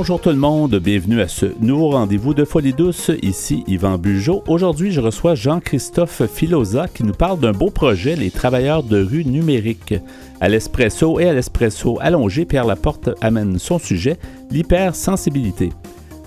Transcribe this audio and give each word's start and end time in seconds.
Bonjour 0.00 0.18
tout 0.18 0.30
le 0.30 0.36
monde, 0.36 0.76
bienvenue 0.76 1.20
à 1.20 1.28
ce 1.28 1.44
nouveau 1.60 1.90
rendez-vous 1.90 2.32
de 2.32 2.46
Folie 2.46 2.72
douce. 2.72 3.10
Ici 3.20 3.64
Yvan 3.66 3.98
Bugeaud. 3.98 4.42
Aujourd'hui, 4.48 4.92
je 4.92 5.00
reçois 5.02 5.34
Jean-Christophe 5.34 6.22
Filosa 6.26 6.88
qui 6.88 7.04
nous 7.04 7.12
parle 7.12 7.38
d'un 7.38 7.52
beau 7.52 7.68
projet, 7.68 8.16
les 8.16 8.30
travailleurs 8.30 8.82
de 8.82 9.04
rue 9.04 9.26
numérique. 9.26 9.92
À 10.40 10.48
l'espresso 10.48 11.20
et 11.20 11.28
à 11.28 11.34
l'espresso 11.34 11.98
allongé, 12.00 12.46
Pierre 12.46 12.64
Laporte 12.64 13.10
amène 13.20 13.58
son 13.58 13.78
sujet, 13.78 14.16
l'hypersensibilité. 14.50 15.68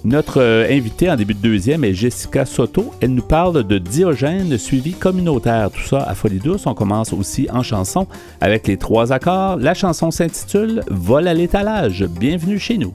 Notre 0.03 0.39
euh, 0.39 0.67
invitée 0.69 1.09
en 1.09 1.15
début 1.15 1.33
de 1.33 1.39
deuxième 1.39 1.83
est 1.83 1.95
Jessica 1.95 2.45
Soto. 2.45 2.91
Elle 3.01 3.15
nous 3.15 3.23
parle 3.23 3.63
de 3.63 3.79
Diogène 3.79 4.55
suivi 4.59 4.91
communautaire. 4.91 5.71
Tout 5.71 5.81
ça 5.81 6.03
à 6.03 6.13
Folie 6.13 6.37
douce. 6.37 6.67
On 6.67 6.75
commence 6.75 7.11
aussi 7.11 7.47
en 7.51 7.63
chanson 7.63 8.05
avec 8.39 8.67
les 8.67 8.77
trois 8.77 9.11
accords. 9.11 9.57
La 9.57 9.73
chanson 9.73 10.11
s'intitule 10.11 10.83
Vol 10.91 11.27
à 11.27 11.33
l'étalage. 11.33 12.05
Bienvenue 12.05 12.59
chez 12.59 12.77
nous. 12.77 12.93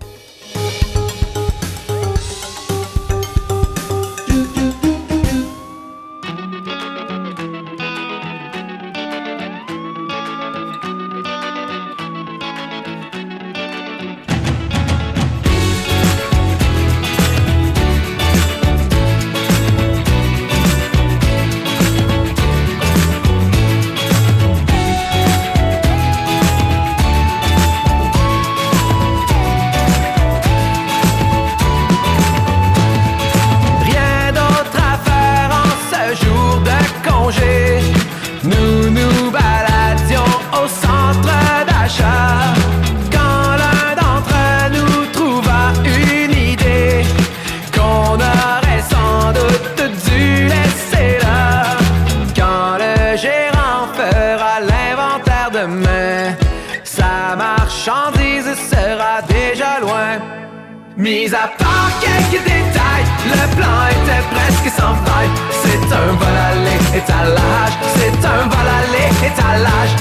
Mis 60.99 61.32
à 61.32 61.49
part 61.57 61.91
quelques 62.01 62.43
détails, 62.45 63.07
le 63.24 63.57
plan 63.57 63.79
était 63.88 64.25
presque 64.34 64.69
sans 64.76 64.94
faille. 65.06 65.31
C'est 65.62 65.94
un 65.94 66.12
vol 66.21 66.37
à 66.37 66.54
l'étalage, 66.93 67.75
c'est 67.97 68.26
un 68.26 68.43
vol 68.53 68.69
à 68.69 68.82
l'étalage. 68.93 69.93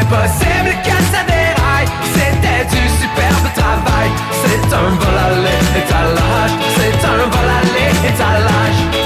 Impossible 0.00 0.72
que 0.82 0.96
ça 1.12 1.22
déraille, 1.28 1.88
c'était 2.14 2.64
du 2.74 2.88
superbe 3.00 3.48
travail. 3.54 4.10
C'est 4.42 4.74
un 4.74 4.90
vol 4.90 5.18
à 5.18 5.30
l'étalage, 5.74 6.54
c'est 6.76 7.06
un 7.06 7.22
vol 7.30 7.48
à 7.48 7.62
l'étalage. 7.76 9.05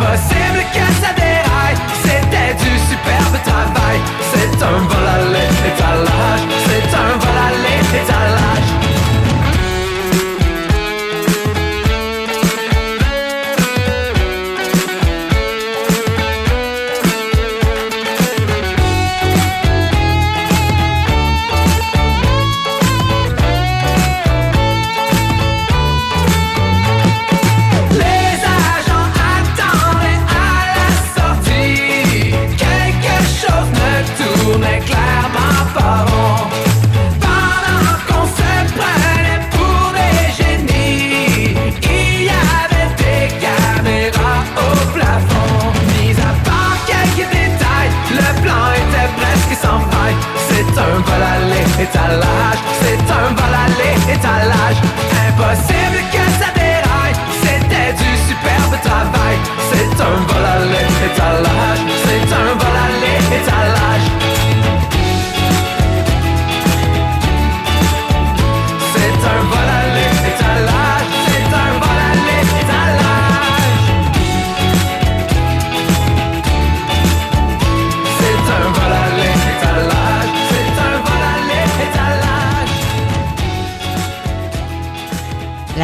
impossible 0.00 0.64
que 0.72 0.84
ça 1.02 1.12
déraille. 1.14 1.76
C'était 2.02 2.54
du 2.54 2.78
superbe 2.88 3.36
travail. 3.44 4.00
C'est 4.32 4.62
un 4.62 4.78
vol 4.88 5.06
à 5.06 5.18
l'étalage. 5.34 6.40
C'est 6.66 6.94
un 6.96 7.18
vol 7.18 7.36
à 7.36 7.50
l'étalage. 7.64 8.79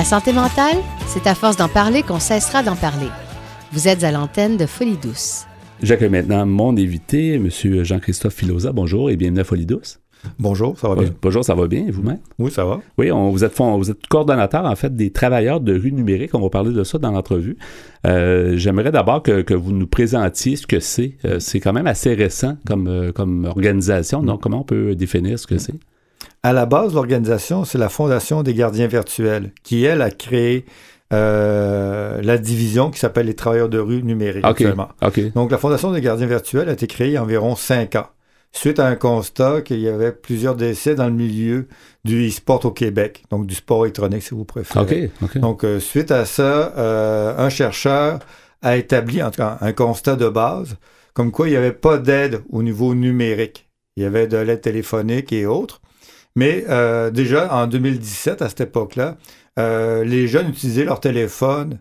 Santé 0.07 0.33
mentale, 0.33 0.77
c'est 1.09 1.27
à 1.27 1.35
force 1.35 1.57
d'en 1.57 1.69
parler 1.69 2.03
qu'on 2.03 2.21
cessera 2.21 2.63
d'en 2.63 2.77
parler. 2.77 3.09
Vous 3.73 3.89
êtes 3.89 4.05
à 4.05 4.13
l'antenne 4.13 4.57
de 4.57 4.65
Folie 4.67 4.97
Douce. 5.03 5.47
J'accueille 5.83 6.11
maintenant 6.11 6.47
mon 6.47 6.71
invité, 6.77 7.35
M. 7.35 7.49
Jean-Christophe 7.51 8.35
Filosa. 8.35 8.71
Bonjour 8.73 9.11
et 9.11 9.17
bienvenue 9.17 9.41
à 9.41 9.45
Folie 9.45 9.67
douce. 9.67 9.99
Bonjour, 10.39 10.79
ça 10.79 10.89
va 10.89 10.95
bien? 10.95 11.11
Bonjour, 11.21 11.45
ça 11.45 11.55
va 11.55 11.67
bien, 11.67 11.87
et 11.87 11.91
vous-même? 11.91 12.19
Oui, 12.39 12.51
ça 12.53 12.65
va. 12.65 12.81
Oui, 12.99 13.11
on- 13.13 13.31
vous, 13.31 13.45
êtes, 13.45 13.53
fond- 13.53 13.77
vous 13.77 13.91
êtes 13.91 14.07
coordonnateur, 14.07 14.65
en 14.65 14.75
fait, 14.77 14.95
des 14.95 15.11
travailleurs 15.11 15.61
de 15.61 15.75
rue 15.79 15.93
numérique. 15.93 16.35
On 16.35 16.41
va 16.41 16.49
parler 16.51 16.73
de 16.73 16.83
ça 16.85 16.99
dans 16.99 17.11
l'entrevue. 17.11 17.59
Euh, 18.07 18.57
J'aimerais 18.57 18.91
d'abord 18.93 19.23
que, 19.23 19.43
que 19.43 19.55
vous 19.55 19.73
nous 19.73 19.87
présentiez 19.89 20.55
ce 20.57 20.67
que 20.67 20.81
c'est. 20.81 21.17
Euh, 21.25 21.39
c'est 21.41 21.61
quand 21.61 21.73
même 21.73 21.87
assez 21.87 22.15
récent 22.15 22.57
comme, 22.67 22.87
euh, 22.89 23.13
comme 23.13 23.45
organisation. 23.45 24.23
Donc, 24.23 24.41
comment 24.41 24.61
on 24.61 24.65
peut 24.65 24.95
définir 24.95 25.39
ce 25.39 25.47
que 25.47 25.59
c'est? 25.59 25.75
À 26.43 26.53
la 26.53 26.67
base, 26.67 26.95
l'organisation, 26.95 27.65
c'est 27.65 27.79
la 27.79 27.89
Fondation 27.89 28.43
des 28.43 28.55
gardiens 28.55 28.87
virtuels, 28.87 29.53
qui, 29.63 29.85
elle, 29.85 30.03
a 30.03 30.11
créé 30.11 30.65
euh, 31.13 32.21
la 32.23 32.37
division 32.39 32.91
qui 32.91 32.99
s'appelle 32.99 33.27
les 33.27 33.35
travailleurs 33.35 33.69
de 33.69 33.79
rue 33.79 34.03
numérique 34.03 34.45
OK. 34.45 34.51
actuellement. 34.51 34.89
Donc, 35.35 35.51
la 35.51 35.59
Fondation 35.59 35.93
des 35.93 36.01
gardiens 36.01 36.27
virtuels 36.27 36.69
a 36.69 36.73
été 36.73 36.87
créée 36.87 37.09
il 37.09 37.13
y 37.13 37.17
a 37.17 37.23
environ 37.23 37.55
cinq 37.57 37.95
ans, 37.95 38.09
suite 38.53 38.79
à 38.79 38.87
un 38.87 38.97
constat 38.97 39.63
qu'il 39.63 39.81
y 39.81 39.89
avait 39.89 40.13
plusieurs 40.13 40.57
décès 40.57 40.95
dans 40.95 41.07
le 41.07 41.13
milieu 41.13 41.69
du 42.05 42.29
e-sport 42.29 42.65
au 42.65 42.71
Québec, 42.71 43.25
donc 43.31 43.47
du 43.47 43.55
sport 43.55 43.85
électronique, 43.85 44.23
si 44.23 44.35
vous 44.35 44.45
préférez. 44.45 45.11
Donc, 45.37 45.65
euh, 45.65 45.79
suite 45.79 46.11
à 46.11 46.25
ça, 46.25 46.73
euh, 46.77 47.35
un 47.39 47.51
chercheur 47.51 48.19
a 48.63 48.77
établi, 48.77 49.23
en 49.23 49.31
tout 49.31 49.39
cas, 49.39 49.59
un 49.61 49.73
constat 49.73 50.17
de 50.17 50.29
base, 50.29 50.77
comme 51.15 51.31
quoi 51.31 51.49
il 51.49 51.53
n'y 51.53 51.57
avait 51.57 51.73
pas 51.73 51.99
d'aide 51.99 52.43
au 52.51 52.63
niveau 52.63 52.95
numérique. 52.95 53.69
Il 53.97 54.03
y 54.03 54.07
avait 54.07 54.27
de 54.27 54.37
l'aide 54.37 54.61
téléphonique 54.61 55.33
et 55.33 55.47
autres. 55.47 55.81
Mais 56.37 56.65
euh, 56.69 57.11
déjà, 57.11 57.53
en 57.53 57.67
2017, 57.67 58.43
à 58.43 58.49
cette 58.49 58.61
époque-là, 58.61 59.17
euh, 59.59 60.05
les 60.05 60.29
jeunes 60.29 60.51
utilisaient 60.51 60.85
leur 60.85 61.01
téléphone, 61.01 61.79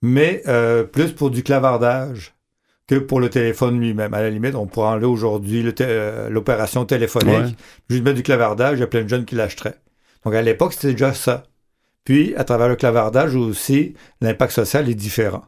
mais 0.00 0.42
euh, 0.46 0.84
plus 0.84 1.12
pour 1.12 1.30
du 1.30 1.42
clavardage, 1.42 2.32
que 2.86 2.94
pour 2.94 3.18
le 3.20 3.28
téléphone 3.28 3.80
lui-même. 3.80 4.14
À 4.14 4.22
la 4.22 4.30
limite, 4.30 4.54
on 4.54 4.66
pourrait 4.66 4.88
enlever 4.90 5.06
aujourd'hui 5.06 5.64
l'opération 6.30 6.84
téléphonique, 6.84 7.28
Ouais. 7.34 7.54
juste 7.90 8.04
mettre 8.04 8.16
du 8.16 8.22
clavardage, 8.22 8.78
il 8.78 8.80
y 8.80 8.84
a 8.84 8.86
plein 8.86 9.02
de 9.02 9.08
jeunes 9.08 9.24
qui 9.24 9.34
l'achèteraient. 9.34 9.74
Donc 10.24 10.34
à 10.34 10.42
l'époque, 10.42 10.72
c'était 10.72 10.92
déjà 10.92 11.12
ça. 11.12 11.42
Puis, 12.04 12.34
à 12.36 12.44
travers 12.44 12.68
le 12.68 12.76
clavardage 12.76 13.34
aussi, 13.34 13.94
l'impact 14.20 14.52
social 14.52 14.88
est 14.88 14.94
différent. 14.94 15.42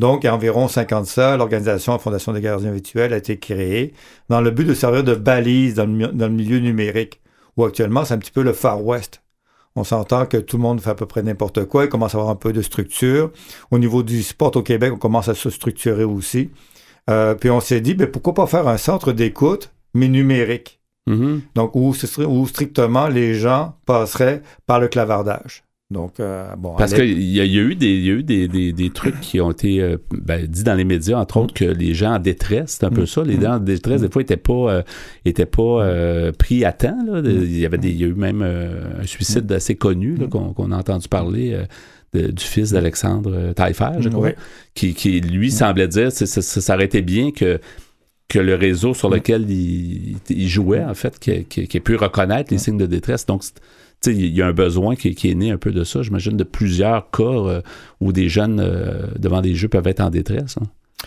Donc, 0.00 0.24
il 0.24 0.26
y 0.26 0.28
a 0.28 0.34
environ 0.34 0.66
50 0.66 1.06
ça, 1.06 1.36
l'organisation 1.36 1.92
la 1.92 2.00
Fondation 2.00 2.32
des 2.32 2.40
gardiens 2.40 2.72
virtuels 2.72 3.12
a 3.12 3.16
été 3.18 3.38
créée 3.38 3.92
dans 4.28 4.40
le 4.40 4.50
but 4.50 4.64
de 4.64 4.74
servir 4.74 5.04
de 5.04 5.14
balise 5.14 5.74
dans 5.74 5.86
le, 5.86 5.92
mi- 5.92 6.12
dans 6.12 6.26
le 6.26 6.32
milieu 6.32 6.58
numérique, 6.58 7.20
où 7.56 7.64
actuellement, 7.64 8.04
c'est 8.04 8.14
un 8.14 8.18
petit 8.18 8.30
peu 8.30 8.42
le 8.42 8.52
Far 8.52 8.84
West. 8.84 9.22
On 9.76 9.82
s'entend 9.84 10.26
que 10.26 10.36
tout 10.36 10.56
le 10.56 10.62
monde 10.62 10.80
fait 10.80 10.90
à 10.90 10.94
peu 10.94 11.06
près 11.06 11.22
n'importe 11.22 11.64
quoi, 11.64 11.84
il 11.84 11.88
commence 11.88 12.14
à 12.14 12.18
avoir 12.18 12.30
un 12.30 12.36
peu 12.36 12.52
de 12.52 12.62
structure. 12.62 13.32
Au 13.70 13.78
niveau 13.78 14.02
du 14.02 14.22
sport 14.22 14.54
au 14.56 14.62
Québec, 14.62 14.92
on 14.94 14.98
commence 14.98 15.28
à 15.28 15.34
se 15.34 15.50
structurer 15.50 16.04
aussi. 16.04 16.50
Euh, 17.10 17.34
puis 17.34 17.50
on 17.50 17.60
s'est 17.60 17.80
dit, 17.80 17.94
ben, 17.94 18.06
pourquoi 18.06 18.34
pas 18.34 18.46
faire 18.46 18.68
un 18.68 18.76
centre 18.76 19.12
d'écoute, 19.12 19.72
mais 19.92 20.08
numérique? 20.08 20.80
Mhm. 21.06 21.42
Donc, 21.54 21.74
où 21.74 21.92
strictement 22.46 23.08
les 23.08 23.34
gens 23.34 23.76
passeraient 23.84 24.42
par 24.66 24.80
le 24.80 24.88
clavardage. 24.88 25.63
Donc, 25.90 26.18
euh, 26.18 26.48
bon. 26.56 26.74
Parce 26.76 26.94
qu'il 26.94 27.22
y, 27.22 27.40
a- 27.40 27.44
y 27.44 27.58
a 27.58 27.62
eu, 27.62 27.74
des, 27.74 27.94
y 28.00 28.10
a 28.10 28.14
eu 28.14 28.22
des, 28.22 28.48
des- 28.48 28.72
des 28.72 28.90
trucs 28.90 29.20
qui 29.20 29.40
ont 29.40 29.50
été 29.50 29.80
euh, 29.82 29.98
ben, 30.10 30.46
dits 30.46 30.64
dans 30.64 30.74
les 30.74 30.84
médias, 30.84 31.18
entre 31.18 31.36
autres, 31.36 31.52
que 31.54 31.64
les 31.66 31.92
gens 31.94 32.14
en 32.14 32.18
détresse, 32.18 32.78
c'est 32.80 32.84
un 32.86 32.90
peu 32.90 33.02
Mm. 33.02 33.06
ça. 33.06 33.22
Les 33.22 33.36
Mm. 33.36 33.42
gens 33.42 33.52
en 33.56 33.58
détresse, 33.60 34.00
des 34.00 34.10
fois, 34.10 34.22
n'étaient 34.22 34.36
pas, 34.38 34.72
euh, 34.72 34.82
étaient 35.24 35.46
pas 35.46 35.84
euh, 35.84 36.32
pris 36.32 36.64
à 36.64 36.72
temps. 36.72 36.96
là. 37.06 37.20
Mm. 37.20 37.26
Il, 37.26 37.58
y 37.58 37.66
avait 37.66 37.78
des, 37.78 37.90
il 37.90 38.00
y 38.00 38.04
a 38.04 38.06
eu 38.08 38.14
même 38.14 38.40
euh, 38.42 39.02
un 39.02 39.06
suicide 39.06 39.50
assez 39.52 39.74
connu 39.76 40.16
qu'on 40.30 40.72
a 40.72 40.76
entendu 40.76 41.06
parler 41.06 41.52
euh, 41.52 41.64
de- 42.14 42.30
du 42.30 42.42
fils 42.44 42.72
d'Alexandre 42.72 43.30
euh, 43.34 43.52
Taillefer, 43.52 43.90
je 44.00 44.08
crois, 44.08 44.28
Oui. 44.28 44.32
qui, 44.74 44.94
qui, 44.94 45.20
lui 45.20 45.50
semblait 45.50 45.86
dire 45.88 46.08
que 46.08 46.24
ça, 46.26 46.42
ça, 46.42 46.74
aurait 46.74 46.86
été 46.86 47.02
bien 47.02 47.30
que 47.30 47.60
que 48.28 48.38
le 48.38 48.54
réseau 48.54 48.94
sur 48.94 49.10
lequel 49.10 49.48
il, 49.50 50.16
il 50.30 50.48
jouait, 50.48 50.82
en 50.82 50.94
fait, 50.94 51.18
qui, 51.20 51.44
qui, 51.44 51.68
qui 51.68 51.76
ait 51.76 51.80
pu 51.80 51.94
reconnaître 51.94 52.50
les 52.52 52.58
signes 52.58 52.78
de 52.78 52.86
détresse. 52.86 53.26
Donc, 53.26 53.42
il 54.12 54.34
y 54.34 54.42
a 54.42 54.46
un 54.46 54.52
besoin 54.52 54.94
qui, 54.96 55.14
qui 55.14 55.30
est 55.30 55.34
né 55.34 55.50
un 55.50 55.58
peu 55.58 55.70
de 55.72 55.84
ça, 55.84 56.02
j'imagine, 56.02 56.36
de 56.36 56.44
plusieurs 56.44 57.10
cas 57.10 57.22
euh, 57.24 57.60
où 58.00 58.12
des 58.12 58.28
jeunes 58.28 58.60
euh, 58.60 59.06
devant 59.18 59.40
des 59.40 59.54
jeux 59.54 59.68
peuvent 59.68 59.86
être 59.86 60.00
en 60.00 60.10
détresse. 60.10 60.56
hein. 60.60 60.66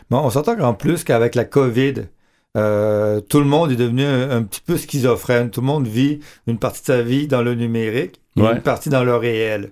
Bon, 0.09 0.19
on 0.19 0.29
s'entend 0.29 0.55
qu'en 0.55 0.73
plus 0.73 1.03
qu'avec 1.03 1.33
la 1.35 1.45
COVID, 1.45 1.94
euh, 2.55 3.19
tout 3.21 3.39
le 3.39 3.45
monde 3.45 3.71
est 3.71 3.75
devenu 3.75 4.03
un, 4.03 4.29
un 4.31 4.44
petit 4.44 4.61
peu 4.65 4.77
schizophrène. 4.77 5.49
Tout 5.49 5.61
le 5.61 5.67
monde 5.67 5.88
vit 5.88 6.19
une 6.47 6.57
partie 6.59 6.81
de 6.81 6.85
sa 6.85 7.01
vie 7.01 7.27
dans 7.27 7.41
le 7.41 7.55
numérique 7.55 8.21
et 8.38 8.41
Ouais. 8.41 8.53
une 8.53 8.61
partie 8.61 8.89
dans 8.89 9.03
le 9.03 9.15
réel. 9.15 9.71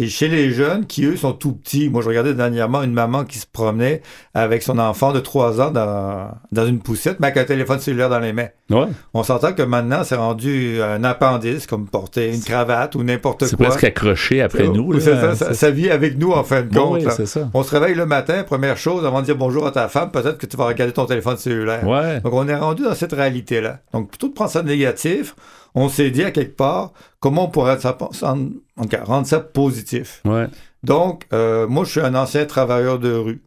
Et 0.00 0.06
chez 0.06 0.28
les 0.28 0.52
jeunes, 0.52 0.86
qui 0.86 1.04
eux 1.06 1.16
sont 1.16 1.32
tout 1.32 1.52
petits, 1.52 1.88
moi 1.88 2.02
je 2.02 2.08
regardais 2.08 2.32
dernièrement 2.32 2.84
une 2.84 2.92
maman 2.92 3.24
qui 3.24 3.38
se 3.38 3.46
promenait 3.52 4.00
avec 4.32 4.62
son 4.62 4.78
enfant 4.78 5.12
de 5.12 5.18
3 5.18 5.60
ans 5.60 5.70
dans, 5.72 6.30
dans 6.52 6.66
une 6.66 6.78
poussette, 6.78 7.18
mais 7.18 7.26
avec 7.26 7.38
un 7.38 7.44
téléphone 7.44 7.80
cellulaire 7.80 8.08
dans 8.08 8.20
les 8.20 8.32
mains. 8.32 8.46
Ouais. 8.70 8.86
On 9.12 9.24
s'entend 9.24 9.52
que 9.54 9.62
maintenant, 9.62 10.04
c'est 10.04 10.14
rendu 10.14 10.80
un 10.80 11.02
appendice, 11.02 11.66
comme 11.66 11.88
porter 11.88 12.32
une 12.32 12.40
cravate 12.40 12.94
ou 12.94 13.02
n'importe 13.02 13.46
C'est 13.46 13.56
quoi. 13.56 13.66
presque 13.66 13.82
accroché 13.82 14.40
après 14.40 14.68
nous. 14.68 14.92
là. 14.92 15.00
C'est 15.00 15.14
ça, 15.16 15.34
ça, 15.34 15.54
ça 15.54 15.70
vit 15.72 15.90
avec 15.90 16.16
nous 16.16 16.30
en 16.30 16.44
fin 16.44 16.62
de 16.62 16.72
compte. 16.72 17.02
oui, 17.02 17.06
c'est 17.16 17.26
ça. 17.26 17.48
On 17.52 17.64
se 17.64 17.74
réveille 17.74 17.96
le 17.96 18.06
matin, 18.06 18.44
première 18.44 18.76
chose, 18.76 19.04
avant 19.04 19.20
de 19.20 19.24
dire 19.26 19.36
bonjour 19.36 19.66
à 19.66 19.72
ta 19.72 19.88
femme, 19.88 20.12
peut-être 20.12 20.38
que 20.38 20.46
tu 20.46 20.56
vas 20.56 20.66
regarder 20.66 20.92
ton 20.92 21.06
téléphone 21.06 21.38
cellulaire. 21.38 21.84
Ouais. 21.84 22.20
Donc, 22.20 22.34
on 22.34 22.46
est 22.46 22.54
rendu 22.56 22.84
dans 22.84 22.94
cette 22.94 23.14
réalité-là. 23.14 23.80
Donc, 23.92 24.10
plutôt 24.10 24.28
de 24.28 24.32
prendre 24.32 24.50
ça 24.52 24.62
négatif, 24.62 25.34
on 25.78 25.88
s'est 25.88 26.10
dit 26.10 26.24
à 26.24 26.30
quelque 26.30 26.56
part 26.56 26.92
comment 27.20 27.44
on 27.46 27.48
pourrait 27.48 27.78
rendre 29.04 29.26
ça 29.26 29.40
positif. 29.40 30.20
Ouais. 30.24 30.46
Donc, 30.82 31.26
euh, 31.32 31.66
moi, 31.66 31.84
je 31.84 31.90
suis 31.90 32.00
un 32.00 32.14
ancien 32.14 32.46
travailleur 32.46 32.98
de 32.98 33.12
rue 33.12 33.42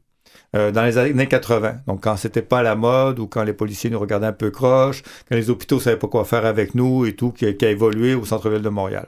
euh, 0.55 0.71
dans 0.71 0.83
les 0.83 0.97
années 0.97 1.27
80. 1.27 1.75
Donc, 1.87 2.03
quand 2.03 2.17
c'était 2.17 2.41
pas 2.41 2.59
à 2.59 2.63
la 2.63 2.75
mode 2.75 3.19
ou 3.19 3.27
quand 3.27 3.43
les 3.43 3.53
policiers 3.53 3.89
nous 3.89 3.99
regardaient 3.99 4.27
un 4.27 4.33
peu 4.33 4.51
croche, 4.51 5.01
quand 5.29 5.35
les 5.35 5.49
hôpitaux 5.49 5.79
savaient 5.79 5.97
pas 5.97 6.07
quoi 6.07 6.25
faire 6.25 6.45
avec 6.45 6.75
nous 6.75 7.05
et 7.05 7.15
tout, 7.15 7.31
qui, 7.31 7.55
qui 7.55 7.65
a 7.65 7.69
évolué 7.69 8.15
au 8.15 8.25
centre-ville 8.25 8.61
de 8.61 8.69
Montréal. 8.69 9.07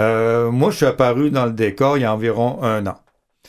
Euh, 0.00 0.50
moi, 0.50 0.70
je 0.70 0.76
suis 0.76 0.86
apparu 0.86 1.30
dans 1.30 1.46
le 1.46 1.52
décor 1.52 1.98
il 1.98 2.02
y 2.02 2.04
a 2.04 2.14
environ 2.14 2.62
un 2.62 2.86
an 2.86 2.98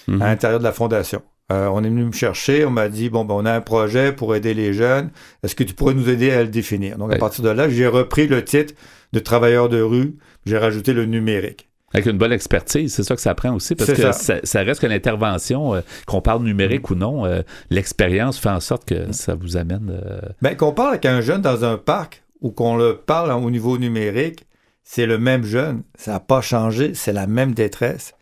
Mhm. 0.08 0.22
à 0.22 0.26
l'intérieur 0.28 0.60
de 0.60 0.64
la 0.64 0.72
fondation. 0.72 1.22
Euh, 1.54 1.68
on 1.68 1.84
est 1.84 1.90
venu 1.90 2.06
me 2.06 2.12
chercher, 2.12 2.66
on 2.66 2.72
m'a 2.72 2.90
dit 2.90 3.10
bon 3.10 3.26
ben 3.26 3.36
on 3.36 3.46
a 3.46 3.54
un 3.54 3.62
projet 3.62 4.12
pour 4.12 4.36
aider 4.36 4.54
les 4.54 4.74
jeunes. 4.74 5.10
Est-ce 5.44 5.56
que 5.56 5.64
tu 5.64 5.74
pourrais 5.74 5.94
nous 5.94 6.10
aider 6.10 6.32
à 6.32 6.42
le 6.42 6.50
définir? 6.50 6.98
Donc 6.98 7.14
à 7.14 7.18
partir 7.18 7.44
de 7.44 7.50
là, 7.50 7.70
j'ai 7.70 7.88
repris 7.88 8.28
le 8.28 8.44
titre 8.44 8.74
de 9.14 9.20
travailleur 9.20 9.70
de 9.70 9.82
rue, 9.82 10.16
j'ai 10.46 10.58
rajouté 10.58 10.94
le 10.94 11.06
numérique. 11.06 11.70
Avec 11.94 12.08
une 12.08 12.18
bonne 12.18 12.32
expertise, 12.32 12.92
c'est 12.92 13.04
ça 13.04 13.16
que 13.16 13.22
ça 13.22 13.36
prend 13.36 13.54
aussi, 13.54 13.76
parce 13.76 13.92
que 13.92 14.02
ça. 14.02 14.14
ça. 14.14 14.36
ça 14.44 14.64
reste 14.64 14.82
qu'une 14.82 14.92
intervention, 14.92 15.76
euh, 15.76 15.82
qu'on 16.08 16.22
parle 16.22 16.42
numérique 16.42 16.90
ou 16.90 16.96
non, 16.96 17.24
euh, 17.26 17.44
l'expérience 17.70 18.40
fait 18.40 18.50
en 18.50 18.60
sorte 18.60 18.86
que 18.86 19.12
ça 19.12 19.36
vous 19.36 19.58
amène. 19.58 20.02
Ben 20.42 20.56
qu'on 20.56 20.72
parle 20.72 20.90
avec 20.90 21.06
un 21.06 21.22
jeune 21.22 21.42
dans 21.42 21.64
un 21.66 21.78
parc 21.78 22.24
ou 22.42 22.50
qu'on 22.50 22.76
le 22.78 22.98
parle 22.98 23.32
au 23.32 23.52
niveau 23.52 23.78
numérique, 23.78 24.48
c'est 24.84 25.06
le 25.06 25.20
même 25.20 25.44
jeune, 25.44 25.84
ça 25.96 26.14
n'a 26.14 26.20
pas 26.20 26.42
changé, 26.42 26.94
c'est 26.96 27.14
la 27.14 27.28
même 27.28 27.54
détresse. 27.54 28.16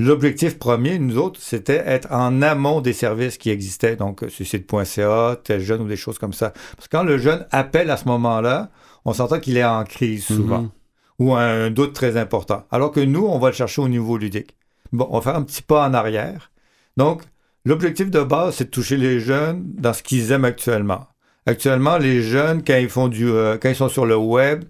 L'objectif 0.00 0.58
premier, 0.58 0.98
nous 0.98 1.18
autres, 1.18 1.38
c'était 1.42 1.82
être 1.86 2.08
en 2.10 2.40
amont 2.40 2.80
des 2.80 2.94
services 2.94 3.36
qui 3.36 3.50
existaient, 3.50 3.96
donc 3.96 4.22
euh, 4.22 4.28
suicide.ca, 4.30 5.36
tel 5.44 5.60
jeune 5.60 5.82
ou 5.82 5.88
des 5.88 5.96
choses 5.96 6.18
comme 6.18 6.32
ça. 6.32 6.54
Parce 6.76 6.88
que 6.88 6.96
quand 6.96 7.02
le 7.02 7.18
jeune 7.18 7.46
appelle 7.50 7.90
à 7.90 7.96
ce 7.98 8.06
moment-là, 8.06 8.70
on 9.04 9.12
s'entend 9.12 9.38
qu'il 9.40 9.56
est 9.58 9.64
en 9.64 9.84
crise 9.84 10.24
souvent 10.24 10.62
Mhm. 10.62 10.70
ou 11.18 11.34
un 11.34 11.70
doute 11.70 11.92
très 11.92 12.16
important. 12.16 12.64
Alors 12.70 12.92
que 12.92 13.00
nous, 13.00 13.26
on 13.26 13.38
va 13.38 13.48
le 13.48 13.54
chercher 13.54 13.82
au 13.82 13.88
niveau 13.88 14.16
ludique. 14.16 14.56
Bon, 14.92 15.06
on 15.10 15.18
va 15.18 15.22
faire 15.22 15.36
un 15.36 15.42
petit 15.42 15.62
pas 15.62 15.86
en 15.86 15.92
arrière. 15.92 16.50
Donc, 16.96 17.22
l'objectif 17.66 18.10
de 18.10 18.22
base, 18.22 18.54
c'est 18.56 18.64
de 18.64 18.70
toucher 18.70 18.96
les 18.96 19.20
jeunes 19.20 19.62
dans 19.76 19.92
ce 19.92 20.02
qu'ils 20.02 20.32
aiment 20.32 20.46
actuellement. 20.46 21.06
Actuellement, 21.46 21.98
les 21.98 22.22
jeunes, 22.22 22.62
quand 22.64 22.76
ils 22.78 22.88
font 22.88 23.08
du, 23.08 23.28
euh, 23.28 23.58
quand 23.60 23.68
ils 23.68 23.76
sont 23.76 23.88
sur 23.90 24.06
le 24.06 24.16
web, 24.16 24.64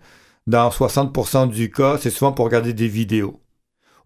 dans 0.48 0.70
60% 0.70 1.46
du 1.46 1.70
cas, 1.70 1.98
c'est 2.00 2.10
souvent 2.10 2.32
pour 2.32 2.46
regarder 2.46 2.72
des 2.72 2.88
vidéos. 2.88 3.40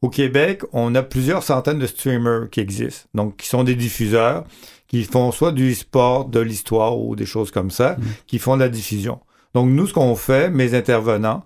Au 0.04 0.10
Québec, 0.10 0.60
on 0.74 0.94
a 0.96 1.02
plusieurs 1.02 1.42
centaines 1.42 1.78
de 1.78 1.86
streamers 1.86 2.50
qui 2.50 2.60
existent, 2.60 3.08
donc 3.14 3.38
qui 3.38 3.48
sont 3.48 3.64
des 3.64 3.74
diffuseurs, 3.74 4.44
qui 4.86 5.02
font 5.02 5.32
soit 5.32 5.50
du 5.50 5.72
e-sport, 5.72 6.26
de 6.26 6.40
l'histoire 6.40 6.98
ou 6.98 7.16
des 7.16 7.24
choses 7.24 7.50
comme 7.50 7.70
ça, 7.70 7.96
qui 8.26 8.38
font 8.38 8.56
de 8.56 8.60
la 8.60 8.68
diffusion. 8.68 9.20
Donc 9.54 9.70
nous, 9.70 9.86
ce 9.86 9.94
qu'on 9.94 10.14
fait, 10.14 10.50
mes 10.50 10.74
intervenants, 10.74 11.44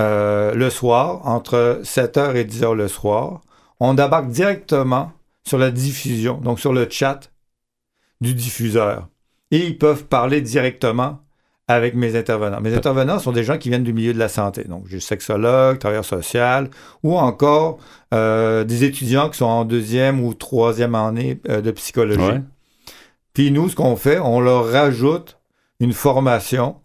euh, 0.00 0.54
le 0.54 0.70
soir, 0.70 1.26
entre 1.26 1.82
7h 1.84 2.36
et 2.36 2.44
10h 2.44 2.72
le 2.72 2.88
soir, 2.88 3.42
on 3.80 3.90
embarque 3.90 4.30
directement 4.30 5.12
sur 5.46 5.58
la 5.58 5.70
diffusion, 5.70 6.38
donc 6.38 6.58
sur 6.58 6.72
le 6.72 6.88
chat 6.88 7.30
du 8.22 8.32
diffuseur. 8.32 9.08
Et 9.50 9.58
ils 9.58 9.76
peuvent 9.76 10.04
parler 10.04 10.40
directement 10.40 11.20
avec 11.70 11.94
mes 11.94 12.16
intervenants. 12.16 12.60
Mes 12.60 12.74
intervenants 12.74 13.18
sont 13.18 13.32
des 13.32 13.44
gens 13.44 13.56
qui 13.56 13.68
viennent 13.68 13.84
du 13.84 13.92
milieu 13.92 14.12
de 14.12 14.18
la 14.18 14.28
santé. 14.28 14.64
Donc, 14.64 14.84
j'ai 14.88 15.00
sexologue, 15.00 15.78
travailleur 15.78 16.04
social, 16.04 16.68
ou 17.02 17.16
encore 17.16 17.78
euh, 18.12 18.64
des 18.64 18.84
étudiants 18.84 19.30
qui 19.30 19.38
sont 19.38 19.46
en 19.46 19.64
deuxième 19.64 20.22
ou 20.22 20.34
troisième 20.34 20.94
année 20.94 21.40
euh, 21.48 21.60
de 21.60 21.70
psychologie. 21.70 22.20
Ouais. 22.20 22.42
Puis 23.34 23.50
nous, 23.52 23.68
ce 23.68 23.76
qu'on 23.76 23.96
fait, 23.96 24.18
on 24.18 24.40
leur 24.40 24.66
rajoute 24.70 25.38
une 25.78 25.92
formation. 25.92 26.76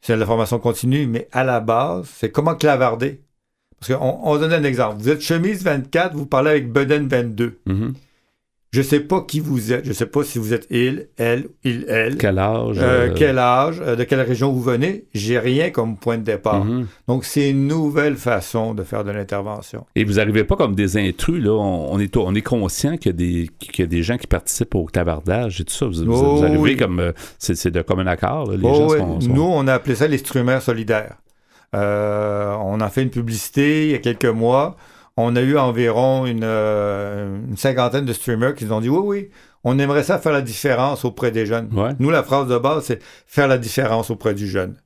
C'est 0.00 0.14
de 0.14 0.20
la 0.20 0.26
formation 0.26 0.58
continue, 0.58 1.06
mais 1.06 1.28
à 1.32 1.44
la 1.44 1.60
base, 1.60 2.06
c'est 2.12 2.30
comment 2.30 2.54
clavarder. 2.54 3.22
Parce 3.78 3.92
qu'on 3.92 4.18
on 4.22 4.38
donne 4.38 4.52
un 4.52 4.64
exemple. 4.64 4.96
Vous 4.98 5.08
êtes 5.08 5.20
chemise 5.20 5.62
24, 5.62 6.14
vous 6.14 6.26
parlez 6.26 6.50
avec 6.50 6.72
Beden 6.72 7.08
22. 7.08 7.60
Mhm. 7.66 7.94
Je 8.76 8.82
sais 8.82 9.00
pas 9.00 9.22
qui 9.22 9.40
vous 9.40 9.72
êtes. 9.72 9.86
Je 9.86 9.92
sais 9.94 10.04
pas 10.04 10.22
si 10.22 10.38
vous 10.38 10.52
êtes 10.52 10.66
il, 10.70 11.08
elle, 11.16 11.46
il, 11.64 11.86
elle. 11.88 12.18
Quel 12.18 12.38
âge? 12.38 12.76
Euh, 12.78 13.08
euh, 13.08 13.14
quel 13.16 13.38
âge, 13.38 13.80
euh, 13.80 13.96
de 13.96 14.04
quelle 14.04 14.20
région 14.20 14.52
vous 14.52 14.60
venez? 14.60 15.04
J'ai 15.14 15.38
rien 15.38 15.70
comme 15.70 15.96
point 15.96 16.18
de 16.18 16.24
départ. 16.24 16.62
mhm. 16.64 16.86
Donc, 17.08 17.24
c'est 17.24 17.48
une 17.50 17.66
nouvelle 17.66 18.16
façon 18.16 18.74
de 18.74 18.82
faire 18.82 19.02
de 19.02 19.10
l'intervention. 19.12 19.86
Et 19.94 20.04
vous 20.04 20.14
n'arrivez 20.14 20.44
pas 20.44 20.56
comme 20.56 20.74
des 20.74 20.98
intrus, 20.98 21.42
là? 21.42 21.52
On, 21.52 21.94
on 21.94 21.98
est, 21.98 22.14
on 22.18 22.34
est 22.34 22.42
conscient 22.42 22.98
qu'il 22.98 23.12
y, 23.12 23.14
a 23.14 23.16
des, 23.16 23.50
qu'il 23.58 23.80
y 23.80 23.82
a 23.84 23.86
des 23.86 24.02
gens 24.02 24.18
qui 24.18 24.26
participent 24.26 24.74
au 24.74 24.84
clavardage 24.84 25.60
et 25.60 25.64
tout 25.64 25.72
ça? 25.72 25.86
Vous, 25.86 26.02
Oh, 26.10 26.36
vous 26.36 26.44
arrivez 26.44 26.58
oui. 26.58 26.76
comme. 26.76 27.12
C'est, 27.38 27.70
de 27.70 27.80
commun 27.80 28.06
accord, 28.06 28.50
là. 28.50 28.56
Les 28.58 28.68
Oh, 28.68 28.74
gens 28.74 28.88
ouais. 28.90 28.98
sont. 28.98 29.20
sont- 29.22 29.32
Nous, 29.32 29.42
on 29.42 29.66
a 29.68 29.72
appelé 29.72 29.94
ça 29.94 30.06
les 30.06 30.18
strumeurs 30.18 30.60
solidaires. 30.60 31.16
Euh, 31.74 32.54
on 32.62 32.80
a 32.80 32.88
fait 32.88 33.02
une 33.02 33.10
publicité 33.10 33.86
il 33.86 33.90
y 33.92 33.94
a 33.94 33.98
quelques 33.98 34.24
mois. 34.26 34.76
On 35.16 35.34
a 35.34 35.40
eu 35.40 35.56
environ 35.56 36.26
une, 36.26 36.44
euh, 36.44 37.38
une 37.48 37.56
cinquantaine 37.56 38.04
de 38.04 38.12
streamers 38.12 38.54
qui 38.54 38.66
nous 38.66 38.72
ont 38.72 38.80
dit 38.80 38.88
oui, 38.88 39.00
oui, 39.02 39.30
on 39.64 39.78
aimerait 39.78 40.02
ça 40.02 40.18
faire 40.18 40.32
la 40.32 40.42
différence 40.42 41.04
auprès 41.04 41.30
des 41.30 41.46
jeunes. 41.46 41.70
Ouais. 41.72 41.92
Nous, 41.98 42.10
la 42.10 42.22
phrase 42.22 42.48
de 42.48 42.58
base, 42.58 42.84
c'est 42.84 43.02
faire 43.26 43.48
la 43.48 43.58
différence 43.58 44.10
auprès 44.10 44.34
du 44.34 44.46
jeune. 44.46 44.76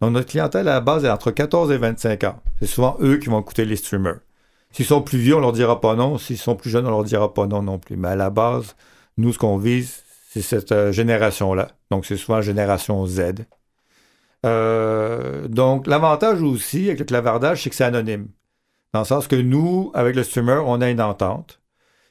Donc, 0.00 0.12
notre 0.12 0.28
clientèle 0.28 0.68
à 0.68 0.74
la 0.74 0.80
base 0.80 1.04
est 1.04 1.10
entre 1.10 1.30
14 1.30 1.70
et 1.72 1.76
25 1.76 2.24
ans. 2.24 2.40
C'est 2.58 2.66
souvent 2.66 2.96
eux 3.00 3.18
qui 3.18 3.28
vont 3.28 3.40
écouter 3.40 3.64
les 3.64 3.76
streamers. 3.76 4.20
S'ils 4.72 4.86
sont 4.86 5.02
plus 5.02 5.18
vieux, 5.18 5.36
on 5.36 5.40
leur 5.40 5.52
dira 5.52 5.80
pas 5.80 5.94
non. 5.94 6.16
S'ils 6.16 6.38
sont 6.38 6.54
plus 6.54 6.70
jeunes, 6.70 6.86
on 6.86 6.90
leur 6.90 7.04
dira 7.04 7.34
pas 7.34 7.46
non 7.46 7.62
non 7.62 7.78
plus. 7.78 7.96
Mais 7.96 8.08
à 8.08 8.16
la 8.16 8.30
base, 8.30 8.76
nous, 9.18 9.32
ce 9.32 9.38
qu'on 9.38 9.58
vise, 9.58 10.02
c'est 10.30 10.42
cette 10.42 10.72
euh, 10.72 10.92
génération-là. 10.92 11.72
Donc, 11.90 12.06
c'est 12.06 12.16
souvent 12.16 12.36
la 12.36 12.42
génération 12.42 13.04
Z. 13.06 13.34
Euh, 14.46 15.48
donc, 15.48 15.86
l'avantage 15.86 16.40
aussi 16.40 16.86
avec 16.86 17.00
le 17.00 17.04
clavardage, 17.04 17.62
c'est 17.62 17.70
que 17.70 17.76
c'est 17.76 17.84
anonyme. 17.84 18.28
Dans 18.92 19.00
le 19.00 19.06
sens 19.06 19.28
que 19.28 19.36
nous, 19.36 19.92
avec 19.94 20.16
le 20.16 20.24
streamer, 20.24 20.62
on 20.66 20.80
a 20.80 20.90
une 20.90 21.00
entente 21.00 21.60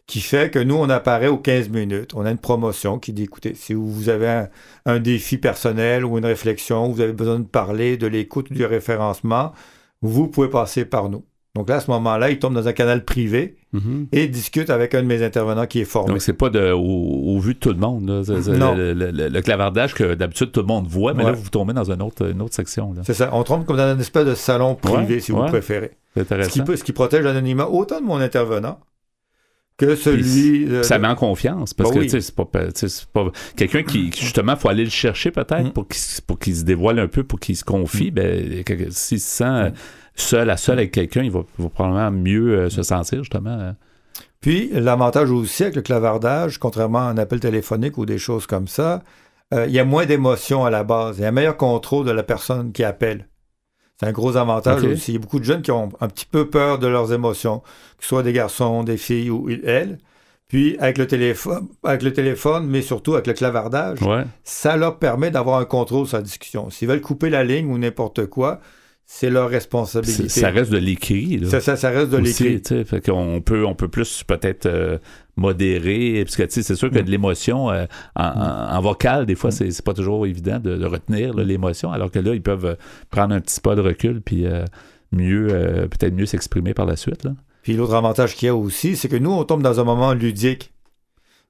qui 0.08 0.22
fait 0.22 0.50
que 0.50 0.60
nous, 0.60 0.76
on 0.76 0.90
apparaît 0.90 1.28
aux 1.28 1.38
15 1.38 1.70
minutes. 1.70 2.14
On 2.16 2.26
a 2.26 2.32
une 2.32 2.40
promotion 2.40 2.98
qui 2.98 3.14
dit, 3.14 3.24
écoutez, 3.24 3.54
si 3.54 3.74
vous 3.76 4.10
avez 4.10 4.48
un, 4.86 5.00
défi 5.00 5.38
personnel 5.38 6.04
ou 6.04 6.18
une 6.18 6.26
réflexion, 6.26 6.90
vous 6.90 7.02
avez 7.02 7.14
besoin 7.14 7.40
de 7.40 7.46
parler, 7.46 7.96
de 7.96 8.08
l'écoute, 8.08 8.52
du 8.52 8.66
référencement, 8.66 9.52
vous 10.02 10.28
pouvez 10.28 10.50
passer 10.50 10.84
par 10.86 11.10
nous. 11.10 11.26
Donc 11.54 11.70
là, 11.70 11.76
à 11.76 11.80
ce 11.80 11.92
moment-là, 11.92 12.32
il 12.32 12.40
tombe 12.40 12.56
dans 12.56 12.68
un 12.68 12.74
canal 12.74 13.06
privé 13.06 13.59
Mhm. 13.72 14.08
et 14.12 14.28
discute 14.28 14.70
avec 14.72 14.96
un 14.96 15.04
de 15.04 15.08
mes 15.08 15.22
intervenants 15.24 15.68
qui 15.68 15.80
est 15.82 15.86
formé. 15.86 16.10
Donc, 16.14 16.22
c'est 16.24 16.34
pas 16.34 16.50
de, 16.50 16.72
au, 16.72 16.80
au 16.80 17.40
vu 17.40 17.54
de 17.54 17.60
tout 17.60 17.70
le 17.70 17.76
monde. 17.78 18.10
là. 18.10 18.22
Non. 18.58 18.74
Le, 18.76 18.94
le- 18.94 19.12
le- 19.12 19.28
le 19.30 19.42
clavardage 19.42 19.94
que 19.94 20.16
d'habitude 20.16 20.52
tout 20.52 20.62
le 20.62 20.66
monde 20.66 20.88
voit, 20.88 21.14
mais 21.14 21.24
Ouais. 21.24 21.32
là, 21.32 21.38
vous 21.38 21.50
tombez 21.50 21.74
dans 21.74 21.92
une 21.92 22.02
autre, 22.02 22.32
une 22.32 22.42
autre 22.42 22.56
section. 22.56 22.96
C'est 23.04 23.14
ça. 23.14 23.30
On 23.32 23.44
tombe 23.44 23.66
comme 23.66 23.78
dans 23.78 23.94
une 23.94 24.00
espèce 24.02 24.26
de 24.26 24.34
salon 24.36 24.74
privé, 24.76 25.16
Ouais, 25.16 25.20
si 25.20 25.32
vous 25.32 25.40
ouais. 25.42 25.48
préférez. 25.50 25.92
C'est 26.16 26.22
Ce 26.22 26.28
qui, 26.28 26.34
intéressant. 26.34 26.64
peut- 26.64 26.76
ce 26.78 26.84
qui 26.84 26.94
protège 26.94 27.24
l'anonymat 27.24 27.70
autant 27.70 28.02
de 28.02 28.06
mon 28.06 28.18
intervenant 28.20 28.80
que 29.78 29.96
celui 29.96 30.66
de- 30.66 30.84
Ça 30.84 30.98
met 31.00 31.08
en 31.08 31.16
confiance 31.16 31.74
parce 31.74 31.90
Bah 31.92 31.96
que 31.96 32.00
oui. 32.02 32.06
tu 32.08 32.20
sais, 32.20 32.22
c'est 32.22 32.36
pas, 33.14 33.26
quelqu'un 33.56 33.84
qui 33.84 34.12
justement 34.20 34.56
faut 34.58 34.68
aller 34.70 34.84
le 34.84 34.90
chercher 34.90 35.32
peut-être 35.32 35.68
Mm. 35.68 35.72
pour 36.26 36.38
qu'il 36.40 36.56
se 36.56 36.64
dévoile 36.66 37.00
un 37.00 37.08
peu 37.08 37.24
pour 37.24 37.40
qu'il 37.40 37.56
se 37.56 37.64
confie 37.64 38.12
ben 38.12 38.64
que- 38.66 38.90
s'il 38.90 39.20
se 39.22 39.30
sent 39.38 39.44
euh, 39.46 39.70
seul 40.22 40.50
à 40.50 40.58
seul 40.58 40.78
avec 40.80 40.92
quelqu'un 40.92 41.24
il 41.24 41.32
va, 41.32 41.42
va 41.58 41.70
probablement 41.70 42.12
mieux 42.12 42.58
euh, 42.58 42.70
se 42.70 42.84
sentir 42.84 43.20
justement 43.20 43.58
euh. 43.60 43.72
Puis, 44.42 44.70
l'avantage 44.72 45.32
aussi 45.32 45.64
avec 45.64 45.76
le 45.76 45.82
clavardage, 45.82 46.60
contrairement 46.60 47.00
à 47.00 47.12
un 47.12 47.18
appel 47.18 47.40
téléphonique 47.40 47.98
ou 47.98 48.06
des 48.06 48.18
choses 48.18 48.48
comme 48.48 48.68
ça, 48.68 49.04
euh, 49.54 49.66
il 49.68 49.74
y 49.74 49.80
a 49.80 49.86
moins 49.86 50.06
d'émotions 50.06 50.64
à 50.64 50.70
la 50.70 50.84
base. 50.84 51.18
Il 51.18 51.22
y 51.24 51.26
a 51.26 51.28
un 51.28 51.32
meilleur 51.32 51.58
contrôle 51.58 52.06
de 52.06 52.12
la 52.12 52.24
personne 52.24 52.72
qui 52.72 52.84
appelle. 52.84 53.28
C'est 54.00 54.08
un 54.08 54.14
gros 54.14 54.38
avantage 54.38 54.84
aussi. 54.84 55.12
Il 55.12 55.14
y 55.16 55.18
a 55.18 55.20
beaucoup 55.20 55.40
de 55.40 55.44
jeunes 55.44 55.62
qui 55.62 55.72
ont 55.72 55.90
un 56.00 56.08
petit 56.08 56.26
peu 56.26 56.50
peur 56.50 56.80
de 56.80 56.88
leurs 56.88 57.12
émotions, 57.12 57.60
que 57.98 58.04
ce 58.04 58.10
soit 58.10 58.24
des 58.24 58.32
garçons, 58.32 58.84
des 58.84 58.96
filles 58.96 59.30
ou 59.30 59.50
elles. 59.50 59.98
Puis, 60.48 60.78
avec 60.80 60.98
le 60.98 61.06
téléphone, 61.06 61.68
avec 61.84 62.02
le 62.02 62.14
téléphone, 62.14 62.66
mais 62.66 62.82
surtout 62.82 63.16
avec 63.16 63.28
le 63.28 63.34
clavardage, 63.34 64.02
ouais 64.02 64.24
ça 64.44 64.78
leur 64.78 65.00
permet 65.00 65.32
d'avoir 65.32 65.60
un 65.60 65.66
contrôle 65.66 66.08
sur 66.08 66.18
la 66.18 66.24
discussion. 66.24 66.70
S'ils 66.70 66.88
veulent 66.88 67.02
couper 67.02 67.30
la 67.30 67.44
ligne 67.44 67.70
ou 67.70 67.78
n'importe 67.78 68.26
quoi, 68.28 68.62
c'est 69.12 69.32
leur 69.32 69.50
responsabilité. 69.50 70.30
ça 70.30 70.50
reste 70.52 70.72
de 70.72 70.78
l'écrit 70.78 71.42
ça, 71.48 71.60
ça- 71.62 71.76
ça 71.76 71.90
reste 71.90 72.12
de 72.12 72.18
l'écrit. 72.18 72.62
fait 72.86 73.02
qu'on 73.04 73.42
peut 73.42 73.66
on 73.66 73.74
peut 73.74 73.88
plus 73.88 74.24
peut-être 74.24 74.68
euh, 74.68 75.00
modérer 75.36 76.24
parce 76.24 76.36
que 76.36 76.44
c'est 76.48 76.76
sûr 76.76 76.92
que 76.92 77.00
Mm. 77.00 77.04
de 77.04 77.10
l'émotion 77.12 77.72
euh, 77.72 77.86
en, 78.16 78.24
en- 78.26 78.76
en 78.78 78.82
vocal 78.82 79.26
des 79.26 79.36
fois 79.36 79.50
c'est 79.52 79.72
c'est 79.72 79.84
pas 79.84 79.94
toujours 79.96 80.26
évident 80.28 80.60
de, 80.60 80.78
de 80.78 80.86
retenir 80.86 81.34
l'émotion 81.34 81.92
alors 81.92 82.12
que 82.12 82.20
là 82.20 82.34
ils 82.36 82.42
peuvent 82.44 82.66
euh, 82.66 82.76
prendre 83.10 83.34
un 83.34 83.42
petit 83.42 83.60
pas 83.62 83.76
de 83.76 83.82
recul 83.82 84.22
puis 84.22 84.46
euh, 84.46 84.64
mieux 85.12 85.48
peut-être 85.90 86.14
mieux 86.14 86.28
s'exprimer 86.28 86.74
par 86.76 86.86
la 86.86 86.96
suite 86.96 87.24
là. 87.24 87.32
Puis 87.64 87.74
l'autre 87.74 87.96
avantage 87.96 88.36
qu'il 88.36 88.46
y 88.46 88.50
a 88.50 88.56
aussi, 88.56 88.96
c'est 88.96 89.10
que 89.10 89.18
nous, 89.18 89.32
on 89.32 89.44
tombe 89.44 89.62
dans 89.62 89.80
un 89.82 89.84
moment 89.84 90.14
ludique. 90.14 90.72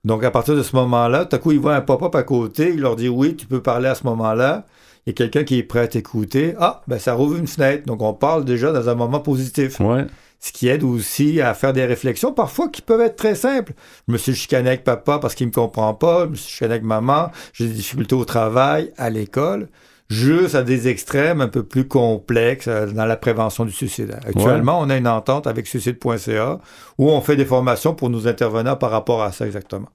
Donc, 0.06 0.24
à 0.24 0.32
partir 0.32 0.56
de 0.56 0.64
ce 0.64 0.76
moment-là, 0.76 1.26
tout 1.26 1.36
à 1.36 1.40
coup, 1.40 1.52
il 1.52 1.60
voit 1.60 1.76
un 1.76 1.82
pop-up 1.82 2.16
à 2.16 2.24
côté, 2.24 2.72
il 2.74 2.80
leur 2.80 2.96
dit 2.96 3.10
oui, 3.10 3.36
tu 3.36 3.46
peux 3.46 3.62
parler 3.62 3.88
à 3.90 3.96
ce 3.96 4.04
moment-là. 4.06 4.66
Il 5.06 5.10
y 5.10 5.12
a 5.12 5.14
quelqu'un 5.14 5.44
qui 5.44 5.58
est 5.58 5.64
prêt 5.64 5.80
à 5.80 5.88
t'écouter. 5.88 6.56
Ah, 6.60 6.82
ben 6.88 7.00
ça 7.00 7.14
rouvre 7.14 7.38
une 7.38 7.48
fenêtre. 7.48 7.86
Donc, 7.86 8.02
on 8.02 8.14
parle 8.14 8.46
déjà 8.46 8.72
dans 8.72 8.90
un 8.90 8.96
moment 8.96 9.20
positif. 9.20 9.80
Ouais. 9.80 10.06
Ce 10.40 10.54
qui 10.54 10.70
aide 10.70 10.84
aussi 10.84 11.42
à 11.42 11.54
faire 11.54 11.74
des 11.74 11.86
réflexions, 11.86 12.32
parfois 12.32 12.70
qui 12.70 12.82
peuvent 12.82 13.02
être 13.02 13.18
très 13.18 13.36
simples. 13.36 13.74
Je 14.08 14.14
me 14.14 14.18
suis 14.18 14.36
chicané 14.36 14.70
avec 14.70 14.84
papa 14.86 15.20
parce 15.20 15.36
qu'il 15.36 15.48
me 15.48 15.52
comprend 15.52 15.94
pas. 15.94 16.26
Je 16.26 16.30
me 16.30 16.36
suis 16.36 16.52
chicané 16.54 16.76
avec 16.76 16.86
maman. 16.86 17.32
J'ai 17.54 17.68
des 17.68 17.74
difficultés 17.74 18.16
au 18.16 18.26
travail, 18.26 18.94
à 18.98 19.10
l'école. 19.10 19.68
Juste 20.10 20.56
à 20.56 20.64
des 20.64 20.88
extrêmes 20.88 21.42
un 21.42 21.50
peu 21.50 21.62
plus 21.62 21.88
complexes 21.88 22.68
euh, 22.68 22.88
dans 22.88 23.06
la 23.06 23.16
prévention 23.16 23.64
du 23.64 23.72
suicide. 23.72 24.18
Actuellement, 24.26 24.80
on 24.80 24.90
a 24.90 24.98
une 24.98 25.08
entente 25.08 25.46
avec 25.46 25.68
suicide.ca 25.68 26.60
où 26.98 27.10
on 27.10 27.22
fait 27.22 27.36
des 27.36 27.46
formations 27.46 27.94
pour 27.94 28.10
nos 28.10 28.28
intervenants 28.28 28.76
par 28.76 28.90
rapport 28.90 29.22
à 29.22 29.32
ça 29.32 29.46
exactement. 29.46 29.90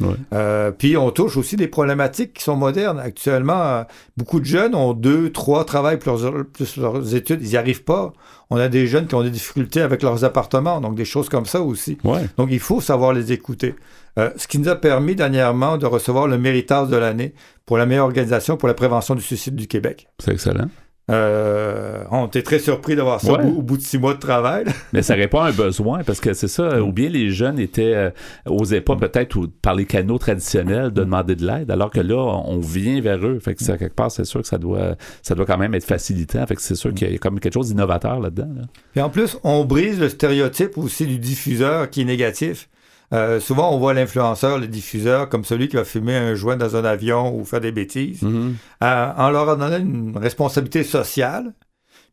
Ouais. 0.00 0.14
Euh, 0.32 0.70
puis 0.70 0.96
on 0.96 1.10
touche 1.10 1.36
aussi 1.36 1.56
des 1.56 1.66
problématiques 1.66 2.34
qui 2.34 2.44
sont 2.44 2.56
modernes. 2.56 3.00
Actuellement, 3.00 3.62
euh, 3.62 3.82
beaucoup 4.16 4.40
de 4.40 4.44
jeunes 4.44 4.74
ont 4.74 4.92
deux, 4.92 5.30
trois 5.32 5.64
travails 5.64 5.98
plus 5.98 6.10
leurs, 6.22 6.44
plus 6.46 6.76
leurs 6.76 7.14
études. 7.14 7.40
Ils 7.42 7.48
n'y 7.48 7.56
arrivent 7.56 7.84
pas. 7.84 8.12
On 8.50 8.56
a 8.56 8.68
des 8.68 8.86
jeunes 8.86 9.06
qui 9.06 9.14
ont 9.14 9.22
des 9.22 9.30
difficultés 9.30 9.80
avec 9.80 10.02
leurs 10.02 10.24
appartements, 10.24 10.80
donc 10.80 10.94
des 10.94 11.04
choses 11.04 11.28
comme 11.28 11.46
ça 11.46 11.60
aussi. 11.60 11.98
Ouais. 12.04 12.26
Donc 12.36 12.48
il 12.50 12.60
faut 12.60 12.80
savoir 12.80 13.12
les 13.12 13.32
écouter. 13.32 13.74
Euh, 14.18 14.30
ce 14.36 14.48
qui 14.48 14.58
nous 14.58 14.68
a 14.68 14.76
permis 14.76 15.14
dernièrement 15.14 15.78
de 15.78 15.86
recevoir 15.86 16.26
le 16.26 16.38
méritage 16.38 16.88
de 16.88 16.96
l'année 16.96 17.34
pour 17.66 17.78
la 17.78 17.86
meilleure 17.86 18.06
organisation 18.06 18.56
pour 18.56 18.68
la 18.68 18.74
prévention 18.74 19.14
du 19.14 19.22
suicide 19.22 19.54
du 19.54 19.66
Québec. 19.66 20.08
C'est 20.18 20.32
excellent. 20.32 20.68
Euh, 21.10 22.04
on 22.10 22.26
était 22.26 22.42
très 22.42 22.58
surpris 22.58 22.94
d'avoir 22.94 23.20
ça 23.20 23.32
Ouais. 23.32 23.38
au, 23.44 23.46
bout, 23.50 23.58
au 23.58 23.62
bout 23.62 23.76
de 23.78 23.82
six 23.82 23.98
mois 23.98 24.14
de 24.14 24.18
travail. 24.18 24.64
Mais 24.92 25.02
ça 25.02 25.14
répond 25.14 25.40
à 25.40 25.48
un 25.48 25.52
besoin 25.52 26.02
parce 26.04 26.20
que 26.20 26.34
c'est 26.34 26.48
ça, 26.48 26.82
ou 26.82 26.92
bien 26.92 27.08
les 27.08 27.30
jeunes 27.30 27.58
étaient 27.58 27.94
euh, 27.94 28.10
osaient 28.46 28.80
pas 28.82 28.96
peut-être 28.96 29.36
ou 29.36 29.48
par 29.48 29.74
les 29.74 29.86
canaux 29.86 30.18
traditionnels 30.18 30.90
de 30.92 31.00
demander 31.04 31.34
de 31.34 31.46
l'aide, 31.46 31.70
alors 31.70 31.90
que 31.90 32.00
là 32.00 32.16
on 32.16 32.58
vient 32.58 33.00
vers 33.00 33.24
eux. 33.26 33.38
Fait 33.40 33.54
que 33.54 33.62
ça 33.64 33.78
quelque 33.78 33.94
part 33.94 34.10
c'est 34.10 34.24
sûr 34.24 34.42
que 34.42 34.48
ça 34.48 34.58
doit 34.58 34.96
ça 35.22 35.34
doit 35.34 35.46
quand 35.46 35.58
même 35.58 35.74
être 35.74 35.84
facilitant. 35.84 36.46
Fait 36.46 36.54
que 36.56 36.62
c'est 36.62 36.74
sûr 36.74 36.92
qu'il 36.92 37.10
y 37.10 37.14
a 37.14 37.18
comme 37.18 37.40
quelque 37.40 37.54
chose 37.54 37.68
d'innovateur 37.68 38.20
là-dedans. 38.20 38.48
là. 38.56 38.62
Et 38.96 39.00
en 39.00 39.08
plus, 39.10 39.38
on 39.44 39.64
brise 39.64 39.98
le 40.00 40.08
stéréotype 40.08 40.76
aussi 40.76 41.06
du 41.06 41.18
diffuseur 41.18 41.88
qui 41.90 42.02
est 42.02 42.04
négatif. 42.04 42.68
Euh, 43.12 43.40
souvent, 43.40 43.72
on 43.72 43.78
voit 43.78 43.94
l'influenceur, 43.94 44.58
le 44.58 44.66
diffuseur, 44.66 45.28
comme 45.28 45.44
celui 45.44 45.68
qui 45.68 45.76
va 45.76 45.84
fumer 45.84 46.14
un 46.14 46.34
joint 46.34 46.56
dans 46.56 46.76
un 46.76 46.84
avion 46.84 47.34
ou 47.34 47.44
faire 47.44 47.60
des 47.60 47.72
bêtises. 47.72 48.22
Mhm. 48.22 48.56
Euh, 48.82 49.12
en 49.16 49.30
leur 49.30 49.46
donnant 49.46 49.76
une 49.78 50.16
responsabilité 50.16 50.84
sociale, 50.84 51.54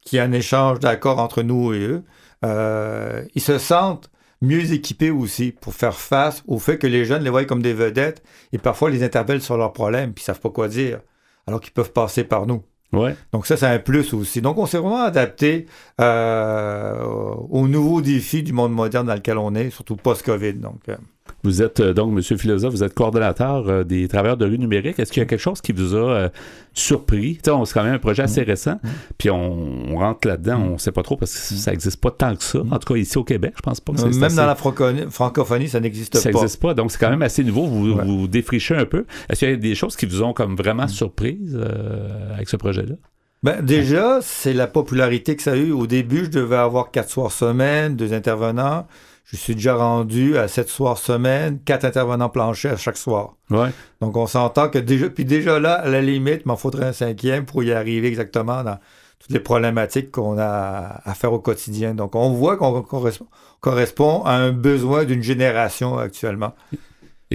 qui 0.02 0.18
est 0.18 0.22
un 0.22 0.32
échange 0.32 0.80
d'accords 0.80 1.20
entre 1.20 1.42
nous 1.42 1.74
et 1.74 1.82
eux, 1.82 2.04
euh, 2.46 3.24
ils 3.34 3.42
se 3.42 3.58
sentent 3.58 4.10
mieux 4.42 4.74
équipés 4.74 5.12
aussi 5.12 5.52
pour 5.52 5.74
faire 5.74 5.96
face 5.96 6.44
au 6.48 6.60
fait 6.60 6.78
que 6.78 6.88
les 6.88 7.06
jeunes 7.06 7.24
les 7.24 7.30
voient 7.30 7.46
comme 7.46 7.62
des 7.62 7.74
vedettes 7.74 8.22
et 8.54 8.58
parfois 8.58 8.90
les 8.90 9.04
interpellent 9.04 9.42
sur 9.42 9.58
leurs 9.58 9.74
problèmes 9.74 10.14
puis 10.14 10.22
ils 10.22 10.26
savent 10.26 10.42
pas 10.42 10.50
quoi 10.50 10.68
dire, 10.68 11.00
alors 11.48 11.62
qu'ils 11.62 11.74
peuvent 11.74 11.94
passer 11.94 12.24
par 12.24 12.46
nous. 12.46 12.62
Ouais. 12.94 13.16
Donc 13.34 13.46
ça, 13.46 13.58
c'est 13.58 13.66
un 13.66 13.80
plus 13.80 14.14
aussi. 14.14 14.42
Donc 14.42 14.58
on 14.58 14.66
s'est 14.66 14.78
vraiment 14.78 15.04
adapté 15.04 15.66
euh, 16.02 17.04
aux 17.50 17.68
nouveaux 17.68 18.02
défis 18.02 18.44
du 18.44 18.54
monde 18.54 18.74
moderne 18.74 19.08
dans 19.08 19.14
lequel 19.16 19.38
on 19.38 19.56
est, 19.56 19.70
surtout 19.70 19.96
post-COVID. 19.96 20.54
Donc, 20.54 20.80
euh, 20.90 20.96
Vous 21.44 21.62
êtes 21.62 21.80
euh, 21.80 21.94
donc, 21.94 22.12
Monsieur 22.12 22.38
Philosophe, 22.38 22.74
vous 22.74 22.84
êtes 22.84 22.94
coordonnateur 22.94 23.68
euh, 23.70 23.84
des 23.84 24.08
travailleurs 24.08 24.38
de 24.38 24.46
rue 24.46 24.60
numérique. 24.60 25.00
Est-ce 25.00 25.12
qu'il 25.12 25.22
y 25.22 25.24
a 25.24 25.26
quelque 25.26 25.40
chose 25.40 25.62
qui 25.62 25.72
vous 25.72 25.96
a 25.96 26.30
surpris? 26.74 27.40
On- 27.48 27.64
c'est 27.66 27.74
quand 27.74 27.84
même 27.84 27.94
un 27.94 28.00
projet 28.00 28.24
assez 28.24 28.44
récent, 28.44 28.80
puis 29.18 29.30
on, 29.30 29.92
on 29.94 29.98
rentre 29.98 30.28
là-dedans, 30.28 30.60
on 30.60 30.78
sait 30.78 30.92
pas 30.92 31.04
trop 31.04 31.16
parce 31.18 31.32
que 31.32 31.38
ça 31.56 31.72
n'existe 31.72 32.02
pas 32.02 32.12
tant 32.12 32.36
que 32.36 32.44
ça. 32.44 32.60
En 32.60 32.78
tout 32.78 32.94
cas, 32.94 33.00
ici 33.00 33.18
au 33.18 33.24
Québec, 33.24 33.54
je 33.56 33.62
pense 33.62 33.80
pas 33.80 33.94
que 33.94 34.02
même 34.02 34.24
assez- 34.24 34.36
dans 34.36 34.46
la 34.46 34.56
francophonie, 34.56 35.70
ça 35.70 35.80
n'existe 35.80 36.18
ça 36.18 36.30
pas. 36.32 36.38
n'existe 36.40 36.62
pas, 36.62 36.74
donc 36.74 36.92
c'est 36.92 36.98
quand 37.00 37.10
même 37.10 37.22
assez 37.22 37.44
nouveau. 37.44 37.66
Vous, 37.68 37.92
Ouais. 37.94 38.04
vous 38.06 38.28
défrichez 38.28 38.76
un 38.76 38.86
peu. 38.86 39.06
Est-ce 39.30 39.40
qu'il 39.40 39.50
y 39.50 39.54
a 39.54 39.56
des 39.56 39.76
choses 39.76 39.96
qui 39.96 40.06
vous 40.06 40.24
ont 40.24 40.34
comme 40.34 40.56
vraiment 40.56 40.88
surprise 40.90 41.58
euh, 41.60 42.34
avec 42.34 42.50
ce 42.50 42.58
projet-là? 42.58 42.96
Ben, 43.44 43.62
déjà, 43.62 44.20
c'est 44.22 44.54
la 44.54 44.68
popularité 44.68 45.36
que 45.36 45.44
ça 45.44 45.52
a 45.52 45.56
eu. 45.56 45.72
Au 45.72 45.86
début, 45.86 46.26
je 46.26 46.32
devais 46.32 46.56
avoir 46.56 46.92
quatre 46.92 47.10
soirs 47.10 47.32
semaine, 47.32 47.96
deux 47.96 48.14
intervenants. 48.14 48.88
Je 49.26 49.38
suis 49.38 49.56
déjà 49.56 49.76
rendu 49.76 50.38
à 50.38 50.48
sept 50.48 50.70
soirs 50.70 50.98
semaine, 50.98 51.60
quatre 51.60 51.84
intervenants 51.84 52.30
planchers 52.30 52.74
à 52.74 52.78
chaque 52.78 52.98
soir. 52.98 53.36
Ouais. 53.50 53.70
Donc, 54.02 54.18
on 54.18 54.28
s'entend 54.28 54.70
que 54.70 54.78
déjà, 54.78 55.10
puis 55.10 55.26
déjà 55.26 55.60
là, 55.60 55.74
à 55.74 55.90
la 55.90 56.02
limite, 56.02 56.42
il 56.46 56.48
m'en 56.48 56.56
faudrait 56.56 56.86
un 56.86 56.94
cinquième 56.94 57.46
pour 57.46 57.64
y 57.64 57.72
arriver 57.72 58.08
exactement 58.08 58.64
dans 58.64 58.80
toutes 59.20 59.32
les 59.32 59.40
problématiques 59.40 60.12
qu'on 60.12 60.38
a 60.38 61.02
à 61.04 61.14
faire 61.16 61.34
au 61.34 61.40
quotidien. 61.40 61.96
Donc, 61.96 62.16
on 62.16 62.32
voit 62.32 62.58
qu'on 62.58 62.84
correspond, 62.84 63.28
correspond 63.62 64.24
à 64.24 64.34
un 64.34 64.52
besoin 64.52 65.06
d'une 65.06 65.24
génération 65.24 65.98
actuellement. 65.98 66.54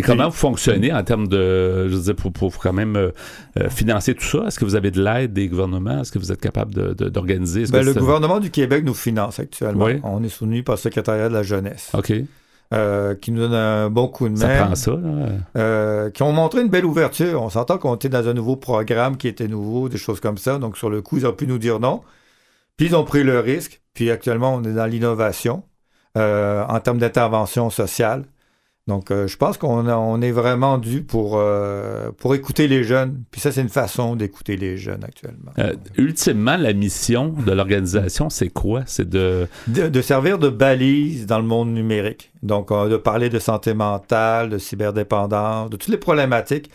Et 0.00 0.02
comment 0.02 0.28
vous 0.28 0.34
fonctionnez 0.36 0.92
en 0.92 1.02
termes 1.04 1.28
de, 1.28 1.88
je 1.88 1.94
veux 1.94 2.02
dire, 2.02 2.16
pour, 2.16 2.32
pour 2.32 2.58
quand 2.58 2.72
même 2.72 2.96
euh, 2.96 3.10
euh, 3.58 3.68
financer 3.70 4.14
tout 4.14 4.24
ça? 4.24 4.44
Est-ce 4.46 4.58
que 4.58 4.64
vous 4.64 4.74
avez 4.74 4.90
de 4.90 5.02
l'aide 5.02 5.32
des 5.32 5.48
gouvernements? 5.48 6.00
Est-ce 6.00 6.10
que 6.12 6.18
vous 6.18 6.32
êtes 6.32 6.40
capable 6.40 6.74
de- 6.74 6.92
de- 6.94 7.08
d'organiser? 7.08 7.62
Est-ce 7.62 7.72
Ben, 7.72 7.84
le 7.84 7.94
gouvernement 7.94 8.40
du 8.40 8.50
Québec 8.50 8.84
nous 8.84 8.94
finance 8.94 9.38
actuellement. 9.38 9.84
Oui. 9.84 10.00
On 10.02 10.22
est 10.24 10.28
soutenu 10.28 10.62
par 10.62 10.74
le 10.76 10.80
secrétariat 10.80 11.28
de 11.28 11.34
la 11.34 11.42
jeunesse, 11.42 11.90
OK. 11.94 12.12
euh, 12.72 13.14
qui 13.16 13.32
nous 13.32 13.40
donne 13.40 13.54
un 13.54 13.90
bon 13.90 14.06
coup 14.08 14.28
de 14.28 14.36
Ça 14.36 14.46
main. 14.48 14.64
prend 14.64 14.74
ça, 14.74 14.92
là. 14.92 14.98
euh, 15.56 16.10
qui 16.10 16.22
ont 16.22 16.32
montré 16.32 16.60
une 16.62 16.68
belle 16.68 16.84
ouverture. 16.86 17.42
On 17.42 17.48
s'entend 17.50 17.78
qu'on 17.78 17.94
était 17.96 18.08
dans 18.08 18.28
un 18.28 18.34
nouveau 18.34 18.56
programme 18.56 19.16
qui 19.16 19.28
était 19.28 19.48
nouveau, 19.48 19.88
des 19.88 19.98
choses 19.98 20.20
comme 20.20 20.38
ça. 20.38 20.58
Donc, 20.58 20.76
sur 20.78 20.88
le 20.90 21.02
coup, 21.02 21.16
ils 21.18 21.26
ont 21.26 21.32
pu 21.32 21.46
nous 21.46 21.58
dire 21.58 21.80
non. 21.80 22.00
Puis, 22.76 22.86
ils 22.86 22.96
ont 22.96 23.04
pris 23.04 23.24
le 23.24 23.40
risque. 23.40 23.80
Puis, 23.92 24.10
actuellement, 24.10 24.54
on 24.54 24.62
est 24.64 24.72
dans 24.72 24.86
l'innovation 24.86 25.64
euh, 26.16 26.64
en 26.68 26.80
termes 26.80 26.98
d'intervention 26.98 27.70
sociale. 27.70 28.24
Donc, 28.86 29.10
euh, 29.10 29.28
je 29.28 29.36
pense 29.36 29.56
qu'on 29.56 29.88
on 29.88 30.20
est 30.20 30.32
vraiment 30.32 30.78
dû 30.78 31.02
pour, 31.02 31.34
euh, 31.36 32.10
pour 32.16 32.34
écouter 32.34 32.66
les 32.66 32.82
jeunes. 32.82 33.22
Puis 33.30 33.40
ça, 33.40 33.52
c'est 33.52 33.60
une 33.60 33.68
façon 33.68 34.16
d'écouter 34.16 34.56
les 34.56 34.76
jeunes 34.76 35.04
actuellement. 35.04 35.52
Euh, 35.58 35.74
ultimement, 35.96 36.56
la 36.56 36.72
mission 36.72 37.28
de 37.46 37.52
l'organisation, 37.52 38.30
c'est 38.30 38.48
quoi? 38.48 38.82
C'est 38.86 39.08
de... 39.08 39.46
de, 39.68 39.88
de 39.88 40.02
servir 40.02 40.38
de 40.38 40.48
balise 40.48 41.26
dans 41.26 41.38
le 41.38 41.44
monde 41.44 41.72
numérique. 41.72 42.32
Donc, 42.42 42.72
de 42.72 42.96
parler 42.96 43.28
de 43.28 43.38
santé 43.38 43.74
mentale, 43.74 44.48
de 44.48 44.58
cyberdépendance, 44.58 45.70
de 45.70 45.76
toutes 45.76 45.90
les 45.90 45.98
problématiques, 45.98 46.70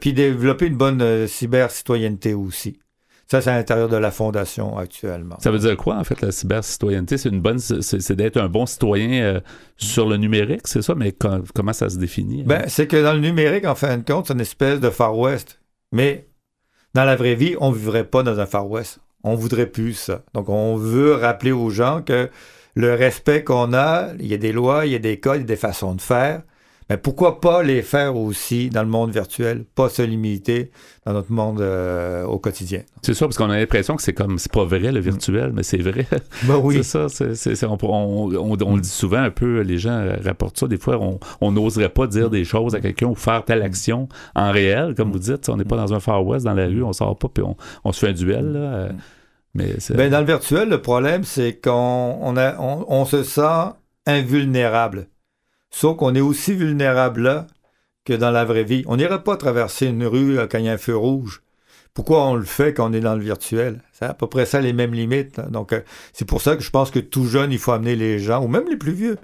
puis 0.00 0.12
développer 0.12 0.66
une 0.66 0.76
bonne 0.76 1.26
cyber-citoyenneté 1.26 2.32
aussi. 2.32 2.78
Ça, 3.26 3.40
c'est 3.40 3.50
à 3.50 3.56
l'intérieur 3.56 3.88
de 3.88 3.96
la 3.96 4.10
fondation 4.10 4.76
actuellement. 4.76 5.36
Ça 5.40 5.50
veut 5.50 5.58
dire 5.58 5.76
quoi, 5.76 5.96
en 5.96 6.04
fait, 6.04 6.20
la 6.20 6.30
cyber-citoyenneté? 6.30 7.16
C'est 7.16 7.30
une 7.30 7.40
bonne, 7.40 7.58
c'est 7.58 8.12
d'être 8.12 8.36
un 8.36 8.48
bon 8.48 8.66
citoyen 8.66 9.22
euh, 9.22 9.40
sur 9.76 10.06
le 10.08 10.16
numérique, 10.16 10.66
c'est 10.66 10.82
ça? 10.82 10.94
Mais 10.94 11.12
comment 11.54 11.72
ça 11.72 11.88
se 11.88 11.98
définit? 11.98 12.42
Hein? 12.42 12.46
Ben, 12.46 12.64
c'est 12.68 12.86
que 12.86 13.02
dans 13.02 13.14
le 13.14 13.20
numérique, 13.20 13.66
en 13.66 13.74
fin 13.74 13.96
de 13.96 14.04
compte, 14.04 14.26
c'est 14.26 14.34
une 14.34 14.40
espèce 14.40 14.78
de 14.78 14.90
Far 14.90 15.16
West. 15.18 15.60
Mais 15.90 16.28
dans 16.92 17.04
la 17.04 17.16
vraie 17.16 17.34
vie, 17.34 17.56
on 17.60 17.70
ne 17.70 17.76
vivrait 17.76 18.04
pas 18.04 18.22
dans 18.22 18.38
un 18.38 18.46
Far 18.46 18.68
West. 18.68 19.00
On 19.22 19.34
voudrait 19.36 19.66
plus 19.66 19.94
ça. 19.94 20.22
Donc, 20.34 20.50
on 20.50 20.76
veut 20.76 21.14
rappeler 21.14 21.52
aux 21.52 21.70
gens 21.70 22.02
que 22.02 22.28
le 22.74 22.94
respect 22.94 23.42
qu'on 23.42 23.72
a, 23.72 24.08
il 24.20 24.26
y 24.26 24.34
a 24.34 24.38
des 24.38 24.52
lois, 24.52 24.84
il 24.84 24.92
y 24.92 24.96
a 24.96 24.98
des 24.98 25.18
codes, 25.18 25.36
il 25.36 25.40
y 25.40 25.44
a 25.44 25.46
des 25.46 25.56
façons 25.56 25.94
de 25.94 26.00
faire. 26.02 26.42
Mais 26.90 26.98
pourquoi 26.98 27.40
pas 27.40 27.62
les 27.62 27.82
faire 27.82 28.16
aussi 28.16 28.68
dans 28.68 28.82
le 28.82 28.88
monde 28.88 29.10
virtuel, 29.10 29.64
pas 29.74 29.88
se 29.88 30.02
limiter 30.02 30.70
dans 31.06 31.14
notre 31.14 31.32
monde 31.32 31.60
euh, 31.60 32.24
au 32.24 32.38
quotidien? 32.38 32.82
C'est 33.02 33.14
ça, 33.14 33.26
parce 33.26 33.38
qu'on 33.38 33.48
a 33.48 33.56
l'impression 33.56 33.96
que 33.96 34.02
c'est 34.02 34.12
comme, 34.12 34.38
c'est 34.38 34.52
pas 34.52 34.64
vrai 34.64 34.92
le 34.92 35.00
virtuel, 35.00 35.52
mais 35.54 35.62
c'est 35.62 35.78
vrai. 35.78 36.06
Ben 36.44 36.56
oui. 36.56 36.82
c'est 36.82 36.82
ça, 36.84 37.68
on, 37.68 38.28
le 38.28 38.80
dit 38.80 38.88
souvent 38.88 39.18
un 39.18 39.30
peu, 39.30 39.60
les 39.60 39.78
gens 39.78 40.06
rapportent 40.22 40.58
ça, 40.58 40.66
des 40.66 40.76
fois 40.76 40.98
on 41.40 41.52
n'oserait 41.52 41.88
pas 41.88 42.06
dire 42.06 42.28
des 42.28 42.44
choses 42.44 42.74
à 42.74 42.80
quelqu'un 42.80 43.06
ou 43.06 43.14
faire 43.14 43.44
telle 43.44 43.62
action 43.62 44.08
en 44.34 44.50
réel, 44.50 44.94
comme 44.94 45.12
vous 45.12 45.18
dites, 45.18 45.48
on 45.48 45.56
n'est 45.56 45.64
pas 45.64 45.76
dans 45.76 45.94
un 45.94 46.00
Far 46.00 46.24
West, 46.26 46.44
dans 46.44 46.54
la 46.54 46.66
rue, 46.66 46.82
on 46.82 46.92
sort 46.92 47.16
pas, 47.18 47.28
puis 47.28 47.44
on, 47.84 47.92
se 47.92 48.00
fait 48.00 48.08
un 48.08 48.12
duel. 48.12 48.52
Là, 48.52 48.58
euh, 48.58 48.92
mais 49.54 49.76
ben, 49.90 50.10
dans 50.10 50.20
le 50.20 50.26
virtuel, 50.26 50.68
le 50.68 50.82
problème, 50.82 51.22
c'est 51.24 51.60
qu'on 51.62 52.34
on 52.88 53.04
se 53.04 53.22
sent 53.22 53.70
invulnérable. 54.06 55.06
Sauf 55.74 55.96
qu'on 55.96 56.14
est 56.14 56.20
aussi 56.20 56.54
vulnérable 56.54 57.22
là 57.22 57.48
que 58.04 58.12
dans 58.12 58.30
la 58.30 58.44
vraie 58.44 58.62
vie. 58.62 58.84
On 58.86 58.96
n'irait 58.96 59.24
pas 59.24 59.36
traverser 59.36 59.86
une 59.86 60.06
rue 60.06 60.38
quand 60.48 60.58
il 60.58 60.66
y 60.66 60.68
a 60.68 60.72
un 60.72 60.78
feu 60.78 60.96
rouge. 60.96 61.42
Pourquoi 61.94 62.26
on 62.26 62.36
le 62.36 62.44
fait 62.44 62.72
quand 62.72 62.90
on 62.90 62.92
est 62.92 63.00
dans 63.00 63.16
le 63.16 63.24
virtuel? 63.24 63.82
C'est 63.92 64.04
à 64.04 64.14
peu 64.14 64.28
près 64.28 64.46
ça 64.46 64.60
les 64.60 64.72
mêmes 64.72 64.94
limites. 64.94 65.40
Donc, 65.40 65.72
euh, 65.72 65.80
c'est 66.12 66.26
pour 66.26 66.42
ça 66.42 66.54
que 66.54 66.62
je 66.62 66.70
pense 66.70 66.92
que 66.92 67.00
tout 67.00 67.26
jeune, 67.26 67.50
il 67.50 67.58
faut 67.58 67.72
amener 67.72 67.96
les 67.96 68.20
gens, 68.20 68.44
ou 68.44 68.46
même 68.46 68.68
les 68.68 68.76
plus 68.76 68.92
vieux, 68.92 69.18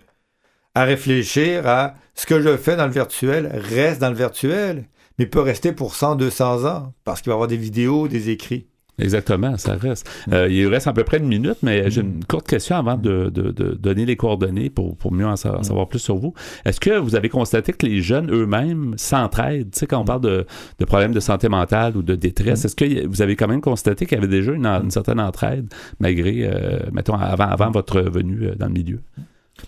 à 0.75 0.83
réfléchir 0.83 1.69
à 1.69 1.95
ce 2.17 2.27
que 2.27 2.41
je 2.41 2.57
fais 2.57 2.75
dans 2.75 2.87
le 2.87 2.93
virtuel 2.93 3.49
reste 3.55 4.01
dans 4.01 4.11
le 4.11 4.17
virtuel, 4.17 4.89
mais 5.21 5.27
peut 5.27 5.41
rester 5.41 5.73
pour 5.73 5.95
100, 5.95 6.17
200 6.17 6.65
ans, 6.65 6.93
parce 7.05 7.23
qu'il 7.23 7.31
va 7.31 7.35
y 7.35 7.37
avoir 7.37 7.49
des 7.49 7.57
vidéos, 7.57 8.09
des 8.09 8.31
écrits. 8.31 8.67
Exactement, 9.01 9.57
ça 9.57 9.75
reste. 9.75 10.09
Euh, 10.33 10.49
il 10.51 10.67
reste 10.67 10.87
à 10.87 10.93
peu 10.93 11.05
près 11.05 11.19
une 11.19 11.27
minute, 11.27 11.59
mais 11.63 11.91
j'ai 11.91 12.03
une 12.03 12.25
courte 12.25 12.47
question 12.47 12.77
avant 12.77 12.97
de, 12.97 13.29
donner 13.31 14.05
les 14.05 14.17
coordonnées 14.17 14.71
pour, 14.71 15.13
mieux 15.13 15.27
en 15.27 15.37
savoir, 15.37 15.89
plus 15.89 15.99
sur 15.99 16.17
vous. 16.17 16.35
Est-ce 16.65 16.81
que 16.81 16.99
vous 16.99 17.17
avez 17.17 17.29
constaté 17.29 17.73
que 17.73 17.87
les 17.87 18.03
jeunes 18.03 18.31
eux-mêmes 18.31 18.95
s'entraident? 18.97 19.71
Tu 19.71 19.81
sais, 19.81 19.87
quand 19.87 19.99
on 19.99 20.05
parle 20.05 20.21
de, 20.21 20.47
problèmes 20.87 21.13
de 21.13 21.21
santé 21.21 21.49
mentale 21.49 21.97
ou 21.97 22.03
de 22.03 22.15
détresse, 22.15 22.65
est-ce 22.65 22.77
que 22.77 23.07
vous 23.07 23.23
avez 23.23 23.37
quand 23.37 23.49
même 23.49 23.61
constaté 23.61 24.07
qu'il 24.07 24.17
y 24.17 24.19
avait 24.19 24.29
déjà 24.29 24.53
une, 24.53 24.91
certaine 24.91 25.21
entraide, 25.21 25.73
malgré, 25.99 26.45
euh, 26.45 26.81
mettons, 26.93 27.15
avant, 27.15 27.49
avant 27.49 27.71
votre 27.71 28.01
venue 28.01 28.47
euh, 28.47 28.55
dans 28.55 28.67
le 28.67 28.73
milieu? 28.73 29.01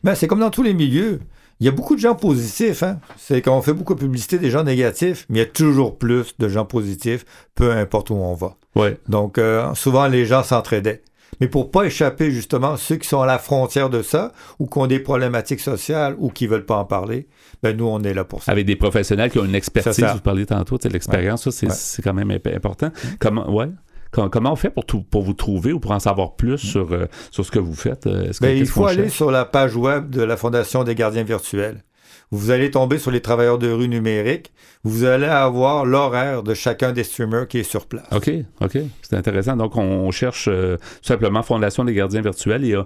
Ben, 0.05 0.15
c'est 0.15 0.27
comme 0.27 0.41
dans 0.41 0.51
tous 0.51 0.62
les 0.62 0.75
milieux. 0.75 1.21
Il 1.62 1.66
y 1.66 1.69
a 1.69 1.71
beaucoup 1.71 1.95
de 1.95 2.00
gens 2.00 2.16
positifs. 2.16 2.83
Hein? 2.83 2.99
C'est 3.16 3.40
qu'on 3.40 3.62
fait 3.62 3.73
beaucoup 3.73 3.95
de 3.95 4.00
publicité 4.00 4.37
des 4.37 4.50
gens 4.50 4.64
négatifs, 4.64 5.26
mais 5.28 5.38
il 5.38 5.42
y 5.42 5.45
a 5.45 5.49
toujours 5.49 5.97
plus 5.97 6.35
de 6.37 6.49
gens 6.49 6.64
positifs, 6.64 7.25
peu 7.54 7.71
importe 7.71 8.11
où 8.11 8.14
on 8.14 8.35
va. 8.35 8.57
Ouais. 8.75 8.99
Donc, 9.09 9.38
euh, 9.38 9.73
souvent, 9.75 10.09
les 10.09 10.26
gens 10.26 10.42
s'entraidaient. 10.42 11.02
Mais 11.40 11.47
pour 11.47 11.71
pas 11.71 11.85
échapper 11.85 12.33
justement 12.33 12.76
ceux 12.76 12.97
qui 12.97 13.07
sont 13.07 13.23
à 13.23 13.26
la 13.26 13.38
frontière 13.38 13.90
de 13.90 14.02
ça, 14.02 14.33
ou 14.59 14.66
qui 14.66 14.76
ont 14.78 14.88
des 14.88 14.99
problématiques 14.99 15.61
sociales, 15.61 16.16
ou 16.19 16.31
qui 16.31 16.49
veulent 16.49 16.66
pas 16.66 16.78
en 16.78 16.85
parler, 16.85 17.28
ben 17.62 17.76
nous, 17.76 17.87
on 17.87 18.02
est 18.02 18.12
là 18.12 18.25
pour 18.25 18.42
ça. 18.42 18.50
Avec 18.50 18.66
des 18.66 18.75
professionnels 18.75 19.31
qui 19.31 19.38
ont 19.38 19.45
une 19.45 19.54
expertise, 19.54 20.04
vous 20.04 20.19
parliez 20.19 20.47
tantôt, 20.47 20.78
c'est 20.83 20.92
l'expérience, 20.92 21.48
ça, 21.48 21.70
c'est 21.70 22.03
quand 22.03 22.12
même 22.12 22.37
important. 22.57 22.90
Comment, 23.20 23.48
ouais. 23.55 23.68
Comment 24.12 24.53
on 24.53 24.57
fait 24.57 24.70
pour, 24.70 24.85
pour 24.85 25.22
vous 25.22 25.33
trouver 25.33 25.72
ou 25.72 25.81
pour 25.81 25.92
en 25.92 26.01
savoir 26.01 26.37
plus 26.37 26.59
sur, 26.59 26.92
euh, 26.92 27.07
sur 27.31 27.46
ce 27.46 27.51
que 27.51 27.59
vous 27.59 27.75
faites? 27.75 28.07
Euh, 28.07 28.31
ben, 28.40 28.57
il 28.57 28.66
faut 28.66 28.87
aller 28.87 29.09
sur 29.09 29.31
la 29.31 29.44
page 29.44 29.75
web 29.75 30.11
de 30.11 30.22
la 30.22 30.37
Fondation 30.37 30.85
des 30.85 30.94
gardiens 30.94 31.25
virtuels. 31.25 31.83
Vous 32.31 32.51
allez 32.51 32.70
tomber 32.70 32.98
sur 32.98 33.11
les 33.11 33.20
travailleurs 33.20 33.59
de 33.59 33.70
rue 33.70 33.88
numériques. 33.88 34.53
Vous 34.85 35.05
allez 35.05 35.27
avoir 35.27 35.85
l'horaire 35.85 36.42
de 36.42 36.55
chacun 36.55 36.92
des 36.92 37.05
streamers 37.05 37.46
qui 37.46 37.59
est 37.59 37.62
sur 37.62 37.87
place. 37.87 38.07
OK, 38.11 38.31
OK. 38.62 38.79
C'est 39.03 39.16
intéressant. 39.16 39.55
Donc, 39.55 39.77
on 39.77 40.11
cherche 40.11 40.48
euh, 40.48 40.79
simplement 41.03 41.42
Fondation 41.42 41.85
des 41.85 41.92
gardiens 41.92 42.22
virtuels. 42.22 42.64
Il 42.64 42.79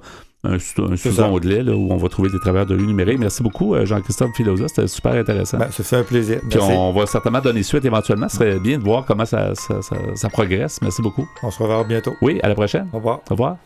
y 0.44 0.49
a 0.49 0.53
un, 0.53 0.96
sous-onglet 0.96 1.62
où 1.62 1.88
on 1.90 1.96
va 1.96 2.09
trouver 2.09 2.31
des 2.31 2.38
travailleurs 2.38 2.66
de 2.66 2.77
rue 2.77 2.87
numériques. 2.87 3.18
Merci 3.18 3.42
beaucoup, 3.42 3.75
Jean-Christophe 3.85 4.33
Filosa. 4.37 4.68
C'était 4.68 4.87
super 4.87 5.12
intéressant. 5.12 5.59
Ben, 5.59 5.70
ça 5.70 5.83
fait 5.83 5.96
un 5.96 6.03
plaisir. 6.05 6.40
Puis 6.49 6.59
on 6.61 6.92
va 6.92 7.07
certainement 7.07 7.40
donner 7.40 7.62
suite 7.62 7.85
éventuellement. 7.85 8.29
Ce 8.29 8.37
serait 8.37 8.59
bien 8.59 8.79
de 8.79 8.85
voir 8.85 9.05
comment 9.05 9.25
ça, 9.25 9.55
ça, 9.55 9.81
ça 10.14 10.29
progresse. 10.29 10.81
Merci 10.83 11.03
beaucoup. 11.03 11.27
On 11.42 11.51
se 11.51 11.62
reverra 11.62 11.85
bientôt. 11.85 12.14
Oui, 12.22 12.40
à 12.42 12.49
la 12.49 12.55
prochaine. 12.55 12.88
Au 12.92 12.99
revoir. 12.99 13.20
Au 13.31 13.35
revoir. 13.35 13.57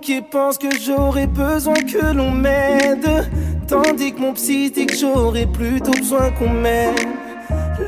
Qui 0.00 0.20
pense 0.20 0.58
que 0.58 0.68
j'aurais 0.80 1.26
besoin 1.26 1.74
que 1.74 2.14
l'on 2.14 2.30
m'aide. 2.30 3.08
Tandis 3.68 4.12
que 4.12 4.20
mon 4.20 4.32
psy 4.32 4.70
dit 4.70 4.86
que 4.86 4.96
j'aurais 4.96 5.46
plutôt 5.46 5.92
besoin 5.92 6.30
qu'on 6.32 6.48
m'aime. 6.48 6.94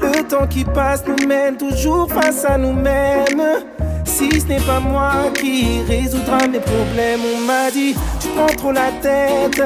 Le 0.01 0.23
temps 0.23 0.47
qui 0.47 0.65
passe 0.65 1.05
nous 1.07 1.27
mène 1.27 1.57
toujours 1.57 2.11
face 2.11 2.45
à 2.45 2.59
nous-mêmes. 2.59 3.43
Si 4.05 4.41
ce 4.41 4.47
n'est 4.47 4.61
pas 4.61 4.81
moi 4.81 5.13
qui 5.35 5.83
résoudra 5.89 6.47
mes 6.47 6.61
problèmes, 6.61 7.21
on 7.35 7.41
m'a 7.47 7.71
dit 7.71 7.95
tu 8.21 8.29
prends 8.29 8.55
trop 8.57 8.73
la 8.73 8.91
tête. 9.01 9.63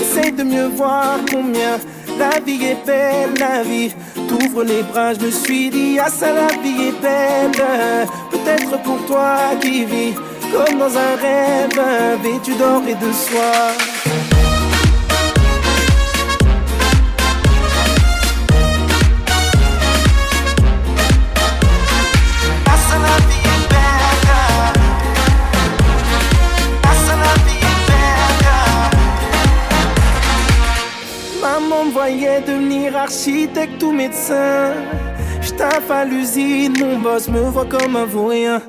Essaye 0.00 0.32
de 0.32 0.42
mieux 0.42 0.68
voir 0.68 1.18
combien 1.30 1.78
la 2.18 2.40
vie 2.40 2.64
est 2.64 2.86
belle, 2.86 3.34
la 3.38 3.62
vie 3.62 3.92
t'ouvre 4.28 4.64
les 4.64 4.82
bras. 4.82 5.14
Je 5.14 5.26
me 5.26 5.30
suis 5.30 5.70
dit 5.70 5.98
ah 6.00 6.10
ça 6.10 6.32
la 6.32 6.48
vie 6.62 6.88
est 6.88 7.00
belle. 7.00 8.06
Peut-être 8.30 8.82
pour 8.82 9.04
toi 9.06 9.36
qui 9.60 9.84
vis 9.84 10.14
comme 10.52 10.78
dans 10.78 10.96
un 10.96 11.16
rêve, 11.16 12.22
vêtu 12.22 12.54
d'or 12.54 12.82
et 12.88 12.94
de 12.94 13.12
soie. 13.12 13.72
Maman 31.40 31.84
me 31.84 31.90
voyait 31.90 32.40
devenir 32.40 32.96
architecte 32.96 33.82
ou 33.82 33.92
médecin. 33.92 34.72
J'taffe 35.40 35.90
à 35.90 36.04
l'usine, 36.04 36.74
mon 36.78 36.98
boss 36.98 37.28
me 37.28 37.40
voit 37.40 37.64
comme 37.64 37.96
un 37.96 38.04
vaurien. 38.04 38.60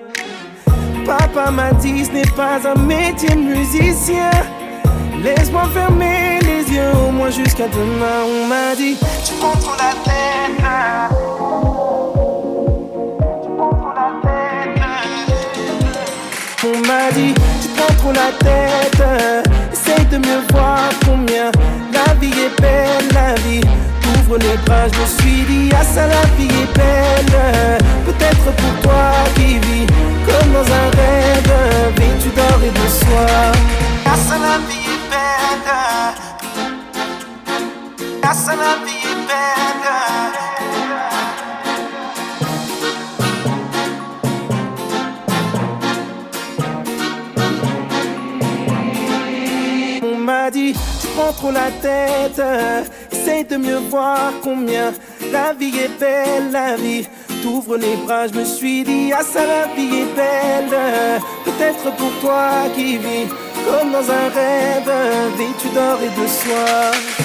Papa 1.09 1.49
m'a 1.49 1.71
dit 1.71 2.05
ce 2.05 2.11
n'est 2.11 2.33
pas 2.37 2.59
un 2.71 2.79
métier 2.79 3.35
musicien. 3.35 4.29
Laisse-moi 5.23 5.63
fermer 5.73 6.37
les 6.43 6.71
yeux 6.71 6.91
au 7.07 7.11
moins 7.11 7.31
jusqu'à 7.31 7.67
demain. 7.67 8.19
On 8.27 8.45
m'a 8.47 8.75
dit 8.75 8.95
tu 9.25 9.33
prends 9.39 9.57
trop 9.59 9.73
la 9.73 9.93
tête. 10.05 10.63
On 16.63 16.77
m'a 16.87 17.11
dit 17.15 17.33
tu 17.63 17.69
prends 17.69 17.95
trop 17.95 18.11
la 18.11 18.31
tête. 18.37 19.03
Essaye 19.73 20.05
de 20.05 20.17
mieux 20.17 20.43
voir 20.51 20.89
combien 21.07 21.51
la 21.91 22.13
vie 22.21 22.29
est 22.29 22.61
belle, 22.61 23.07
la 23.15 23.33
vie 23.41 23.61
Je 24.31 24.35
me 24.35 25.05
suis 25.07 25.41
dit 25.47 25.71
ah 25.73 25.83
ça 25.83 26.05
la 26.05 26.21
vie 26.37 26.45
est 26.45 26.71
belle. 26.77 27.79
Peut-être 28.05 28.51
pour 28.55 28.81
toi 28.83 29.11
qui 29.33 29.57
vis 29.57 29.87
comme 30.23 30.51
dans 30.53 30.71
un 30.71 30.89
rêve, 30.99 31.51
vêtu 31.97 32.29
d'or 32.35 32.59
et 32.63 32.69
de 32.69 32.87
soie. 32.87 33.51
Grâce 34.05 34.31
à 34.31 34.37
la 34.37 34.57
vie 34.67 34.85
est 34.85 35.03
belle. 35.09 35.69
Grâce 38.21 38.47
à 38.47 38.55
la 38.55 38.73
vie 38.85 39.03
est 39.03 39.21
belle. 39.25 39.87
On 50.03 50.17
m'a 50.19 50.51
dit, 50.51 50.73
tu 51.01 51.07
prends 51.15 51.33
trop 51.33 51.51
la 51.51 51.71
tête. 51.81 52.41
De 53.29 53.57
mieux 53.57 53.77
voir 53.89 54.33
combien 54.43 54.91
la 55.31 55.53
vie 55.53 55.77
est 55.77 55.99
belle, 55.99 56.51
la 56.51 56.75
vie 56.75 57.07
t'ouvres 57.41 57.77
les 57.77 57.95
bras, 58.05 58.27
je 58.27 58.33
me 58.33 58.43
suis 58.43 58.83
dit, 58.83 59.11
ah 59.13 59.23
ça 59.23 59.45
la 59.45 59.73
vie 59.75 60.01
est 60.01 60.15
belle. 60.15 61.21
Peut-être 61.45 61.95
pour 61.95 62.11
toi 62.21 62.49
qui 62.75 62.97
vis 62.97 63.27
comme 63.65 63.91
dans 63.91 64.11
un 64.11 64.27
rêve, 64.29 64.91
vêtu 65.37 65.69
d'or 65.73 65.99
et 66.01 66.21
de 66.21 66.27
soie? 66.27 67.18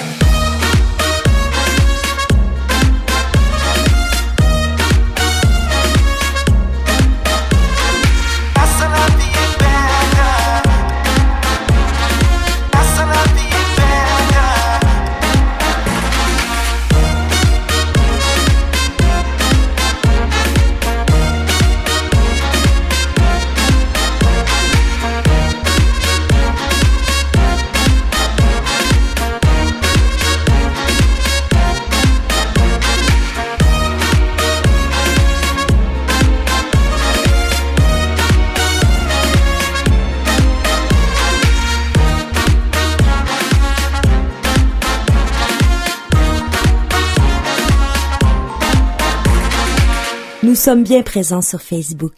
Sommes 50.65 50.83
bien 50.83 51.03
présents 51.03 51.43
sur 51.43 51.61
Facebook. 51.61 52.15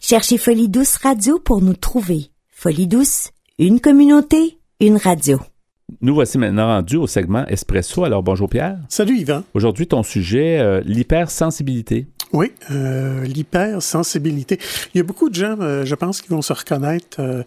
Cherchez 0.00 0.36
Folie 0.36 0.68
Douce 0.68 0.96
Radio 0.96 1.38
pour 1.38 1.62
nous 1.62 1.72
trouver. 1.72 2.26
Folie 2.50 2.86
Douce, 2.86 3.30
une 3.58 3.80
communauté, 3.80 4.58
une 4.80 4.98
radio. 4.98 5.40
Nous 6.02 6.12
voici 6.14 6.36
maintenant 6.36 6.66
rendus 6.66 6.98
au 6.98 7.06
segment 7.06 7.46
Espresso. 7.46 8.04
Alors 8.04 8.22
bonjour 8.22 8.50
Pierre. 8.50 8.76
Salut 8.90 9.16
Yvan. 9.16 9.44
Aujourd'hui, 9.54 9.86
ton 9.86 10.02
sujet, 10.02 10.58
euh, 10.58 10.82
l'hypersensibilité. 10.84 12.06
Oui, 12.34 12.52
euh, 12.70 13.24
l'hypersensibilité. 13.24 14.58
Il 14.94 14.98
y 14.98 15.00
a 15.00 15.04
beaucoup 15.04 15.30
de 15.30 15.34
gens, 15.34 15.56
euh, 15.62 15.86
je 15.86 15.94
pense, 15.94 16.20
qui 16.20 16.28
vont 16.28 16.42
se 16.42 16.52
reconnaître 16.52 17.16
euh, 17.20 17.42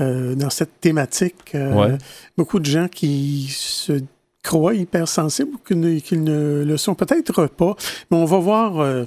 euh, 0.00 0.34
dans 0.34 0.50
cette 0.50 0.82
thématique. 0.82 1.54
Euh, 1.54 1.72
Ouais. 1.72 1.96
Beaucoup 2.36 2.58
de 2.58 2.66
gens 2.66 2.88
qui 2.88 3.46
se 3.48 4.02
croient 4.44 4.74
hypersensibles 4.74 5.54
ou 5.54 5.58
qu'ils 5.98 6.22
ne, 6.22 6.62
le 6.62 6.76
sont 6.76 6.94
peut-être 6.94 7.46
pas. 7.46 7.74
Mais 8.10 8.16
on 8.18 8.26
va 8.26 8.38
voir 8.38 8.78
euh, 8.78 9.04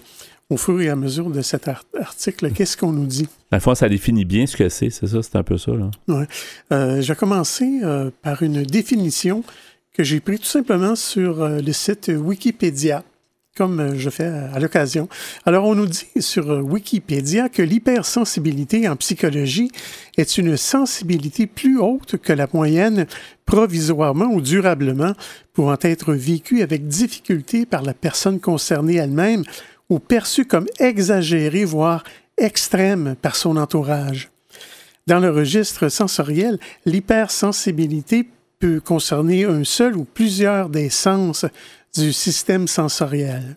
au 0.50 0.58
fur 0.58 0.80
et 0.82 0.90
à 0.90 0.96
mesure 0.96 1.30
de 1.30 1.42
cet 1.42 1.68
ar- 1.68 1.84
article 2.00 2.52
qu'est-ce 2.52 2.78
qu'on 2.78 2.92
nous 2.94 3.06
dit? 3.06 3.28
Dans 3.52 3.58
le 3.58 3.62
fond, 3.62 3.76
ça 3.76 3.90
définit 3.90 4.26
bien 4.26 4.46
ce 4.48 4.56
que 4.56 4.70
c'est, 4.70 4.90
c'est 4.90 5.08
ça, 5.08 5.22
c'est 5.22 5.36
un 5.36 5.44
peu 5.44 5.58
ça. 5.58 5.72
Là. 5.72 5.92
Ouais. 6.08 6.26
Euh, 6.72 7.02
je 7.02 7.08
vais 7.12 7.16
commencer 7.18 7.82
euh, 7.84 8.10
par 8.22 8.44
une 8.44 8.64
définition 8.64 9.44
que 9.94 10.04
j'ai 10.04 10.20
prise 10.20 10.40
tout 10.42 10.46
simplement 10.46 10.96
sur 10.96 11.42
euh, 11.42 11.60
le 11.60 11.74
site 11.74 12.12
Wikipédia, 12.16 13.04
comme 13.58 13.80
euh, 13.80 13.96
je 13.98 14.10
fais 14.10 14.26
à, 14.28 14.52
à 14.54 14.60
l'occasion. 14.60 15.10
Alors, 15.46 15.66
on 15.66 15.76
nous 15.76 15.88
dit 15.88 16.06
sur 16.20 16.50
euh, 16.52 16.62
Wikipédia 16.62 17.50
que 17.50 17.62
l'hypersensibilité 17.64 18.88
en 18.88 18.96
psychologie 18.96 19.72
est 20.18 20.38
une 20.38 20.56
sensibilité 20.56 21.48
plus 21.48 21.80
haute 21.80 22.18
que 22.18 22.32
la 22.32 22.48
moyenne 22.54 23.06
provisoirement 23.46 24.28
ou 24.28 24.40
durablement, 24.42 25.14
pouvant 25.54 25.78
être 25.82 26.14
vécue 26.14 26.62
avec 26.62 26.88
difficulté 26.88 27.66
par 27.66 27.82
la 27.82 27.94
personne 27.94 28.40
concernée 28.40 28.96
elle-même 28.96 29.44
ou 29.90 30.00
perçue 30.00 30.46
comme 30.46 30.68
exagérée, 30.80 31.66
voire 31.66 32.04
extrême 32.38 33.16
par 33.22 33.36
son 33.36 33.58
entourage. 33.58 34.30
Dans 35.08 35.20
le 35.20 35.32
registre 35.32 35.88
sensoriel, 35.88 36.60
l'hypersensibilité 36.86 38.28
peut 38.60 38.82
concerner 38.82 39.46
un 39.46 39.64
seul 39.64 39.96
ou 39.96 40.04
plusieurs 40.04 40.70
des 40.70 40.90
sens 40.90 41.46
du 41.96 42.12
système 42.12 42.68
sensoriel. 42.68 43.56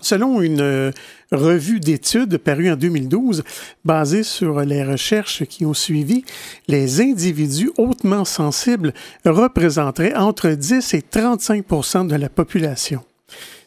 Selon 0.00 0.42
une 0.42 0.60
euh, 0.60 0.90
revue 1.32 1.80
d'études 1.80 2.36
parue 2.36 2.70
en 2.70 2.76
2012, 2.76 3.42
basée 3.86 4.22
sur 4.22 4.60
les 4.60 4.84
recherches 4.84 5.44
qui 5.44 5.64
ont 5.64 5.72
suivi, 5.72 6.24
les 6.68 7.00
individus 7.00 7.70
hautement 7.78 8.26
sensibles 8.26 8.92
représenteraient 9.24 10.14
entre 10.14 10.50
10 10.50 10.92
et 10.92 11.00
35% 11.00 12.06
de 12.06 12.16
la 12.16 12.28
population. 12.28 13.02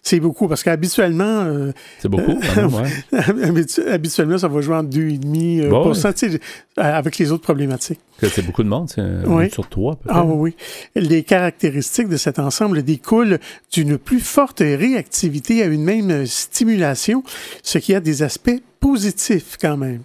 C'est 0.10 0.22
beaucoup 0.22 0.48
parce 0.48 0.64
qu'habituellement, 0.64 1.42
euh, 1.44 1.74
C'est 2.00 2.08
beaucoup, 2.08 2.40
même, 2.56 2.74
ouais. 2.74 2.90
habitu- 3.12 3.86
habituellement, 3.86 4.38
ça 4.38 4.48
va 4.48 4.62
jouer 4.62 4.78
en 4.78 4.84
2,5 4.84 5.64
euh, 5.66 5.70
Bon, 5.70 5.92
tu 5.92 6.00
sais, 6.00 6.40
avec 6.78 7.18
les 7.18 7.30
autres 7.34 7.44
problématiques. 7.44 8.00
Que 8.22 8.30
C'est 8.30 8.42
beaucoup 8.42 8.64
de 8.64 8.70
monde, 8.70 8.90
c'est 8.90 9.04
Oui. 9.26 9.50
sur 9.52 9.68
trois. 9.68 10.00
Ah 10.08 10.24
oui, 10.24 10.56
oui. 10.96 11.02
Les 11.02 11.24
caractéristiques 11.24 12.08
de 12.08 12.16
cet 12.16 12.40
ensemble 12.40 12.84
découlent 12.84 13.38
d'une 13.74 13.98
plus 13.98 14.22
forte 14.22 14.60
réactivité 14.60 15.62
à 15.62 15.66
une 15.66 15.84
même 15.84 16.26
stimulation, 16.26 17.22
ce 17.62 17.78
qui 17.78 17.94
a 17.94 18.00
des 18.00 18.24
aspects 18.24 18.62
positifs 18.80 19.58
quand 19.60 19.76
même. 19.76 20.04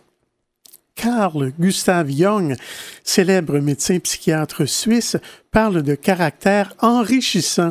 Carl 0.95 1.53
Gustav 1.59 2.09
Jung, 2.11 2.55
célèbre 3.03 3.59
médecin 3.59 3.99
psychiatre 3.99 4.67
suisse, 4.67 5.17
parle 5.51 5.83
de 5.83 5.95
caractère 5.95 6.75
enrichissant 6.81 7.71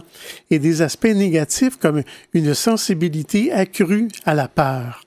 et 0.49 0.59
des 0.59 0.81
aspects 0.81 1.05
négatifs 1.05 1.77
comme 1.77 2.03
une 2.33 2.53
sensibilité 2.53 3.51
accrue 3.51 4.09
à 4.25 4.33
la 4.33 4.47
peur. 4.47 5.03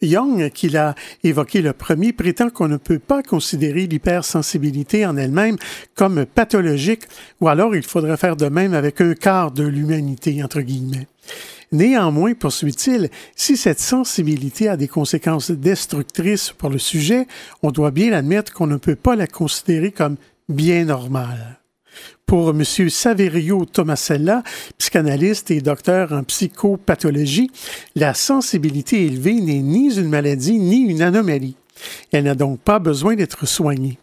Young, 0.00 0.50
qui 0.50 0.68
l'a 0.68 0.94
évoqué 1.24 1.60
le 1.60 1.72
premier, 1.72 2.12
prétend 2.12 2.50
qu'on 2.50 2.68
ne 2.68 2.76
peut 2.76 3.00
pas 3.00 3.22
considérer 3.22 3.88
l'hypersensibilité 3.88 5.04
en 5.04 5.16
elle-même 5.16 5.56
comme 5.96 6.24
pathologique, 6.24 7.02
ou 7.40 7.48
alors 7.48 7.74
il 7.74 7.82
faudrait 7.82 8.16
faire 8.16 8.36
de 8.36 8.46
même 8.46 8.74
avec 8.74 9.00
un 9.00 9.14
quart 9.14 9.50
de 9.50 9.64
l'humanité. 9.64 10.40
Néanmoins, 11.70 12.34
poursuit-il, 12.34 13.10
si 13.36 13.56
cette 13.56 13.80
sensibilité 13.80 14.68
a 14.68 14.76
des 14.76 14.88
conséquences 14.88 15.50
destructrices 15.50 16.50
pour 16.50 16.70
le 16.70 16.78
sujet, 16.78 17.26
on 17.62 17.70
doit 17.70 17.90
bien 17.90 18.12
admettre 18.12 18.52
qu'on 18.52 18.66
ne 18.66 18.78
peut 18.78 18.96
pas 18.96 19.16
la 19.16 19.26
considérer 19.26 19.92
comme 19.92 20.16
bien 20.48 20.86
normale. 20.86 21.58
Pour 22.24 22.50
M. 22.50 22.64
Saverio 22.64 23.64
Tomasella, 23.64 24.42
psychanalyste 24.78 25.50
et 25.50 25.60
docteur 25.60 26.12
en 26.12 26.22
psychopathologie, 26.24 27.50
la 27.96 28.14
sensibilité 28.14 29.04
élevée 29.04 29.40
n'est 29.40 29.60
ni 29.60 29.94
une 29.94 30.08
maladie 30.08 30.58
ni 30.58 30.82
une 30.82 31.02
anomalie. 31.02 31.56
Elle 32.12 32.24
n'a 32.24 32.34
donc 32.34 32.60
pas 32.60 32.78
besoin 32.78 33.14
d'être 33.14 33.46
soignée. 33.46 33.98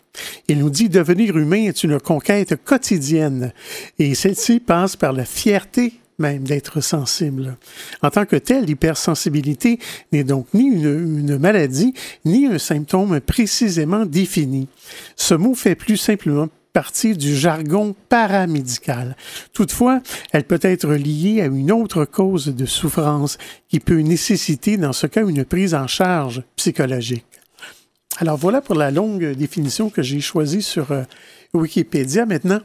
Il 0.48 0.60
nous 0.60 0.70
dit 0.70 0.90
devenir 0.90 1.38
humain 1.38 1.66
est 1.66 1.84
une 1.84 2.00
conquête 2.00 2.56
quotidienne 2.64 3.54
et 4.00 4.16
celle-ci 4.16 4.60
passe 4.60 4.96
par 4.96 5.14
la 5.14 5.26
fierté 5.26 5.94
même 6.18 6.44
d'être 6.44 6.82
sensible. 6.82 7.58
En 8.02 8.10
tant 8.10 8.26
que 8.26 8.36
telle, 8.36 8.66
l'hypersensibilité 8.66 9.80
n'est 10.12 10.24
donc 10.24 10.48
ni 10.54 10.66
une, 10.66 11.38
maladie, 11.38 11.94
ni 12.24 12.46
un 12.48 12.58
symptôme 12.58 13.20
précisément 13.20 14.06
défini. 14.06 14.68
Ce 15.16 15.34
mot 15.34 15.56
fait 15.56 15.76
plus 15.76 15.98
simplement 15.98 16.50
partie 16.74 17.16
du 17.16 17.36
jargon 17.36 17.96
paramédical. 18.10 19.16
Toutefois, 19.54 20.02
elle 20.34 20.44
peut 20.44 20.60
être 20.62 20.94
liée 20.94 21.42
à 21.42 21.46
une 21.46 21.72
autre 21.72 22.04
cause 22.04 22.48
de 22.48 22.66
souffrance 22.66 23.38
qui 23.70 23.80
peut 23.80 24.02
nécessiter, 24.02 24.76
dans 24.76 24.92
ce 24.92 25.08
cas, 25.08 25.26
une 25.26 25.46
prise 25.46 25.74
en 25.74 25.88
charge 25.88 26.44
psychologique. 26.58 27.26
Alors 28.18 28.38
voilà 28.38 28.62
pour 28.62 28.76
la 28.76 28.92
longue 28.92 29.32
définition 29.36 29.90
que 29.90 30.02
j'ai 30.02 30.22
choisie 30.22 30.62
sur 30.62 30.92
euh, 30.92 31.04
Wikipédia. 31.60 32.26
Maintenant, 32.26 32.60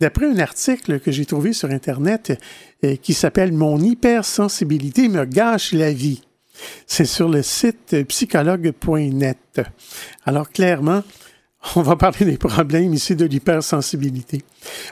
d'après 0.00 0.26
un 0.26 0.38
article 0.38 1.00
que 1.00 1.10
j'ai 1.10 1.26
trouvé 1.26 1.52
sur 1.52 1.70
Internet 1.70 2.38
euh, 2.84 2.96
qui 2.96 3.14
s'appelle 3.14 3.52
Mon 3.52 3.78
hypersensibilité 3.80 5.08
me 5.08 5.24
gâche 5.24 5.72
la 5.72 5.92
vie. 5.92 6.22
C'est 6.86 7.04
sur 7.04 7.28
le 7.28 7.42
site 7.42 8.04
psychologue.net. 8.06 9.60
Alors 10.24 10.50
clairement, 10.50 11.02
on 11.76 11.82
va 11.82 11.96
parler 11.96 12.26
des 12.26 12.36
problèmes 12.36 12.94
ici 12.94 13.16
de 13.16 13.24
l'hypersensibilité. 13.24 14.42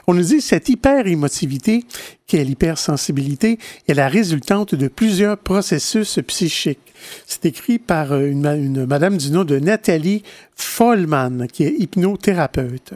On 0.07 0.13
nous 0.13 0.23
dit 0.23 0.41
cette 0.41 0.69
hyperémotivité, 0.69 1.85
qui 2.27 2.37
est 2.37 2.43
l'hypersensibilité, 2.43 3.59
est 3.87 3.93
la 3.93 4.09
résultante 4.09 4.75
de 4.75 4.87
plusieurs 4.87 5.37
processus 5.37 6.19
psychiques. 6.27 6.93
C'est 7.25 7.45
écrit 7.45 7.79
par 7.79 8.13
euh, 8.13 8.27
une, 8.27 8.45
une 8.45 8.85
madame 8.85 9.17
du 9.17 9.31
nom 9.31 9.43
de 9.43 9.59
Nathalie 9.59 10.23
Follman, 10.55 11.47
qui 11.47 11.63
est 11.63 11.75
hypnothérapeute. 11.77 12.93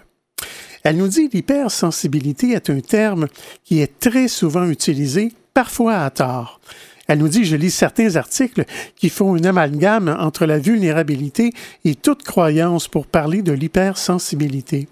Elle 0.84 0.98
nous 0.98 1.08
dit 1.08 1.30
l'hypersensibilité 1.32 2.52
est 2.52 2.70
un 2.70 2.80
terme 2.80 3.28
qui 3.64 3.82
est 3.82 4.00
très 4.00 4.28
souvent 4.28 4.68
utilisé, 4.70 5.34
parfois 5.54 6.04
à 6.04 6.10
tort. 6.10 6.60
Elle 7.08 7.20
nous 7.20 7.30
dit, 7.30 7.46
je 7.46 7.56
lis 7.56 7.72
certains 7.72 8.16
articles 8.18 8.66
qui 8.96 9.10
font 9.10 9.36
un 9.36 9.44
amalgame 9.46 10.16
entre 10.20 10.46
la 10.46 10.60
vulnérabilité 10.60 11.54
et 11.86 11.96
toute 11.96 12.24
croyance 12.24 12.88
pour 12.88 13.08
parler 13.08 13.42
de 13.42 13.54
l'hypersensibilité. 13.54 14.90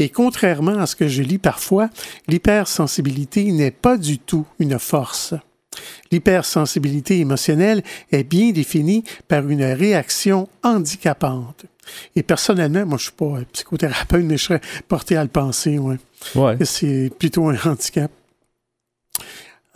Et 0.00 0.08
contrairement 0.08 0.78
à 0.78 0.86
ce 0.86 0.96
que 0.96 1.06
je 1.06 1.22
lis 1.22 1.38
parfois, 1.38 1.88
l'hypersensibilité 2.26 3.52
n'est 3.52 3.70
pas 3.70 3.96
du 3.96 4.18
tout 4.18 4.46
une 4.58 4.78
force. 4.80 5.34
L'hypersensibilité 6.10 7.20
émotionnelle 7.20 7.82
est 8.12 8.24
bien 8.24 8.50
définie 8.50 9.04
par 9.28 9.48
une 9.48 9.64
réaction 9.64 10.48
handicapante. 10.62 11.66
Et 12.16 12.22
personnellement, 12.22 12.86
moi 12.86 12.98
je 12.98 13.04
suis 13.04 13.12
pas 13.12 13.38
psychothérapeute, 13.52 14.24
mais 14.24 14.36
je 14.36 14.44
serais 14.44 14.60
porté 14.88 15.16
à 15.16 15.22
le 15.22 15.28
penser, 15.28 15.78
ouais. 15.78 15.98
C'est 16.64 17.10
plutôt 17.18 17.48
un 17.48 17.56
handicap. 17.64 18.10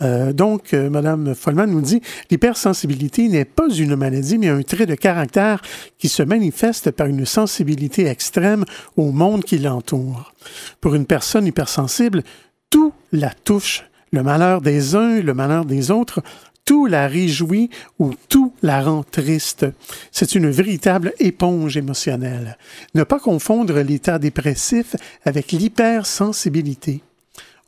Euh, 0.01 0.31
donc, 0.31 0.73
euh, 0.73 0.89
Mme 0.89 1.35
Follman 1.35 1.67
nous 1.67 1.81
dit 1.81 2.01
l'hypersensibilité 2.31 3.27
n'est 3.27 3.45
pas 3.45 3.69
une 3.69 3.95
maladie, 3.95 4.37
mais 4.37 4.47
un 4.47 4.61
trait 4.61 4.85
de 4.85 4.95
caractère 4.95 5.61
qui 5.97 6.07
se 6.07 6.23
manifeste 6.23 6.91
par 6.91 7.07
une 7.07 7.25
sensibilité 7.25 8.05
extrême 8.05 8.63
au 8.95 9.11
monde 9.11 9.43
qui 9.43 9.57
l'entoure. 9.57 10.33
Pour 10.79 10.95
une 10.95 11.05
personne 11.05 11.47
hypersensible, 11.47 12.23
tout 12.69 12.93
la 13.11 13.31
touche, 13.31 13.83
le 14.11 14.23
malheur 14.23 14.61
des 14.61 14.95
uns, 14.95 15.21
le 15.21 15.33
malheur 15.33 15.65
des 15.65 15.91
autres, 15.91 16.21
tout 16.65 16.85
la 16.85 17.07
réjouit 17.07 17.71
ou 17.97 18.13
tout 18.29 18.53
la 18.61 18.83
rend 18.83 19.03
triste. 19.03 19.65
C'est 20.11 20.35
une 20.35 20.49
véritable 20.49 21.13
éponge 21.19 21.77
émotionnelle. 21.77 22.57
Ne 22.93 23.03
pas 23.03 23.19
confondre 23.19 23.79
l'état 23.79 24.19
dépressif 24.19 24.95
avec 25.25 25.51
l'hypersensibilité. 25.51 27.01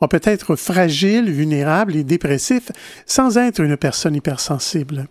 On 0.02 0.08
peut 0.08 0.22
être 0.24 0.56
fragile, 0.56 1.32
vulnérable 1.32 1.96
et 1.96 2.04
dépressif 2.04 2.72
sans 3.06 3.38
être 3.38 3.62
une 3.62 3.78
personne 3.78 4.16
hypersensible. 4.16 5.08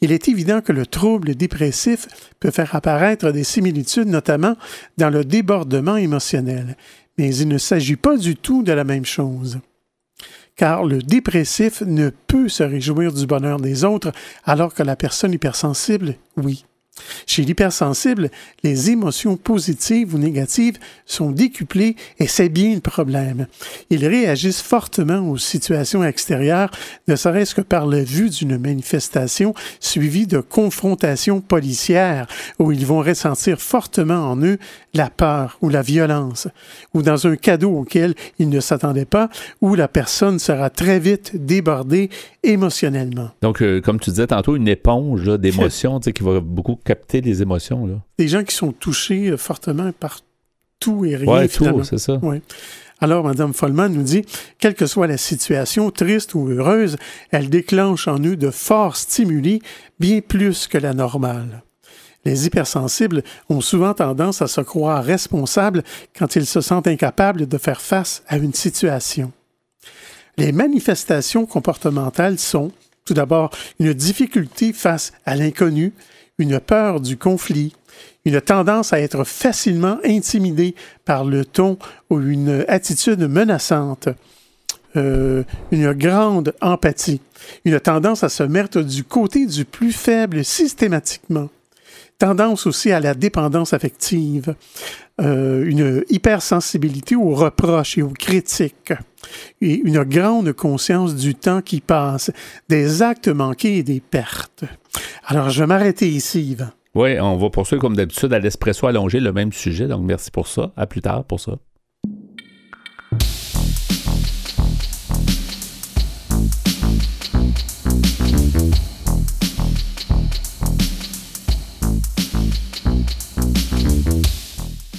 Il 0.00 0.12
est 0.12 0.28
évident 0.28 0.60
que 0.60 0.72
le 0.72 0.86
trouble 0.86 1.34
dépressif 1.34 2.06
peut 2.40 2.50
faire 2.50 2.74
apparaître 2.74 3.30
des 3.30 3.44
similitudes, 3.44 4.08
notamment 4.08 4.56
dans 4.98 5.08
le 5.08 5.24
débordement 5.24 5.96
émotionnel, 5.96 6.76
mais 7.16 7.34
il 7.34 7.48
ne 7.48 7.56
s'agit 7.58 7.96
pas 7.96 8.18
du 8.18 8.36
tout 8.36 8.62
de 8.62 8.72
la 8.72 8.84
même 8.84 9.06
chose. 9.06 9.60
Car 10.56 10.84
le 10.84 11.02
dépressif 11.02 11.82
ne 11.82 12.10
peut 12.10 12.48
se 12.48 12.62
réjouir 12.62 13.12
du 13.12 13.26
bonheur 13.26 13.58
des 13.58 13.84
autres, 13.84 14.12
alors 14.44 14.74
que 14.74 14.82
la 14.82 14.96
personne 14.96 15.32
hypersensible, 15.32 16.14
oui. 16.36 16.64
Chez 17.26 17.42
l'hypersensible, 17.42 18.30
les 18.62 18.90
émotions 18.90 19.36
positives 19.36 20.14
ou 20.14 20.18
négatives 20.18 20.78
sont 21.06 21.32
décuplées 21.32 21.96
et 22.20 22.28
c'est 22.28 22.48
bien 22.48 22.74
le 22.74 22.80
problème. 22.80 23.48
Ils 23.90 24.06
réagissent 24.06 24.62
fortement 24.62 25.28
aux 25.28 25.38
situations 25.38 26.04
extérieures, 26.04 26.70
ne 27.08 27.16
serait-ce 27.16 27.54
que 27.54 27.62
par 27.62 27.86
la 27.86 28.04
vue 28.04 28.30
d'une 28.30 28.58
manifestation 28.58 29.54
suivie 29.80 30.28
de 30.28 30.38
confrontations 30.38 31.40
policières 31.40 32.28
où 32.60 32.70
ils 32.70 32.86
vont 32.86 33.00
ressentir 33.00 33.60
fortement 33.60 34.30
en 34.30 34.40
eux 34.42 34.58
la 34.94 35.10
peur 35.10 35.58
ou 35.60 35.68
la 35.68 35.82
violence, 35.82 36.48
ou 36.94 37.02
dans 37.02 37.26
un 37.26 37.36
cadeau 37.36 37.70
auquel 37.70 38.14
ils 38.38 38.48
ne 38.48 38.60
s'attendaient 38.60 39.04
pas, 39.04 39.28
où 39.60 39.74
la 39.74 39.88
personne 39.88 40.38
sera 40.38 40.70
très 40.70 40.98
vite 40.98 41.32
débordée 41.34 42.10
émotionnellement. 42.42 43.30
Donc, 43.42 43.60
euh, 43.60 43.80
comme 43.80 44.00
tu 44.00 44.10
disais 44.10 44.28
tantôt, 44.28 44.56
une 44.56 44.68
éponge 44.68 45.26
d'émotions 45.38 45.98
qui 46.00 46.22
va 46.22 46.40
beaucoup 46.40 46.76
capter 46.76 47.20
les 47.20 47.42
émotions. 47.42 47.86
Là. 47.86 47.94
Des 48.18 48.28
gens 48.28 48.44
qui 48.44 48.54
sont 48.54 48.72
touchés 48.72 49.30
euh, 49.30 49.36
fortement 49.36 49.90
par 49.98 50.20
tout 50.78 51.04
et 51.04 51.16
rien. 51.16 51.48
Finalement. 51.48 51.78
tout, 51.78 51.84
c'est 51.84 51.98
ça. 51.98 52.16
Ouais. 52.16 52.40
Alors, 53.00 53.24
Mme 53.24 53.52
Follman 53.52 53.88
nous 53.88 54.02
dit, 54.02 54.24
quelle 54.58 54.74
que 54.74 54.86
soit 54.86 55.06
la 55.06 55.16
situation, 55.16 55.90
triste 55.90 56.34
ou 56.34 56.48
heureuse, 56.48 56.96
elle 57.32 57.50
déclenche 57.50 58.08
en 58.08 58.18
eux 58.20 58.36
de 58.36 58.50
forts 58.50 58.96
stimuli, 58.96 59.60
bien 59.98 60.20
plus 60.20 60.68
que 60.68 60.78
la 60.78 60.94
normale. 60.94 61.63
Les 62.24 62.46
hypersensibles 62.46 63.22
ont 63.48 63.60
souvent 63.60 63.94
tendance 63.94 64.42
à 64.42 64.46
se 64.46 64.60
croire 64.60 65.04
responsables 65.04 65.82
quand 66.18 66.36
ils 66.36 66.46
se 66.46 66.60
sentent 66.60 66.88
incapables 66.88 67.46
de 67.46 67.58
faire 67.58 67.80
face 67.80 68.22
à 68.28 68.36
une 68.36 68.54
situation. 68.54 69.32
Les 70.36 70.52
manifestations 70.52 71.46
comportementales 71.46 72.38
sont, 72.38 72.72
tout 73.04 73.14
d'abord, 73.14 73.50
une 73.78 73.92
difficulté 73.92 74.72
face 74.72 75.12
à 75.26 75.36
l'inconnu, 75.36 75.92
une 76.38 76.58
peur 76.58 77.00
du 77.00 77.16
conflit, 77.16 77.74
une 78.24 78.40
tendance 78.40 78.92
à 78.92 79.00
être 79.00 79.24
facilement 79.24 79.98
intimidé 80.04 80.74
par 81.04 81.24
le 81.24 81.44
ton 81.44 81.78
ou 82.10 82.20
une 82.20 82.64
attitude 82.68 83.20
menaçante, 83.20 84.08
euh, 84.96 85.44
une 85.70 85.92
grande 85.92 86.54
empathie, 86.60 87.20
une 87.64 87.78
tendance 87.78 88.24
à 88.24 88.28
se 88.28 88.42
mettre 88.42 88.80
du 88.80 89.04
côté 89.04 89.46
du 89.46 89.64
plus 89.64 89.92
faible 89.92 90.44
systématiquement, 90.44 91.50
tendance 92.18 92.66
aussi 92.66 92.92
à 92.92 93.00
la 93.00 93.14
dépendance 93.14 93.72
affective, 93.72 94.54
euh, 95.20 95.64
une 95.64 96.04
hypersensibilité 96.08 97.16
aux 97.16 97.34
reproches 97.34 97.98
et 97.98 98.02
aux 98.02 98.10
critiques, 98.10 98.92
et 99.60 99.74
une 99.74 100.02
grande 100.04 100.52
conscience 100.52 101.14
du 101.14 101.34
temps 101.34 101.62
qui 101.62 101.80
passe, 101.80 102.30
des 102.68 103.02
actes 103.02 103.28
manqués 103.28 103.78
et 103.78 103.82
des 103.82 104.00
pertes. 104.00 104.64
Alors, 105.24 105.50
je 105.50 105.60
vais 105.60 105.66
m'arrêter 105.66 106.08
ici, 106.08 106.42
Yvan. 106.42 106.68
Oui, 106.94 107.18
on 107.20 107.36
va 107.36 107.50
poursuivre 107.50 107.80
comme 107.80 107.96
d'habitude 107.96 108.32
à 108.32 108.38
l'espresso 108.38 108.86
allongé 108.86 109.18
le 109.18 109.32
même 109.32 109.52
sujet. 109.52 109.88
Donc, 109.88 110.02
merci 110.04 110.30
pour 110.30 110.46
ça. 110.46 110.72
À 110.76 110.86
plus 110.86 111.00
tard 111.00 111.24
pour 111.24 111.40
ça. 111.40 111.58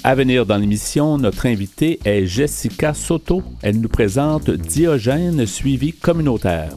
À 0.07 0.13
venir 0.13 0.45
dans 0.45 0.57
l'émission, 0.57 1.17
notre 1.17 1.47
invitée 1.47 1.97
est 2.05 2.27
Jessica 2.27 2.93
Soto. 2.93 3.41
Elle 3.63 3.81
nous 3.81 3.89
présente 3.89 4.51
Diogène 4.51 5.47
suivi 5.47 5.93
communautaire. 5.93 6.75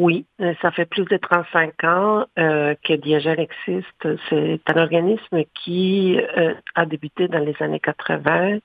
Oui, 0.00 0.24
euh, 0.40 0.54
ça 0.62 0.70
fait 0.70 0.86
plus 0.86 1.04
de 1.04 1.18
35 1.18 1.84
ans 1.84 2.24
euh, 2.38 2.74
que 2.82 2.94
Diogène 2.94 3.38
existe. 3.38 4.08
C'est 4.30 4.62
un 4.74 4.80
organisme 4.80 5.44
qui 5.54 6.18
euh, 6.38 6.54
a 6.74 6.86
débuté 6.86 7.28
dans 7.28 7.40
les 7.40 7.54
années 7.60 7.80
80. 7.80 8.60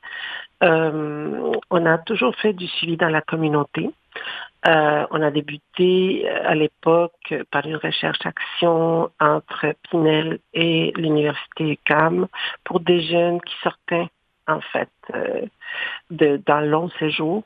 Euh, 0.63 1.52
on 1.69 1.86
a 1.86 1.98
toujours 1.98 2.34
fait 2.38 2.54
du 2.54 2.67
suivi 2.67 2.95
dans 2.95 3.10
la 3.10 3.19
communauté. 3.19 3.89
On 4.65 5.21
a 5.21 5.30
débuté 5.30 6.28
à 6.30 6.56
l'époque 6.56 7.34
par 7.52 7.67
une 7.67 7.76
recherche-action 7.76 9.12
entre 9.19 9.76
Pinel 9.89 10.39
et 10.54 10.93
l'université 10.95 11.74
UQAM 11.74 12.28
pour 12.63 12.80
des 12.80 13.02
jeunes 13.02 13.41
qui 13.41 13.56
sortaient 13.62 14.08
en 14.48 14.62
fait 14.62 14.89
de, 16.10 16.38
d'un 16.38 16.62
long 16.62 16.89
séjour 16.98 17.43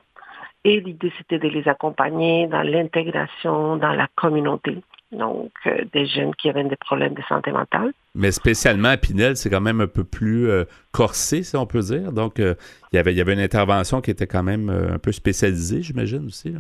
et 0.64 0.80
l'idée, 0.80 1.12
c'était 1.18 1.40
de 1.40 1.48
les 1.48 1.68
accompagner 1.68 2.48
dans 2.48 2.62
l'intégration 2.62 3.78
dans 3.78 3.94
la 3.94 4.08
communauté. 4.16 4.78
Donc, 5.12 5.52
euh, 5.66 5.86
des 5.92 6.06
jeunes 6.06 6.36
qui 6.36 6.50
avaient 6.50 6.64
des 6.64 6.76
problèmes 6.76 7.16
de 7.16 7.24
santé 7.28 7.52
mentale. 7.52 7.92
Mais 8.14 8.32
spécialement 8.32 8.90
à 8.90 8.98
Pinel, 8.98 9.36
c'est 9.38 9.50
quand 9.50 9.62
même 9.62 9.82
un 9.82 9.88
peu 9.88 10.04
plus 10.04 10.48
euh, 10.48 10.66
corsé, 10.92 11.42
si 11.42 11.56
on 11.58 11.66
peut 11.66 11.80
dire. 11.80 12.12
Donc, 12.12 12.40
euh, 12.40 12.54
il 12.94 12.98
y 12.98 13.00
avait, 13.00 13.12
il 13.12 13.18
y 13.18 13.22
avait 13.22 13.34
une 13.34 13.40
intervention 13.40 14.02
qui 14.02 14.12
était 14.12 14.28
quand 14.28 14.44
même 14.44 14.70
un 14.70 15.00
peu 15.00 15.12
spécialisée, 15.12 15.82
j'imagine 15.82 16.26
aussi. 16.28 16.52
Là. 16.52 16.60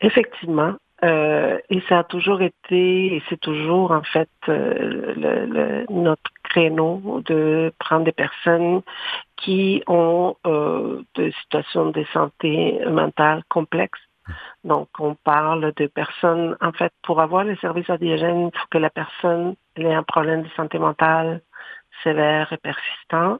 Effectivement. 0.00 0.74
Et 1.00 1.80
ça 1.88 2.00
a 2.00 2.04
toujours 2.04 2.42
été, 2.42 3.14
et 3.14 3.22
c'est 3.28 3.38
toujours 3.38 3.92
en 3.92 4.02
fait 4.02 4.28
le, 4.48 5.14
le- 5.14 5.86
notre 5.90 6.30
créneau 6.48 7.22
de 7.24 7.72
prendre 7.78 8.04
des 8.04 8.12
personnes 8.12 8.82
qui 9.36 9.82
ont 9.86 10.36
euh, 10.46 11.02
des 11.14 11.32
situations 11.42 11.90
de 11.90 12.04
santé 12.12 12.80
mentale 12.86 13.42
complexes. 13.48 14.00
Donc, 14.64 14.88
on 14.98 15.14
parle 15.14 15.72
de 15.74 15.86
personnes, 15.86 16.56
en 16.60 16.72
fait, 16.72 16.92
pour 17.02 17.20
avoir 17.20 17.44
le 17.44 17.56
service 17.56 17.88
à 17.88 17.96
Diogène, 17.96 18.50
il 18.52 18.58
faut 18.58 18.66
que 18.70 18.78
la 18.78 18.90
personne 18.90 19.54
ait 19.76 19.94
un 19.94 20.02
problème 20.02 20.42
de 20.42 20.48
santé 20.50 20.78
mentale 20.78 21.40
sévère 22.02 22.52
et 22.52 22.58
persistant. 22.58 23.38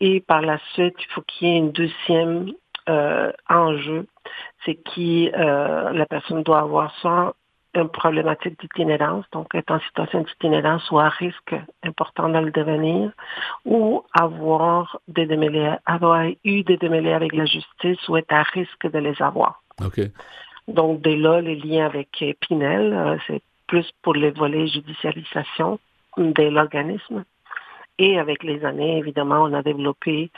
Et 0.00 0.20
par 0.20 0.40
la 0.40 0.58
suite, 0.72 0.96
il 0.98 1.12
faut 1.12 1.22
qu'il 1.22 1.48
y 1.48 1.52
ait 1.52 1.58
une 1.58 1.72
deuxième 1.72 2.52
en 2.88 3.76
jeu, 3.78 4.06
c'est 4.64 4.76
qui 4.76 5.28
la 5.34 6.06
personne 6.08 6.44
doit 6.44 6.60
avoir 6.60 6.94
soit 7.00 7.34
une 7.76 7.88
problématique 7.88 8.58
d'itinérance, 8.60 9.24
donc 9.32 9.54
être 9.54 9.70
en 9.70 9.80
situation 9.80 10.22
d'itinérance 10.22 10.90
ou 10.90 10.98
à 10.98 11.08
risque 11.08 11.54
important 11.82 12.28
dans 12.28 12.40
le 12.40 12.50
devenir, 12.50 13.12
ou 13.64 14.04
avoir 14.18 14.98
des 15.08 15.26
démêlés, 15.26 15.74
avoir 15.84 16.26
eu 16.44 16.62
des 16.62 16.76
démêlés 16.76 17.12
avec 17.12 17.32
la 17.32 17.44
justice 17.44 18.08
ou 18.08 18.16
être 18.16 18.32
à 18.32 18.42
risque 18.42 18.90
de 18.90 18.98
les 18.98 19.20
avoir. 19.20 19.62
Donc, 20.68 21.00
dès 21.02 21.16
là, 21.16 21.40
les 21.40 21.56
liens 21.56 21.86
avec 21.86 22.24
Pinel, 22.40 22.92
euh, 22.92 23.16
c'est 23.26 23.42
plus 23.66 23.88
pour 24.02 24.14
les 24.14 24.30
volets 24.30 24.66
judicialisation 24.66 25.78
de 26.16 26.42
l'organisme. 26.44 27.24
Et 27.98 28.18
avec 28.18 28.42
les 28.42 28.64
années, 28.64 28.98
évidemment, 28.98 29.42
on 29.42 29.52
a 29.54 29.62
développé 29.62 30.30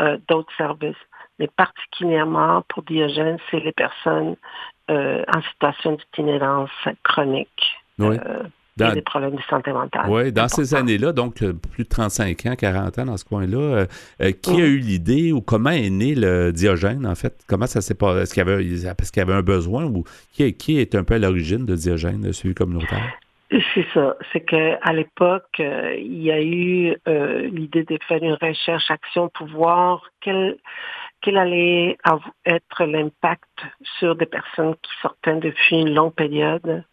euh, 0.00 0.18
d'autres 0.28 0.54
services. 0.56 0.96
Mais 1.40 1.48
particulièrement 1.56 2.62
pour 2.68 2.84
Diogène, 2.84 3.38
c'est 3.50 3.60
les 3.60 3.72
personnes 3.72 4.36
euh, 4.90 5.24
en 5.34 5.42
situation 5.42 5.92
d'itinérance 5.92 6.70
chronique. 7.02 7.74
Oui. 7.98 8.16
Dans, 8.76 8.94
des 8.94 9.02
problèmes 9.02 9.34
de 9.36 9.42
santé 9.42 9.72
mentale. 9.72 10.06
Oui, 10.08 10.32
dans 10.32 10.48
ces 10.48 10.74
années-là, 10.74 11.12
donc 11.12 11.42
euh, 11.42 11.52
plus 11.52 11.84
de 11.84 11.88
35 11.88 12.46
ans, 12.46 12.54
40 12.56 12.98
ans 12.98 13.04
dans 13.04 13.16
ce 13.16 13.24
coin-là, 13.24 13.58
euh, 13.58 13.86
euh, 14.22 14.32
qui 14.32 14.60
a 14.60 14.64
eu 14.64 14.78
l'idée 14.78 15.32
ou 15.32 15.40
comment 15.40 15.70
est 15.70 15.90
né 15.90 16.14
le 16.14 16.50
Diogène, 16.52 17.06
en 17.06 17.14
fait? 17.14 17.34
Comment 17.46 17.66
ça 17.66 17.80
s'est 17.80 17.94
passé? 17.94 18.22
Est-ce 18.22 18.32
qu'il 18.32 18.46
y 18.46 18.50
avait, 18.50 18.94
parce 18.96 19.10
qu'il 19.10 19.20
y 19.20 19.22
avait 19.22 19.34
un 19.34 19.42
besoin 19.42 19.84
ou 19.84 20.04
qui, 20.32 20.54
qui 20.54 20.78
est 20.78 20.94
un 20.94 21.04
peu 21.04 21.14
à 21.14 21.18
l'origine 21.18 21.66
de 21.66 21.74
Diogène, 21.74 22.22
de 22.22 22.32
celui 22.32 22.54
communautaire? 22.54 23.18
C'est 23.74 23.86
ça. 23.92 24.16
C'est 24.32 24.40
qu'à 24.42 24.92
l'époque, 24.92 25.58
il 25.58 26.22
y 26.22 26.30
a 26.30 26.40
eu 26.40 26.94
l'idée 27.52 27.82
de 27.82 27.98
faire 28.06 28.22
une 28.22 28.38
recherche-action 28.40 29.28
pour 29.34 29.48
voir 29.48 30.04
quel, 30.20 30.56
quel 31.20 31.36
allait 31.36 31.98
être 32.46 32.84
l'impact 32.84 33.48
sur 33.98 34.16
des 34.16 34.26
personnes 34.26 34.74
qui 34.76 34.92
sortaient 35.02 35.36
depuis 35.36 35.80
une 35.80 35.94
longue 35.94 36.14
période 36.14 36.84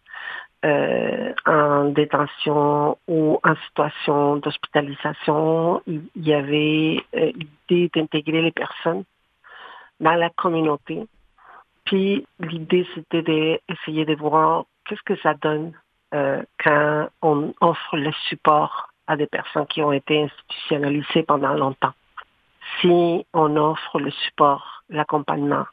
euh, 0.64 1.32
en 1.46 1.84
détention 1.90 2.98
ou 3.06 3.38
en 3.44 3.54
situation 3.66 4.36
d'hospitalisation, 4.36 5.80
il 5.86 6.02
y 6.16 6.34
avait 6.34 7.00
euh, 7.14 7.32
l'idée 7.68 7.90
d'intégrer 7.94 8.42
les 8.42 8.50
personnes 8.50 9.04
dans 10.00 10.14
la 10.14 10.30
communauté. 10.30 11.06
Puis 11.84 12.26
l'idée, 12.40 12.86
c'était 12.94 13.22
d'essayer 13.22 14.04
de 14.04 14.16
voir 14.16 14.64
qu'est-ce 14.84 15.02
que 15.02 15.16
ça 15.20 15.34
donne 15.34 15.72
euh, 16.12 16.42
quand 16.62 17.08
on 17.22 17.54
offre 17.60 17.96
le 17.96 18.10
support 18.28 18.88
à 19.06 19.16
des 19.16 19.26
personnes 19.26 19.66
qui 19.66 19.80
ont 19.82 19.92
été 19.92 20.24
institutionnalisées 20.24 21.22
pendant 21.22 21.54
longtemps. 21.54 21.92
Si 22.80 23.26
on 23.32 23.56
offre 23.56 23.98
le 23.98 24.10
support, 24.10 24.84
l'accompagnement, 24.88 25.66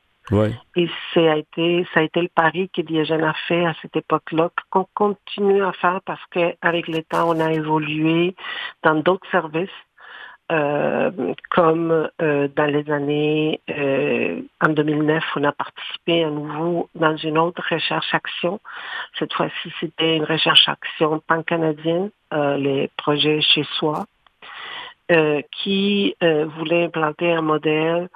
et 0.76 0.90
ça 1.14 1.34
a 1.34 1.38
été, 1.38 1.86
ça 1.94 2.00
a 2.00 2.04
été 2.04 2.22
le 2.22 2.30
pari 2.30 2.70
que 2.70 2.82
Diogène 2.82 3.24
a 3.24 3.36
fait 3.48 3.66
à 3.66 3.76
cette 3.82 3.96
époque-là, 3.96 4.50
qu'on 4.72 4.88
continue 4.96 5.64
à 5.64 5.72
faire 5.74 6.00
parce 6.06 6.22
qu'avec 6.32 6.88
le 6.88 7.04
temps, 7.04 7.30
on 7.30 7.40
a 7.40 7.54
évolué 7.54 8.36
dans 8.84 8.96
d'autres 8.96 9.30
services. 9.30 9.70
Euh, 10.52 11.34
comme 11.50 12.08
euh, 12.22 12.48
dans 12.56 12.66
les 12.66 12.92
années 12.92 13.62
euh, 13.68 14.42
en 14.64 14.70
2009, 14.70 15.24
on 15.38 15.44
a 15.44 15.52
participé 15.52 16.24
à 16.24 16.30
nouveau 16.30 16.88
dans 16.94 17.18
une 17.18 17.40
autre 17.40 17.64
recherche-action. 17.68 18.60
Cette 19.18 19.34
fois-ci, 19.34 19.74
c'était 19.80 20.18
une 20.18 20.24
recherche-action 20.24 21.20
pan-canadienne, 21.28 22.12
les 22.32 22.92
projets 22.96 23.42
chez 23.42 23.64
soi, 23.80 24.06
qui 25.52 26.16
voulait 26.58 26.86
implanter 26.86 27.32
un 27.32 27.42
modèle 27.42 28.10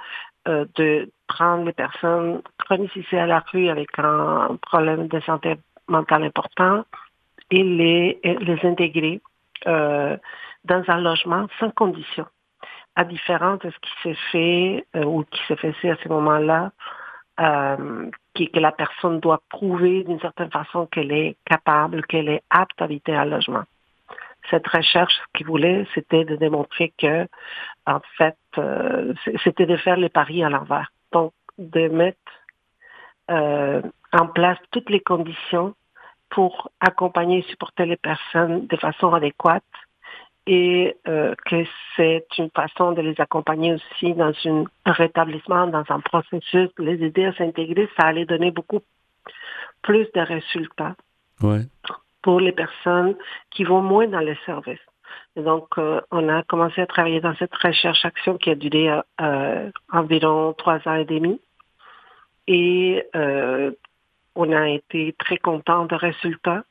de 0.46 1.10
prendre 1.28 1.66
les 1.66 1.74
personnes 1.74 2.42
chronisées 2.58 3.20
à 3.20 3.28
la 3.28 3.44
rue 3.52 3.70
avec 3.70 3.90
un 4.00 4.58
problème 4.62 5.08
de 5.08 5.20
santé 5.22 5.56
mentale 5.88 6.24
important 6.24 6.84
et 7.52 7.64
les, 7.64 8.20
les 8.24 8.60
intégrer 8.64 9.22
euh, 9.68 10.18
dans 10.66 10.84
un 10.88 11.02
logement 11.02 11.48
sans 11.60 11.72
condition, 11.72 12.26
à 12.96 13.04
différence 13.06 13.60
de 13.60 13.70
ce 13.70 13.80
qui 13.80 13.92
s'est 14.04 14.18
fait 14.32 14.86
euh, 14.96 15.04
ou 15.04 15.24
qui 15.24 15.40
s'est 15.48 15.56
fait 15.56 15.90
à 15.90 15.96
ce 16.04 16.10
moment-là, 16.10 16.72
euh, 17.40 18.10
que 18.36 18.60
la 18.60 18.72
personne 18.72 19.20
doit 19.20 19.42
prouver 19.50 20.04
d'une 20.04 20.20
certaine 20.20 20.52
façon 20.52 20.86
qu'elle 20.86 21.12
est 21.12 21.38
capable, 21.46 22.06
qu'elle 22.06 22.30
est 22.30 22.44
apte 22.50 22.82
à 22.82 22.86
habiter 22.86 23.16
un 23.16 23.26
logement. 23.26 23.64
Cette 24.50 24.68
recherche, 24.68 25.14
ce 25.14 25.38
qu'il 25.38 25.48
voulait, 25.48 25.86
c'était 25.94 26.26
de 26.26 26.36
démontrer 26.36 26.94
que, 26.98 27.28
en 27.86 28.00
fait, 28.18 28.38
c'était 29.44 29.66
de 29.66 29.78
faire 29.78 29.98
les 29.98 30.10
paris 30.10 30.44
à 30.44 30.50
l'envers. 30.50 30.92
Donc 31.12 31.34
de 31.58 31.88
mettre 31.90 32.18
euh, 33.30 33.82
en 34.12 34.28
place 34.28 34.58
toutes 34.72 34.90
les 34.90 35.02
conditions 35.02 35.76
pour 36.30 36.72
accompagner 36.80 37.40
et 37.40 37.50
supporter 37.50 37.86
les 37.86 37.98
personnes 37.98 38.66
de 38.68 38.76
façon 38.78 39.14
adéquate 39.14 39.64
et 40.48 40.98
euh, 41.08 41.36
que 41.46 41.64
c'est 41.96 42.26
une 42.38 42.50
façon 42.50 42.94
de 42.94 43.02
les 43.02 43.14
accompagner 43.20 43.74
aussi 43.74 44.14
dans 44.14 44.32
un 44.46 44.92
rétablissement, 44.92 45.68
dans 45.68 45.84
un 45.90 46.00
processus, 46.00 46.70
les 46.80 47.04
aider 47.04 47.26
à 47.26 47.34
s'intégrer, 47.34 47.88
ça 48.00 48.08
allait 48.08 48.26
donner 48.26 48.50
beaucoup 48.50 48.80
plus 49.84 50.08
de 50.14 50.22
résultats 50.22 50.96
pour 52.22 52.40
les 52.40 52.52
personnes 52.52 53.16
qui 53.52 53.64
vont 53.64 53.82
moins 53.82 54.08
dans 54.08 54.20
les 54.20 54.38
services 54.46 54.80
donc, 55.36 55.68
euh, 55.78 56.02
on 56.12 56.28
a 56.30 56.44
commencé 56.44 56.82
à 56.82 56.88
travailler 56.88 57.22
dans 57.22 57.36
cette 57.36 57.56
recherche-action 57.56 58.38
qui 58.38 58.50
a 58.50 58.56
duré 58.56 58.90
euh, 59.22 59.72
environ 59.92 60.54
trois 60.54 60.80
ans 60.88 60.96
et 60.96 61.06
demi. 61.06 61.40
Et 62.48 63.04
euh, 63.16 63.72
on 64.36 64.52
a 64.52 64.70
été 64.70 65.16
très 65.18 65.38
content 65.38 65.86
des 65.86 65.96
résultats. 65.96 66.64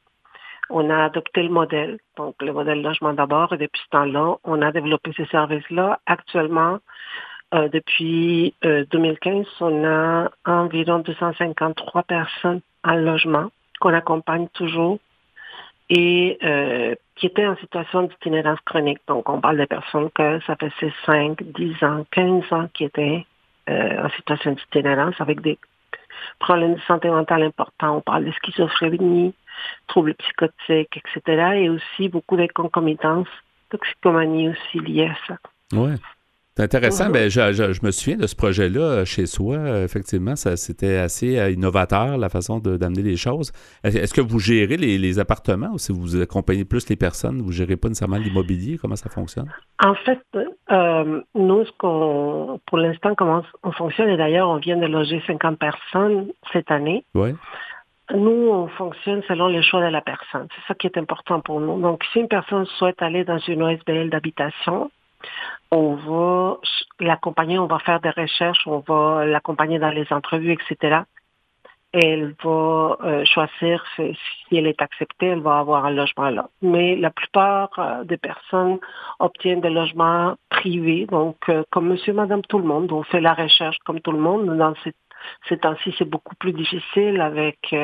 On 0.71 0.91
a 0.91 1.05
adopté 1.05 1.43
le 1.43 1.49
modèle, 1.49 1.99
donc 2.17 2.35
le 2.43 2.53
modèle 2.53 2.83
logement 2.83 3.15
d'abord, 3.15 3.55
et 3.55 3.57
depuis 3.57 3.81
ce 3.85 3.91
temps-là, 3.91 4.37
on 4.45 4.61
a 4.61 4.71
développé 4.71 5.13
ces 5.17 5.25
services-là. 5.27 5.99
Actuellement, 6.05 6.79
depuis 7.53 8.55
2015, 8.63 9.47
on 9.61 9.85
a 9.87 10.31
environ 10.45 10.99
253 10.99 12.03
personnes 12.03 12.61
en 12.85 12.97
logement 12.97 13.51
qu'on 13.81 13.95
accompagne 13.95 14.49
toujours 14.49 14.99
et 15.91 16.39
euh, 16.43 16.95
qui 17.17 17.27
étaient 17.27 17.47
en 17.47 17.57
situation 17.57 18.03
d'itinérance 18.03 18.61
chronique. 18.65 19.01
Donc, 19.09 19.29
on 19.29 19.41
parle 19.41 19.59
de 19.59 19.65
personnes 19.65 20.11
que 20.11 20.41
ça 20.47 20.57
faisait 20.57 20.93
5, 21.07 21.43
10 21.43 21.85
ans, 21.85 22.07
15 22.11 22.53
ans 22.53 22.69
qui 22.75 22.85
étaient 22.85 23.27
euh, 23.69 24.05
en 24.05 24.11
situation 24.11 24.53
d'itinérance 24.53 25.15
avec 25.19 25.41
des 25.41 25.59
problèmes 26.39 26.75
de 26.75 26.81
santé 26.83 27.09
mentale 27.09 27.43
importants. 27.43 27.97
On 27.97 28.01
parle 28.01 28.27
de 28.27 28.33
schizophrénie, 28.33 29.35
troubles 29.87 30.15
psychotiques, 30.15 30.97
etc. 30.97 31.43
Et 31.57 31.71
aussi 31.71 32.09
beaucoup 32.09 32.37
de 32.37 32.47
concomitances, 32.55 33.29
toxicomanie 33.71 34.51
aussi 34.51 34.79
liées 34.81 35.11
à 35.11 35.17
ça. 35.27 35.39
Ouais. 35.73 35.95
C'est 36.59 36.65
intéressant. 36.65 37.09
Ben, 37.11 37.31
je, 37.31 37.87
me 37.87 37.93
souviens 37.93 38.17
de 38.17 38.27
ce 38.27 38.35
projet-là 38.35 38.81
euh, 38.81 39.05
chez 39.05 39.27
soi. 39.27 39.59
Euh, 39.59 39.85
effectivement, 39.85 40.35
ça 40.35 40.57
c'était 40.57 40.97
assez 40.97 41.39
euh, 41.39 41.53
innovateur, 41.53 42.19
la 42.19 42.29
façon 42.29 42.59
d'amener 42.59 43.03
les 43.03 43.17
choses. 43.17 43.53
Est-ce 43.85 44.13
que 44.13 44.21
vous 44.21 44.41
gérez 44.41 44.77
les, 44.77 45.19
appartements 45.21 45.71
ou 45.75 45.79
si 45.79 45.93
vous 45.93 46.21
accompagnez 46.21 46.65
plus 46.65 46.89
les 46.89 46.97
personnes, 46.97 47.43
vous 47.43 47.51
ne 47.51 47.53
gérez 47.53 47.77
pas 47.77 47.87
nécessairement 47.87 48.17
l'immobilier? 48.17 48.77
Comment 48.77 48.97
ça 48.97 49.09
fonctionne? 49.09 49.49
En 49.81 49.95
fait, 49.95 50.21
nous, 51.37 51.65
ce 51.65 51.71
qu'on, 51.79 52.59
pour 52.67 52.79
l'instant, 52.79 53.15
comment 53.15 53.45
on 53.63 53.71
fonctionne, 53.71 54.09
et 54.09 54.17
d'ailleurs, 54.17 54.49
on 54.49 54.57
vient 54.57 54.77
de 54.77 54.87
loger 54.87 55.23
50 55.29 55.61
personnes 55.61 56.27
cette 56.53 56.73
année. 56.73 57.05
Oui. 57.15 57.35
Nous, 58.13 58.49
on 58.51 58.67
fonctionne 58.67 59.23
selon 59.29 59.47
les 59.47 59.63
choix 59.63 59.81
de 59.81 59.93
la 59.93 60.01
personne. 60.01 60.49
C'est 60.57 60.67
ça 60.67 60.75
qui 60.75 60.89
est 60.89 60.99
important 60.99 61.41
pour 61.41 61.61
nous. 61.61 61.81
Donc, 61.81 62.03
si 62.13 62.19
une 62.19 62.27
personne 62.27 62.67
souhaite 62.79 63.01
aller 63.01 63.23
dans 63.23 63.39
une 63.39 63.63
OSBL 63.63 64.11
d'habitation, 64.11 64.91
on 65.71 65.95
va 65.95 66.59
l'accompagner, 67.01 67.59
on 67.59 67.67
va 67.67 67.79
faire 67.79 68.01
des 68.01 68.11
recherches, 68.11 68.67
on 68.67 68.81
va 68.81 69.25
l'accompagner 69.27 69.79
dans 69.79 69.91
les 69.91 70.07
entrevues, 70.11 70.53
etc. 70.53 71.03
Elle 71.93 72.35
va 72.45 72.99
euh, 73.03 73.25
choisir 73.25 73.83
si 73.97 74.57
elle 74.57 74.67
est 74.67 74.83
acceptée, 74.83 75.27
elle 75.27 75.41
va 75.41 75.59
avoir 75.59 75.87
un 75.87 75.91
logement 75.91 76.29
là. 76.29 76.49
Mais 76.61 76.97
la 76.97 77.11
plupart 77.11 77.71
euh, 77.79 78.05
des 78.05 78.19
personnes 78.19 78.79
obtiennent 79.19 79.63
des 79.63 79.71
logements 79.71 80.37
privés, 80.51 81.07
donc 81.07 81.37
euh, 81.49 81.65
comme 81.71 81.89
monsieur, 81.89 82.13
madame, 82.13 82.43
tout 82.43 82.59
le 82.59 82.65
monde, 82.65 82.93
on 82.93 83.03
fait 83.05 83.21
la 83.21 83.33
recherche 83.33 83.79
comme 83.87 84.01
tout 84.01 84.13
le 84.13 84.19
monde. 84.19 84.55
Dans 84.57 84.75
ces 85.49 85.57
temps-ci, 85.57 85.95
c'est 85.99 86.09
beaucoup 86.09 86.37
plus 86.37 86.53
difficile 86.53 87.21
avec 87.21 87.75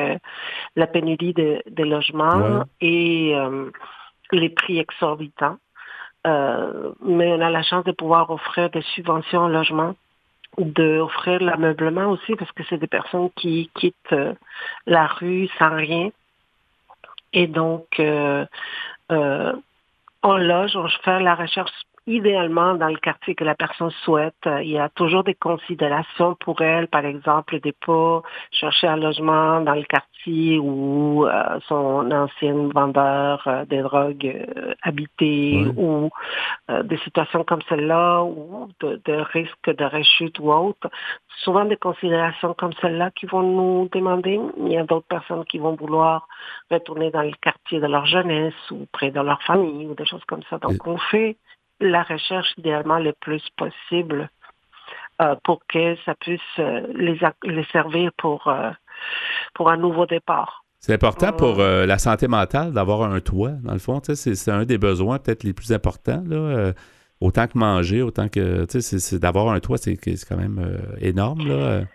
la 0.75 0.87
pénurie 0.87 1.33
des 1.33 1.83
logements 1.83 2.63
et 2.79 3.35
les 4.31 4.49
prix 4.49 4.79
exorbitants. 4.79 5.57
Euh, 6.25 6.91
mais 7.01 7.31
on 7.33 7.41
a 7.41 7.49
la 7.49 7.63
chance 7.63 7.83
de 7.85 7.91
pouvoir 7.91 8.29
offrir 8.31 8.69
des 8.71 8.81
subventions 8.81 9.41
en 9.41 9.47
logement, 9.47 9.95
d'offrir 10.57 11.41
l'ameublement 11.41 12.09
aussi, 12.09 12.35
parce 12.35 12.51
que 12.51 12.63
c'est 12.69 12.77
des 12.77 12.87
personnes 12.87 13.29
qui 13.35 13.69
quittent 13.75 14.13
euh, 14.13 14.33
la 14.87 15.05
rue 15.07 15.47
sans 15.59 15.75
rien. 15.75 16.09
Et 17.33 17.47
donc, 17.47 17.99
euh, 17.99 18.45
on 19.09 20.37
loge, 20.37 20.75
on 20.75 20.87
fait 21.03 21.19
la 21.19 21.35
recherche 21.35 21.71
idéalement 22.07 22.75
dans 22.75 22.89
le 22.89 22.97
quartier 22.97 23.35
que 23.35 23.43
la 23.43 23.55
personne 23.55 23.91
souhaite. 24.03 24.35
Il 24.45 24.69
y 24.69 24.77
a 24.77 24.89
toujours 24.89 25.23
des 25.23 25.33
considérations 25.33 26.35
pour 26.35 26.61
elle, 26.61 26.87
par 26.87 27.05
exemple, 27.05 27.59
de 27.59 27.73
pas 27.85 28.21
chercher 28.51 28.87
un 28.87 28.97
logement 28.97 29.61
dans 29.61 29.73
le 29.73 29.83
quartier 29.83 30.59
où 30.59 31.25
euh, 31.25 31.59
son 31.67 32.11
ancien 32.11 32.69
vendeur 32.73 33.43
euh, 33.47 33.65
de 33.65 33.81
drogue 33.81 34.25
euh, 34.25 34.73
habitait 34.81 35.65
ou 35.77 36.09
des 36.83 36.97
situations 36.97 37.43
comme 37.43 37.61
celle-là 37.69 38.23
ou 38.23 38.69
de, 38.79 38.99
de 39.05 39.13
risque 39.13 39.69
de 39.69 39.85
rechute 39.85 40.39
ou 40.39 40.51
autre. 40.51 40.89
Souvent 41.43 41.65
des 41.65 41.77
considérations 41.77 42.53
comme 42.53 42.73
celle-là 42.81 43.11
qui 43.11 43.25
vont 43.27 43.43
nous 43.43 43.89
demander. 43.91 44.39
Il 44.57 44.71
y 44.71 44.77
a 44.77 44.83
d'autres 44.83 45.07
personnes 45.07 45.45
qui 45.45 45.59
vont 45.59 45.75
vouloir 45.75 46.27
retourner 46.71 47.11
dans 47.11 47.21
le 47.21 47.33
quartier 47.41 47.79
de 47.79 47.87
leur 47.87 48.05
jeunesse 48.05 48.53
ou 48.71 48.87
près 48.91 49.11
de 49.11 49.19
leur 49.19 49.41
famille 49.43 49.85
ou 49.85 49.93
des 49.93 50.05
choses 50.05 50.23
comme 50.27 50.43
ça. 50.49 50.57
Donc, 50.57 50.87
on 50.87 50.97
fait 50.97 51.37
la 51.79 52.03
recherche 52.03 52.53
idéalement 52.57 52.99
le 52.99 53.13
plus 53.13 53.43
possible 53.57 54.29
euh, 55.21 55.35
pour 55.43 55.61
que 55.67 55.95
ça 56.05 56.13
puisse 56.15 56.41
euh, 56.59 56.81
les, 56.93 57.17
les 57.43 57.63
servir 57.71 58.11
pour, 58.17 58.47
euh, 58.47 58.69
pour 59.53 59.69
un 59.69 59.77
nouveau 59.77 60.05
départ. 60.05 60.65
C'est 60.79 60.93
important 60.93 61.31
pour 61.31 61.57
la 61.57 61.97
santé 61.97 62.27
mentale 62.27 62.71
d'avoir 62.71 63.01
un 63.01 63.19
toit, 63.19 63.53
dans 63.63 63.73
le 63.73 63.79
fond. 63.79 64.01
C'est 64.03 64.51
un 64.51 64.65
des 64.65 64.77
besoins 64.77 65.17
peut-être 65.17 65.43
les 65.43 65.53
plus 65.53 65.73
importants. 65.73 66.21
Là, 66.27 66.73
autant 67.19 67.47
que 67.47 67.57
manger, 67.57 68.03
autant 68.03 68.27
que. 68.27 68.67
C'est 68.69 69.17
d'avoir 69.17 69.49
un 69.49 69.59
toit, 69.59 69.79
c'est 69.79 69.97
quand 69.97 70.37
même 70.37 70.79
énorme. 71.01 71.47
Là. 71.47 71.85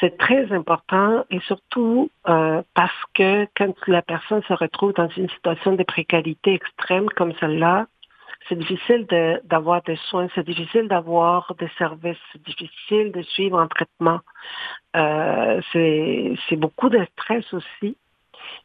C'est 0.00 0.18
très 0.18 0.52
important 0.52 1.24
et 1.30 1.40
surtout 1.46 2.10
parce 2.24 3.02
que 3.14 3.46
quand 3.56 3.72
la 3.86 4.02
personne 4.02 4.42
se 4.42 4.52
retrouve 4.52 4.92
dans 4.92 5.08
une 5.16 5.30
situation 5.30 5.74
de 5.74 5.82
précarité 5.82 6.52
extrême 6.52 7.08
comme 7.16 7.32
celle-là, 7.40 7.86
c'est 8.48 8.58
difficile 8.58 9.06
d'avoir 9.44 9.82
des 9.82 9.96
soins, 10.08 10.28
c'est 10.34 10.44
difficile 10.44 10.88
d'avoir 10.88 11.54
des 11.58 11.70
services, 11.78 12.18
c'est 12.32 12.42
difficile 12.42 13.12
de 13.12 13.22
suivre 13.22 13.58
un 13.58 13.68
traitement. 13.68 14.20
Euh, 14.96 15.60
c'est 15.72 16.56
beaucoup 16.56 16.88
de 16.88 17.04
stress 17.12 17.52
aussi. 17.52 17.96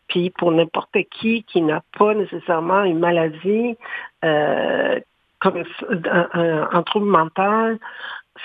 Puis 0.07 0.29
pour 0.31 0.51
n'importe 0.51 0.97
qui 1.11 1.43
qui 1.43 1.61
n'a 1.61 1.83
pas 1.97 2.13
nécessairement 2.13 2.83
une 2.83 2.99
maladie 2.99 3.77
euh, 4.23 4.99
comme 5.39 5.63
un, 6.03 6.67
un, 6.71 6.83
trouble 6.83 7.07
mental, 7.07 7.77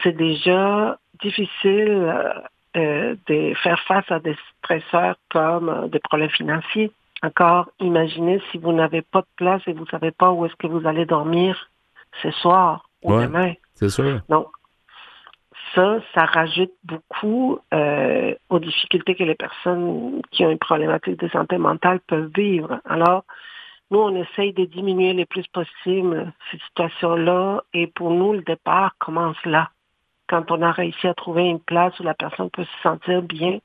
c'est 0.03 0.17
déjà 0.17 0.99
difficile 1.23 2.13
euh, 2.77 3.15
de 3.27 3.55
faire 3.55 3.81
face 3.81 4.11
à 4.11 4.19
des 4.19 4.37
stresseurs 4.59 5.17
comme 5.31 5.89
des 5.89 6.01
problèmes 6.01 6.31
financiers. 6.31 6.93
Encore, 7.23 7.71
imaginez 7.81 8.41
si 8.51 8.59
vous 8.59 8.73
n'avez 8.73 9.03
pas 9.03 9.21
de 9.21 9.27
place 9.37 9.63
et 9.67 9.73
vous 9.73 9.85
ne 9.85 9.91
savez 9.91 10.11
pas 10.11 10.31
où 10.31 10.47
est-ce 10.47 10.57
que 10.57 10.67
vous 10.67 10.87
allez 10.87 11.05
dormir 11.05 11.71
ce 12.23 12.31
soir 12.31 12.89
ou 13.03 13.13
demain. 13.13 13.53
C'est 13.75 13.91
sûr. 13.91 14.21
Donc, 14.29 14.49
ça, 15.75 16.01
ça 16.15 16.25
rajoute 16.25 16.73
beaucoup 16.85 17.59
euh, 17.73 18.35
aux 18.49 18.59
difficultés 18.59 19.15
que 19.15 19.25
les 19.25 19.35
personnes 19.35 20.23
qui 20.31 20.45
ont 20.45 20.51
une 20.51 20.59
problématique 20.59 21.21
de 21.21 21.29
santé 21.29 21.59
mentale 21.59 22.01
peuvent 22.01 22.31
vivre. 22.35 22.81
Alors, 22.85 23.25
nous, 23.91 23.99
on 23.99 24.15
essaye 24.15 24.53
de 24.53 24.65
diminuer 24.65 25.13
le 25.13 25.27
plus 25.27 25.47
possible 25.49 26.33
ces 26.51 26.59
situations-là 26.59 27.63
et 27.75 27.87
pour 27.89 28.11
nous, 28.11 28.33
le 28.33 28.43
départ 28.43 28.95
commence 28.99 29.43
là. 29.45 29.71
Quand 30.29 30.51
on 30.51 30.63
a 30.63 30.71
réussi 30.71 31.09
à 31.09 31.15
trouver 31.15 31.43
une 31.43 31.61
place 31.61 31.99
où 31.99 32.05
la 32.05 32.15
personne 32.15 32.51
peut 32.51 32.65
se 32.65 32.83
sentir 32.83 33.23
bien, 33.23 33.59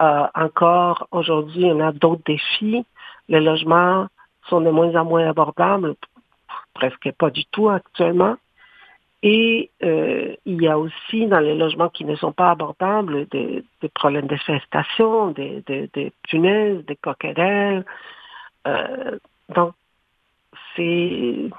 euh, 0.00 0.26
encore 0.34 1.08
aujourd'hui, 1.10 1.64
on 1.66 1.80
a 1.80 1.92
d'autres 1.92 2.22
défis. 2.24 2.84
Les 3.28 3.40
logements 3.40 4.06
sont 4.48 4.60
de 4.60 4.70
moins 4.70 4.94
en 4.94 5.04
moins 5.04 5.28
abordables, 5.28 5.94
presque 6.74 7.10
pas 7.12 7.30
du 7.30 7.44
tout 7.46 7.68
actuellement. 7.68 8.36
Et 9.22 9.70
euh, 9.82 10.36
il 10.46 10.62
y 10.62 10.68
a 10.68 10.78
aussi 10.78 11.26
dans 11.26 11.40
les 11.40 11.56
logements 11.56 11.88
qui 11.88 12.04
ne 12.04 12.14
sont 12.14 12.32
pas 12.32 12.52
abordables 12.52 13.26
des, 13.26 13.64
problèmes 13.94 14.28
d'infestation, 14.28 15.32
des, 15.32 15.62
des, 15.66 16.12
punaises, 16.28 16.84
des 16.86 16.96
coquerelles. 16.96 17.84
Euh, 18.68 19.18
donc, 19.54 19.74
c'est 20.76 21.50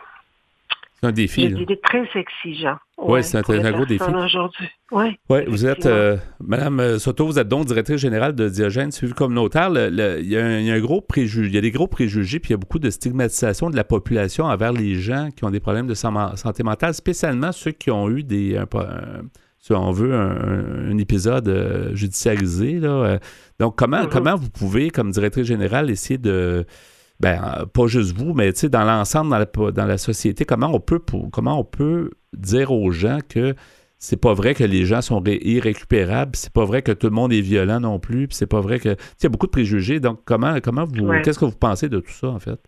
un 1.01 1.11
défi. 1.11 1.55
C'est 1.67 1.81
très 1.81 2.07
exigeant. 2.19 2.77
Oui, 2.97 3.23
c'est 3.23 3.37
un, 3.37 3.71
gros 3.71 3.85
défi. 3.85 4.03
aujourd'hui. 4.03 4.67
Oui, 4.91 5.17
ouais, 5.29 5.45
vous 5.47 5.65
êtes, 5.65 5.85
euh, 5.85 6.17
Madame 6.41 6.79
euh, 6.81 6.99
Soto, 6.99 7.25
vous 7.25 7.39
êtes 7.39 7.47
donc 7.47 7.65
directrice 7.65 7.97
générale 8.01 8.35
de 8.35 8.49
Diogène 8.49 8.91
suivi 8.91 9.13
communautaire. 9.13 9.69
il, 9.69 10.27
y 10.27 10.37
a 10.37 10.45
un, 10.45 10.79
gros 10.79 10.99
préjugé, 10.99 11.47
il 11.47 11.55
y 11.55 11.57
a 11.57 11.61
des 11.61 11.71
gros 11.71 11.87
préjugés, 11.87 12.39
puis 12.39 12.49
il 12.49 12.53
y 12.53 12.55
a 12.55 12.57
beaucoup 12.57 12.79
de 12.79 12.89
stigmatisation 12.89 13.69
de 13.69 13.77
la 13.77 13.85
population 13.85 14.45
envers 14.45 14.73
les 14.73 14.95
gens 14.95 15.29
qui 15.33 15.45
ont 15.45 15.51
des 15.51 15.61
problèmes 15.61 15.87
de 15.87 15.93
santé 15.93 16.63
mentale, 16.63 16.93
spécialement 16.93 17.53
ceux 17.53 17.71
qui 17.71 17.91
ont 17.91 18.09
eu 18.09 18.23
des, 18.23 18.57
un, 18.57 18.67
si 19.59 19.71
on 19.71 19.91
veut, 19.91 20.13
un, 20.13 20.97
épisode 20.97 21.47
euh, 21.47 21.95
judiciarisé. 21.95 22.79
Là. 22.79 23.19
Donc, 23.59 23.77
comment, 23.77 24.03
mm-hmm. 24.03 24.09
comment 24.09 24.35
vous 24.35 24.49
pouvez, 24.49 24.89
comme 24.89 25.11
directrice 25.11 25.45
générale, 25.45 25.89
essayer 25.89 26.17
de 26.17 26.65
ben, 27.19 27.41
euh, 27.43 27.65
pas 27.65 27.87
juste 27.87 28.17
vous, 28.17 28.33
mais 28.33 28.51
dans 28.51 28.83
l'ensemble, 28.83 29.31
dans 29.31 29.39
la, 29.39 29.71
dans 29.71 29.85
la 29.85 29.97
société, 29.97 30.45
comment 30.45 30.71
on 30.73 30.79
peut 30.79 31.01
comment 31.31 31.59
on 31.59 31.63
peut 31.63 32.11
dire 32.33 32.71
aux 32.71 32.91
gens 32.91 33.19
que 33.27 33.55
c'est 33.97 34.19
pas 34.19 34.33
vrai 34.33 34.53
que 34.53 34.63
les 34.63 34.85
gens 34.85 35.01
sont 35.01 35.21
irrécupérables, 35.25 36.31
c'est 36.35 36.53
pas 36.53 36.63
vrai 36.63 36.81
que 36.81 36.93
tout 36.93 37.07
le 37.07 37.13
monde 37.13 37.33
est 37.33 37.41
violent 37.41 37.81
non 37.81 37.99
plus, 37.99 38.27
puis 38.27 38.35
c'est 38.35 38.49
pas 38.49 38.61
vrai 38.61 38.79
que. 38.79 38.89
Il 38.89 39.23
y 39.23 39.25
a 39.25 39.29
beaucoup 39.29 39.47
de 39.47 39.51
préjugés. 39.51 39.99
Donc, 39.99 40.21
comment, 40.25 40.55
comment 40.63 40.85
vous. 40.85 41.11
Qu'est-ce 41.21 41.37
que 41.37 41.45
vous 41.45 41.59
pensez 41.59 41.89
de 41.89 41.99
tout 41.99 42.11
ça, 42.11 42.29
en 42.29 42.39
fait? 42.39 42.59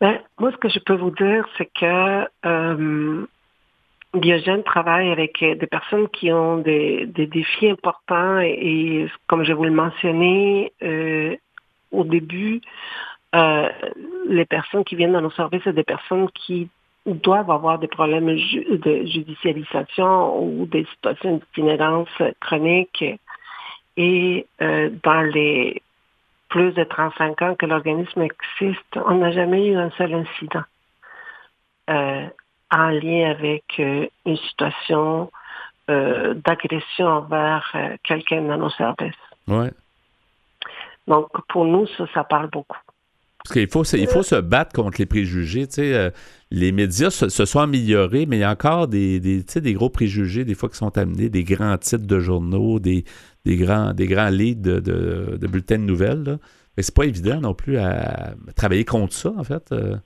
Ben, 0.00 0.18
moi, 0.40 0.50
ce 0.50 0.56
que 0.56 0.70
je 0.70 0.78
peux 0.78 0.96
vous 0.96 1.10
dire, 1.10 1.46
c'est 1.58 1.70
que 1.78 2.26
euh, 2.46 3.26
Biogène 4.14 4.62
travaille 4.62 5.10
avec 5.10 5.38
des 5.40 5.66
personnes 5.66 6.08
qui 6.08 6.32
ont 6.32 6.56
des, 6.58 7.06
défis 7.14 7.68
importants 7.68 8.38
et, 8.40 9.08
comme 9.28 9.44
je 9.44 9.52
vous 9.52 9.64
le 9.64 9.70
mentionnais 9.70 10.72
euh, 10.82 11.36
au 11.92 12.04
début, 12.04 12.62
euh, 13.34 13.68
les 14.26 14.44
personnes 14.44 14.84
qui 14.84 14.96
viennent 14.96 15.12
dans 15.12 15.22
nos 15.22 15.30
services, 15.30 15.62
c'est 15.64 15.72
des 15.72 15.84
personnes 15.84 16.28
qui 16.30 16.68
doivent 17.06 17.50
avoir 17.50 17.78
des 17.78 17.88
problèmes 17.88 18.26
de 18.26 19.06
judicialisation 19.06 20.42
ou 20.42 20.66
des 20.66 20.84
situations 20.86 21.36
d'itinérance 21.36 22.08
chronique. 22.40 23.04
Et 23.96 24.46
euh, 24.60 24.90
dans 25.02 25.22
les 25.22 25.82
plus 26.48 26.72
de 26.72 26.84
35 26.84 27.42
ans 27.42 27.54
que 27.54 27.66
l'organisme 27.66 28.22
existe, 28.22 28.96
on 28.96 29.16
n'a 29.16 29.32
jamais 29.32 29.68
eu 29.68 29.76
un 29.76 29.90
seul 29.92 30.14
incident 30.14 30.62
euh, 31.90 32.26
en 32.70 32.88
lien 32.88 33.30
avec 33.30 33.64
une 33.78 34.36
situation 34.48 35.30
d'agression 35.88 37.06
envers 37.06 37.76
quelqu'un 38.02 38.42
dans 38.42 38.56
nos 38.56 38.70
services. 38.70 39.14
Ouais. 39.46 39.70
Donc, 41.06 41.28
pour 41.48 41.66
nous, 41.66 41.86
ça, 41.98 42.06
ça 42.14 42.24
parle 42.24 42.48
beaucoup. 42.48 42.78
Parce 43.44 43.54
qu'il 43.54 43.68
faut, 43.68 43.82
il 43.82 44.06
faut 44.06 44.22
se 44.22 44.36
battre 44.36 44.72
contre 44.72 45.00
les 45.00 45.06
préjugés. 45.06 45.66
Euh, 45.78 46.10
les 46.52 46.70
médias 46.70 47.10
se, 47.10 47.28
sont 47.28 47.58
améliorés, 47.58 48.24
mais 48.26 48.36
il 48.36 48.40
y 48.40 48.44
a 48.44 48.50
encore 48.50 48.86
des, 48.86 49.52
gros 49.74 49.90
préjugés, 49.90 50.44
des 50.44 50.54
fois, 50.54 50.68
qui 50.68 50.76
sont 50.76 50.96
amenés, 50.96 51.28
des 51.28 51.42
grands 51.42 51.76
titres 51.76 52.06
de 52.06 52.20
journaux, 52.20 52.78
des, 52.78 53.04
des, 53.44 53.56
grands, 53.56 53.94
des 53.94 54.06
grands 54.06 54.28
leads 54.28 54.62
de, 54.62 55.46
bulletins 55.48 55.78
de 55.78 55.84
nouvelles. 55.84 56.22
Là. 56.22 56.36
Mais 56.76 56.84
c'est 56.84 56.94
pas 56.94 57.04
évident 57.04 57.40
non 57.40 57.52
plus 57.52 57.78
à, 57.78 58.34
travailler 58.54 58.84
contre 58.84 59.12
ça, 59.12 59.32
en 59.36 59.42
fait. 59.42 59.72
Euh. 59.72 59.96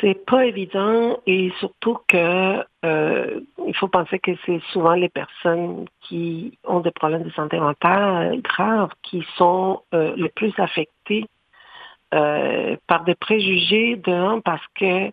C'est 0.00 0.24
pas 0.26 0.44
évident 0.44 1.18
et 1.26 1.52
surtout 1.58 1.98
que 2.08 2.64
euh, 2.84 3.40
il 3.66 3.76
faut 3.76 3.88
penser 3.88 4.18
que 4.20 4.30
c'est 4.46 4.60
souvent 4.72 4.94
les 4.94 5.08
personnes 5.08 5.86
qui 6.02 6.56
ont 6.64 6.80
des 6.80 6.92
problèmes 6.92 7.24
de 7.24 7.30
santé 7.30 7.58
mentale 7.58 8.40
graves 8.42 8.90
qui 9.02 9.24
sont 9.36 9.82
les 9.92 10.28
plus 10.28 10.52
affectées 10.58 11.26
euh, 12.14 12.76
par 12.86 13.04
des 13.04 13.14
préjugés 13.14 13.96
d'un 13.96 14.40
parce 14.40 14.64
que 14.74 15.10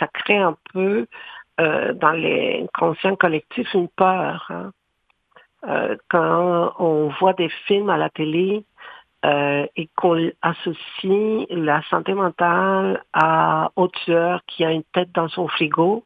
ça 0.00 0.08
crée 0.08 0.38
un 0.38 0.56
peu 0.72 1.06
euh, 1.60 1.92
dans 1.92 2.10
les 2.10 2.66
conscients 2.76 3.14
collectifs 3.14 3.72
une 3.74 3.88
peur. 3.88 4.46
Hein. 4.50 4.72
Euh, 5.68 5.96
quand 6.08 6.74
on 6.80 7.10
voit 7.20 7.34
des 7.34 7.48
films 7.66 7.90
à 7.90 7.96
la 7.96 8.10
télé 8.10 8.64
et 9.24 9.88
qu'on 9.94 10.32
associe 10.42 11.46
la 11.48 11.80
santé 11.82 12.12
mentale 12.12 13.04
à 13.12 13.70
un 13.76 13.86
tueur 14.04 14.40
qui 14.48 14.64
a 14.64 14.72
une 14.72 14.82
tête 14.82 15.12
dans 15.12 15.28
son 15.28 15.46
frigo, 15.46 16.04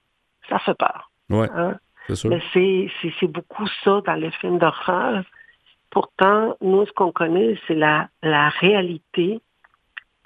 ça 0.51 0.59
fait 0.59 0.75
peur. 0.75 1.11
Ouais, 1.31 1.49
hein. 1.57 1.79
c'est 2.11 2.91
C'est 3.19 3.27
beaucoup 3.27 3.67
ça 3.83 4.03
dans 4.05 4.21
les 4.21 4.31
films 4.33 4.59
d'horreur. 4.59 5.25
Pourtant, 5.89 6.59
nous, 6.61 6.85
ce 6.85 6.93
qu'on 6.93 7.11
connaît, 7.11 7.59
c'est 7.67 7.75
la, 7.75 8.11
la 8.23 8.51
réalité 8.51 9.41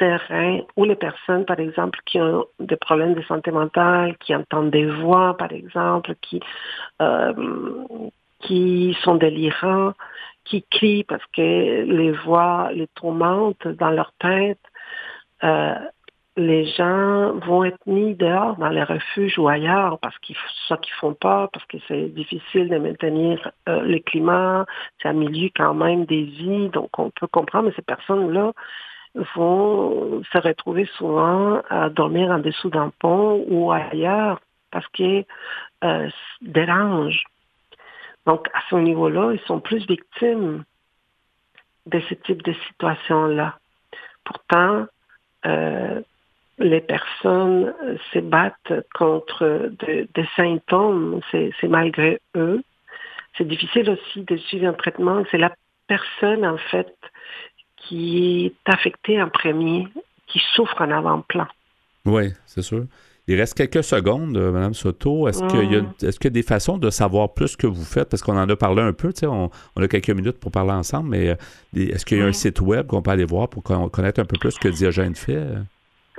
terrain 0.00 0.60
où 0.76 0.84
les 0.84 0.96
personnes, 0.96 1.44
par 1.44 1.60
exemple, 1.60 1.98
qui 2.06 2.18
ont 2.20 2.46
des 2.58 2.76
problèmes 2.76 3.14
de 3.14 3.22
santé 3.22 3.50
mentale, 3.50 4.16
qui 4.18 4.34
entendent 4.34 4.70
des 4.70 4.86
voix, 4.86 5.36
par 5.36 5.52
exemple, 5.52 6.14
qui, 6.22 6.40
euh, 7.02 7.32
qui 8.40 8.96
sont 9.04 9.16
délirants, 9.16 9.92
qui 10.44 10.64
crient 10.70 11.04
parce 11.04 11.24
que 11.36 11.82
les 11.84 12.12
voix 12.12 12.70
les 12.72 12.88
tourmentent 12.88 13.68
dans 13.68 13.90
leur 13.90 14.12
tête, 14.18 14.64
euh, 15.44 15.74
les 16.36 16.64
gens 16.78 17.34
vont 17.46 17.64
être 17.64 17.84
mis 17.86 18.14
dehors 18.14 18.56
dans 18.56 18.70
les 18.70 18.84
refuges 18.84 19.38
ou 19.38 19.48
ailleurs 19.48 19.98
parce 19.98 20.16
qu'ils 20.20 20.36
soit 20.66 20.78
qu'ils 20.78 20.94
font 20.94 21.12
pas, 21.12 21.48
parce 21.52 21.66
que 21.66 21.76
c'est 21.88 22.06
difficile 22.14 22.70
de 22.70 22.78
maintenir 22.78 23.50
euh, 23.68 23.82
le 23.82 23.98
climat, 23.98 24.64
c'est 25.02 25.08
un 25.08 25.12
milieu 25.12 25.50
quand 25.54 25.74
même 25.74 26.06
des 26.06 26.22
vies, 26.22 26.70
donc 26.70 26.98
on 26.98 27.10
peut 27.10 27.26
comprendre, 27.26 27.66
mais 27.68 27.74
ces 27.76 27.82
personnes-là 27.82 28.52
vont 29.14 30.22
se 30.32 30.38
retrouver 30.38 30.86
souvent 30.96 31.62
à 31.68 31.88
dormir 31.90 32.30
en 32.30 32.38
dessous 32.38 32.70
d'un 32.70 32.92
pont 32.98 33.44
ou 33.48 33.72
ailleurs 33.72 34.40
parce 34.70 34.86
qu'ils 34.88 35.24
euh, 35.84 36.08
dérangent. 36.40 37.24
Donc, 38.26 38.48
à 38.54 38.60
ce 38.68 38.76
niveau-là, 38.76 39.32
ils 39.32 39.40
sont 39.46 39.60
plus 39.60 39.86
victimes 39.86 40.64
de 41.86 42.00
ce 42.08 42.14
type 42.14 42.42
de 42.42 42.52
situation-là. 42.68 43.58
Pourtant, 44.24 44.86
euh, 45.46 46.00
les 46.58 46.80
personnes 46.80 47.74
se 48.12 48.18
battent 48.18 48.84
contre 48.94 49.72
des 49.80 50.28
symptômes, 50.36 51.20
c'est 51.32 51.68
malgré 51.68 52.20
eux. 52.36 52.62
C'est 53.36 53.48
difficile 53.48 53.90
aussi 53.90 54.22
de 54.22 54.36
suivre 54.36 54.68
un 54.68 54.74
traitement. 54.74 55.24
C'est 55.30 55.38
la 55.38 55.52
personne, 55.86 56.44
en 56.44 56.58
fait, 56.58 56.94
qui 57.80 58.46
est 58.46 58.72
affectée 58.72 59.20
en 59.22 59.28
premier, 59.28 59.88
qui 60.26 60.40
souffre 60.54 60.80
en 60.80 60.90
avant-plan. 60.90 61.46
Oui, 62.04 62.32
c'est 62.46 62.62
sûr. 62.62 62.84
Il 63.26 63.36
reste 63.36 63.56
quelques 63.56 63.84
secondes, 63.84 64.36
euh, 64.36 64.50
Mme 64.50 64.74
Soto. 64.74 65.28
Est-ce 65.28 65.44
qu'il 65.46 65.72
y, 65.72 65.76
a, 65.76 65.82
est 66.02 66.24
y 66.24 66.26
a 66.26 66.30
des 66.30 66.42
façons 66.42 66.78
de 66.78 66.90
savoir 66.90 67.32
plus 67.32 67.48
ce 67.48 67.56
que 67.56 67.66
vous 67.66 67.84
faites? 67.84 68.08
Parce 68.08 68.22
qu'on 68.22 68.36
en 68.36 68.48
a 68.48 68.56
parlé 68.56 68.82
un 68.82 68.92
peu, 68.92 69.12
on, 69.22 69.50
on, 69.76 69.82
a 69.82 69.88
quelques 69.88 70.10
minutes 70.10 70.40
pour 70.40 70.50
parler 70.50 70.72
ensemble, 70.72 71.10
mais 71.10 71.28
euh, 71.28 71.34
est-ce 71.76 72.04
qu'il 72.04 72.18
y 72.18 72.22
a 72.22 72.26
un 72.26 72.32
site 72.32 72.60
web 72.60 72.86
qu'on 72.86 73.02
peut 73.02 73.10
aller 73.12 73.24
voir 73.24 73.48
pour 73.48 73.62
connaître 73.62 74.20
un 74.20 74.24
peu 74.24 74.36
plus 74.38 74.50
ce 74.50 74.58
que 74.58 74.68
Diogène 74.68 75.14
fait? 75.14 75.38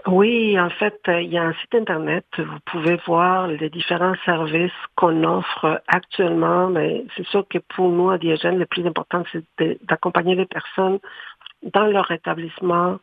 Oui, 0.07 0.59
en 0.59 0.70
fait, 0.70 0.99
euh, 1.09 1.22
il 1.22 1.32
y 1.32 1.38
a 1.38 1.43
un 1.43 1.53
site 1.53 1.76
Internet. 1.76 2.26
Vous 2.38 2.59
pouvez 2.66 2.97
voir 3.05 3.47
les 3.47 3.70
différents 3.70 4.16
services 4.26 4.72
qu'on 4.95 5.24
offre 5.24 5.82
actuellement, 5.88 6.70
mais 6.70 7.05
c'est 7.16 7.28
sûr 7.28 7.45
que 7.47 7.59
pour 7.76 7.89
nous, 7.89 8.09
à 8.09 8.18
Diogène, 8.18 8.57
le 8.57 8.66
plus 8.66 8.86
important, 8.88 9.24
c'est 9.32 9.78
d'accompagner 9.88 10.34
les 10.36 10.47
personnes 10.47 10.99
dans 11.64 11.86
leur 11.86 12.12
établissement. 12.12 12.97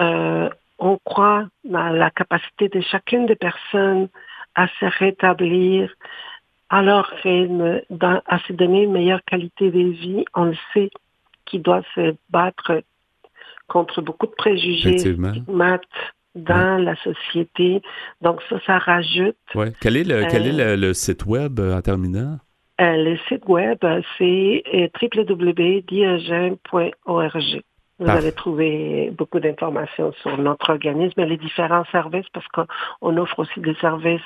Euh, 0.00 0.48
on 0.78 0.98
croit 1.04 1.46
dans 1.64 1.88
la 1.88 2.10
capacité 2.10 2.68
de 2.68 2.80
chacune 2.80 3.26
des 3.26 3.36
personnes 3.36 4.08
à 4.54 4.68
se 4.80 4.86
rétablir 4.98 5.92
à 6.70 6.82
leur 6.82 7.06
rythme, 7.22 7.80
à 8.00 8.38
se 8.40 8.52
donner 8.52 8.82
une 8.84 8.92
meilleure 8.92 9.24
qualité 9.24 9.70
de 9.70 9.90
vie. 9.90 10.24
On 10.34 10.44
le 10.44 10.56
sait 10.72 10.90
qu'ils 11.46 11.62
doivent 11.62 11.86
se 11.94 12.14
battre 12.30 12.82
contre 13.68 14.02
beaucoup 14.02 14.26
de 14.26 14.32
préjugés, 14.32 14.98
stigmates 14.98 15.82
dans 16.34 16.82
la 16.82 16.96
société. 16.96 17.80
Donc 18.20 18.42
ça, 18.48 18.56
ça 18.66 18.78
rajoute. 18.78 19.36
Ouais. 19.54 19.72
Quel 19.80 19.96
est 19.96 20.02
le, 20.04 20.26
quel 20.30 20.46
est 20.46 20.76
le, 20.76 20.94
site 20.94 21.26
web 21.26 21.60
euh, 21.60 21.76
en 21.76 21.82
terminant? 21.82 22.38
Euh, 22.80 22.96
le 22.96 23.18
site 23.28 23.46
web, 23.48 23.78
c'est 24.18 24.62
euh, 24.74 24.88
www.diogène.org. 25.00 27.62
Vous 27.98 28.08
allez 28.08 28.30
trouver 28.30 29.12
beaucoup 29.16 29.40
d'informations 29.40 30.12
sur 30.22 30.38
notre 30.38 30.70
organisme 30.70 31.20
et 31.20 31.26
les 31.26 31.36
différents 31.36 31.84
services 31.90 32.26
parce 32.32 32.46
qu'on 32.48 33.16
offre 33.16 33.40
aussi 33.40 33.60
des 33.60 33.74
services 33.74 34.20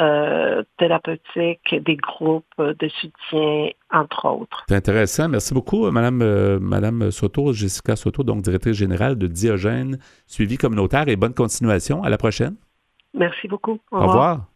euh, 0.00 0.64
thérapeutiques, 0.78 1.74
des 1.74 1.96
groupes 1.96 2.44
de 2.58 2.88
soutien, 2.88 3.68
entre 3.92 4.26
autres. 4.28 4.64
C'est 4.68 4.74
intéressant. 4.74 5.28
Merci 5.28 5.54
beaucoup, 5.54 5.88
Madame, 5.92 6.22
euh, 6.22 6.58
Madame 6.60 7.12
Soto, 7.12 7.52
Jessica 7.52 7.94
Soto, 7.94 8.24
donc 8.24 8.42
directrice 8.42 8.76
générale 8.76 9.16
de 9.16 9.28
Diogène, 9.28 9.98
suivi 10.26 10.56
communautaire 10.56 11.08
et 11.08 11.14
bonne 11.14 11.34
continuation. 11.34 12.02
À 12.02 12.08
la 12.08 12.18
prochaine. 12.18 12.56
Merci 13.14 13.46
beaucoup. 13.46 13.78
Au, 13.92 14.00
revoir. 14.00 14.36
chaque 14.36 14.53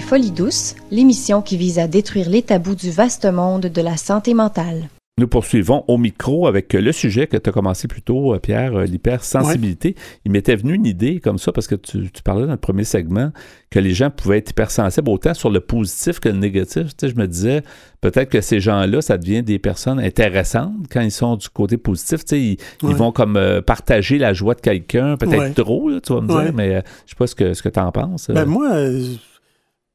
Folie 0.00 0.32
douce, 0.32 0.74
l'émission 0.90 1.40
qui 1.40 1.56
vise 1.56 1.78
à 1.78 1.86
détruire 1.86 2.28
les 2.28 2.42
tabous 2.42 2.74
du 2.74 2.90
vaste 2.90 3.26
monde 3.26 3.66
de 3.66 3.80
la 3.80 3.96
santé 3.96 4.34
mentale. 4.34 4.88
Nous 5.18 5.28
poursuivons 5.28 5.84
au 5.86 5.98
micro 5.98 6.48
avec 6.48 6.72
le 6.72 6.90
sujet 6.90 7.28
que 7.28 7.36
tu 7.36 7.48
as 7.48 7.52
commencé 7.52 7.86
plus 7.86 8.02
tôt, 8.02 8.34
euh, 8.34 8.40
Pierre, 8.40 8.74
euh, 8.74 8.86
l'hypersensibilité. 8.86 9.94
Il 10.24 10.32
m'était 10.32 10.56
venu 10.56 10.74
une 10.74 10.84
idée 10.84 11.20
comme 11.20 11.38
ça, 11.38 11.52
parce 11.52 11.68
que 11.68 11.76
tu, 11.76 12.10
parlais 12.24 12.46
dans 12.46 12.52
le 12.52 12.56
premier 12.56 12.82
segment 12.82 13.30
que 13.70 13.78
les 13.78 13.94
gens 13.94 14.10
pouvaient 14.10 14.38
être 14.38 14.50
hypersensibles 14.50 15.08
autant 15.08 15.32
sur 15.32 15.48
le 15.48 15.60
positif 15.60 16.18
que 16.18 16.28
le 16.28 16.38
négatif. 16.38 16.88
Tu 16.96 17.06
sais, 17.06 17.08
je 17.10 17.16
me 17.16 17.28
disais, 17.28 17.62
peut-être 18.00 18.30
que 18.30 18.40
ces 18.40 18.58
gens-là, 18.58 19.00
ça 19.00 19.16
devient 19.16 19.44
des 19.44 19.60
personnes 19.60 20.00
intéressantes 20.00 20.72
quand 20.90 21.02
ils 21.02 21.12
sont 21.12 21.36
du 21.36 21.48
côté 21.48 21.76
positif. 21.76 22.24
Tu 22.24 22.56
sais, 22.56 22.56
ils, 22.82 22.96
vont 22.96 23.12
comme 23.12 23.36
euh, 23.36 23.62
partager 23.62 24.18
la 24.18 24.32
joie 24.32 24.56
de 24.56 24.60
quelqu'un, 24.60 25.16
peut-être 25.16 25.54
trop, 25.62 25.88
tu 26.00 26.14
vas 26.14 26.20
me 26.20 26.26
dire, 26.26 26.52
mais 26.52 26.74
je 26.74 26.80
je 27.06 27.10
sais 27.10 27.16
pas 27.16 27.26
ce 27.28 27.36
que, 27.36 27.54
ce 27.54 27.62
que 27.62 27.68
tu 27.68 27.78
en 27.78 27.92
penses. 27.92 28.28
Ben 28.28 28.44
moi, 28.44 28.72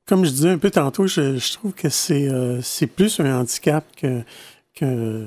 comme 0.08 0.26
je 0.26 0.32
disais 0.32 0.50
un 0.50 0.58
peu 0.58 0.72
tantôt, 0.72 1.06
je, 1.08 1.54
trouve 1.54 1.74
que 1.74 1.90
c'est 1.90 2.30
c'est 2.62 2.88
plus 2.88 3.20
un 3.20 3.40
handicap 3.40 3.86
que 3.96 4.24
que, 4.76 5.26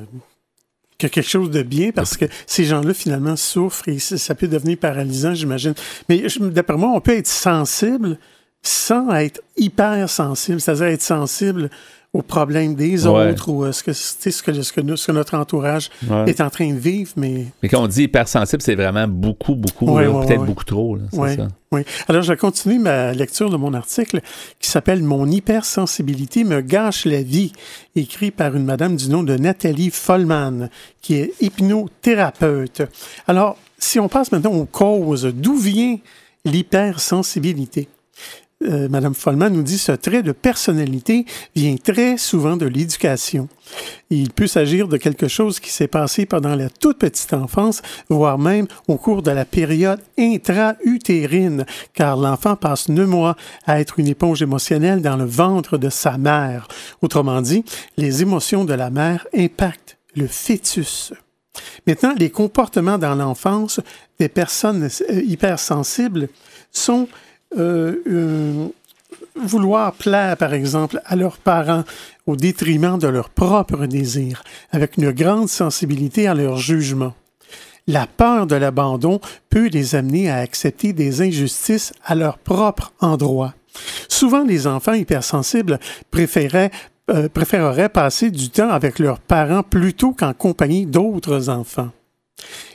quelque 0.98 1.22
chose 1.22 1.50
de 1.50 1.62
bien 1.62 1.92
parce 1.92 2.16
que 2.16 2.26
ces 2.46 2.64
gens-là, 2.64 2.94
finalement, 2.94 3.36
souffrent 3.36 3.88
et 3.88 3.98
ça 3.98 4.34
peut 4.34 4.48
devenir 4.48 4.78
paralysant, 4.78 5.34
j'imagine. 5.34 5.74
Mais 6.08 6.24
d'après 6.38 6.76
moi, 6.76 6.90
on 6.90 7.00
peut 7.00 7.16
être 7.16 7.26
sensible 7.26 8.18
sans 8.62 9.10
être 9.14 9.40
hyper 9.56 10.08
sensible, 10.08 10.60
c'est-à-dire 10.60 10.86
être 10.86 11.02
sensible 11.02 11.70
aux 12.12 12.22
problèmes 12.22 12.74
des 12.74 13.06
autres 13.06 13.48
ou 13.48 13.64
euh, 13.64 13.70
ce, 13.70 13.84
que, 13.84 13.92
ce, 13.92 14.42
que, 14.42 14.62
ce, 14.62 14.72
que, 14.72 15.12
notre 15.12 15.36
entourage 15.36 15.90
est 16.26 16.40
en 16.40 16.50
train 16.50 16.72
de 16.72 16.78
vivre. 16.78 17.12
Mais, 17.16 17.46
mais 17.62 17.68
quand 17.68 17.82
on 17.82 17.86
dit 17.86 18.04
hypersensible, 18.04 18.62
c'est 18.62 18.74
vraiment 18.74 19.06
beaucoup, 19.06 19.54
beaucoup, 19.54 19.86
peut-être 19.86 20.44
beaucoup 20.44 20.64
trop. 20.64 20.98
oui, 21.12 21.36
oui. 21.72 21.82
Alors, 22.08 22.22
je 22.22 22.34
continue 22.34 22.80
ma 22.80 23.12
lecture 23.12 23.48
de 23.48 23.56
mon 23.56 23.74
article 23.74 24.22
qui 24.58 24.68
s'appelle 24.68 25.04
Mon 25.04 25.30
hypersensibilité 25.30 26.42
me 26.42 26.62
gâche 26.62 27.04
la 27.04 27.22
vie, 27.22 27.52
écrit 27.94 28.32
par 28.32 28.56
une 28.56 28.64
madame 28.64 28.96
du 28.96 29.08
nom 29.08 29.22
de 29.22 29.36
Nathalie 29.36 29.90
Follman, 29.90 30.68
qui 31.00 31.14
est 31.14 31.32
hypnothérapeute. 31.40 32.82
Alors, 33.28 33.56
si 33.78 34.00
on 34.00 34.08
passe 34.08 34.32
maintenant 34.32 34.52
aux 34.52 34.66
causes, 34.66 35.32
d'où 35.32 35.56
vient 35.56 35.98
l'hypersensibilité? 36.44 37.88
Euh, 38.62 38.88
Madame 38.88 39.14
Follman 39.14 39.50
nous 39.50 39.62
dit 39.62 39.78
ce 39.78 39.92
trait 39.92 40.22
de 40.22 40.32
personnalité 40.32 41.24
vient 41.56 41.76
très 41.76 42.18
souvent 42.18 42.56
de 42.56 42.66
l'éducation. 42.66 43.48
Il 44.10 44.30
peut 44.30 44.46
s'agir 44.46 44.86
de 44.88 44.96
quelque 44.96 45.28
chose 45.28 45.60
qui 45.60 45.70
s'est 45.70 45.88
passé 45.88 46.26
pendant 46.26 46.54
la 46.54 46.68
toute 46.68 46.98
petite 46.98 47.32
enfance, 47.32 47.80
voire 48.08 48.38
même 48.38 48.66
au 48.88 48.96
cours 48.96 49.22
de 49.22 49.30
la 49.30 49.44
période 49.44 50.00
intra-utérine, 50.18 51.64
car 51.94 52.16
l'enfant 52.16 52.56
passe 52.56 52.88
neuf 52.88 53.08
mois 53.08 53.36
à 53.66 53.80
être 53.80 53.98
une 53.98 54.08
éponge 54.08 54.42
émotionnelle 54.42 55.00
dans 55.00 55.16
le 55.16 55.24
ventre 55.24 55.78
de 55.78 55.88
sa 55.88 56.18
mère. 56.18 56.68
Autrement 57.00 57.40
dit, 57.40 57.64
les 57.96 58.22
émotions 58.22 58.64
de 58.64 58.74
la 58.74 58.90
mère 58.90 59.26
impactent 59.34 59.96
le 60.14 60.26
fœtus. 60.26 61.12
Maintenant, 61.86 62.14
les 62.16 62.30
comportements 62.30 62.98
dans 62.98 63.14
l'enfance 63.14 63.80
des 64.18 64.28
personnes 64.28 64.88
euh, 65.10 65.22
hypersensibles 65.22 66.28
sont 66.72 67.08
euh, 67.58 67.96
euh, 68.06 68.68
vouloir 69.36 69.92
plaire, 69.92 70.36
par 70.36 70.54
exemple, 70.54 71.00
à 71.04 71.16
leurs 71.16 71.38
parents 71.38 71.84
au 72.26 72.36
détriment 72.36 72.98
de 72.98 73.08
leurs 73.08 73.30
propres 73.30 73.86
désirs, 73.86 74.42
avec 74.70 74.96
une 74.96 75.10
grande 75.10 75.48
sensibilité 75.48 76.28
à 76.28 76.34
leur 76.34 76.56
jugement. 76.56 77.14
La 77.86 78.06
peur 78.06 78.46
de 78.46 78.54
l'abandon 78.54 79.20
peut 79.48 79.68
les 79.68 79.94
amener 79.94 80.30
à 80.30 80.36
accepter 80.36 80.92
des 80.92 81.22
injustices 81.22 81.92
à 82.04 82.14
leur 82.14 82.38
propre 82.38 82.92
endroit. 83.00 83.54
Souvent, 84.08 84.44
les 84.44 84.66
enfants 84.66 84.92
hypersensibles 84.92 85.78
euh, 86.14 87.28
préféreraient 87.28 87.88
passer 87.88 88.30
du 88.30 88.50
temps 88.50 88.70
avec 88.70 88.98
leurs 88.98 89.18
parents 89.18 89.62
plutôt 89.62 90.12
qu'en 90.12 90.34
compagnie 90.34 90.86
d'autres 90.86 91.48
enfants. 91.48 91.90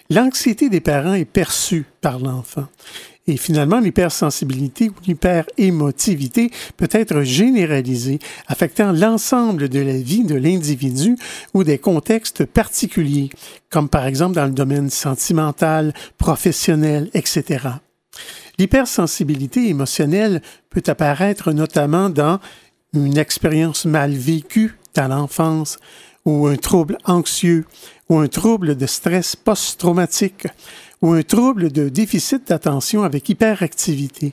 L'anxiété 0.09 0.69
des 0.69 0.81
parents 0.81 1.13
est 1.13 1.25
perçue 1.25 1.85
par 2.01 2.19
l'enfant. 2.19 2.67
Et 3.27 3.37
finalement, 3.37 3.79
l'hypersensibilité 3.79 4.89
ou 4.89 4.93
l'hyperémotivité 5.07 6.51
peut 6.77 6.89
être 6.91 7.23
généralisée, 7.23 8.19
affectant 8.47 8.91
l'ensemble 8.91 9.67
de 9.67 9.79
la 9.79 9.97
vie 9.97 10.23
de 10.23 10.35
l'individu 10.35 11.17
ou 11.55 11.63
des 11.63 11.79
contextes 11.79 12.45
particuliers, 12.45 13.31
comme 13.71 13.89
par 13.89 14.05
exemple 14.05 14.35
dans 14.35 14.45
le 14.45 14.51
domaine 14.51 14.91
sentimental, 14.91 15.93
professionnel, 16.19 17.09
etc. 17.15 17.67
L'hypersensibilité 18.59 19.69
émotionnelle 19.69 20.41
peut 20.69 20.83
apparaître 20.85 21.51
notamment 21.51 22.09
dans 22.09 22.39
une 22.93 23.17
expérience 23.17 23.85
mal 23.85 24.11
vécue 24.11 24.77
dans 24.93 25.07
l'enfance 25.07 25.79
ou 26.25 26.47
un 26.47 26.55
trouble 26.55 26.97
anxieux 27.05 27.65
ou 28.07 28.17
un 28.17 28.27
trouble 28.27 28.77
de 28.77 28.85
stress 28.85 29.35
post-traumatique 29.35 30.47
ou 31.01 31.11
un 31.13 31.23
trouble 31.23 31.71
de 31.71 31.89
déficit 31.89 32.47
d'attention 32.47 33.03
avec 33.03 33.27
hyperactivité, 33.29 34.31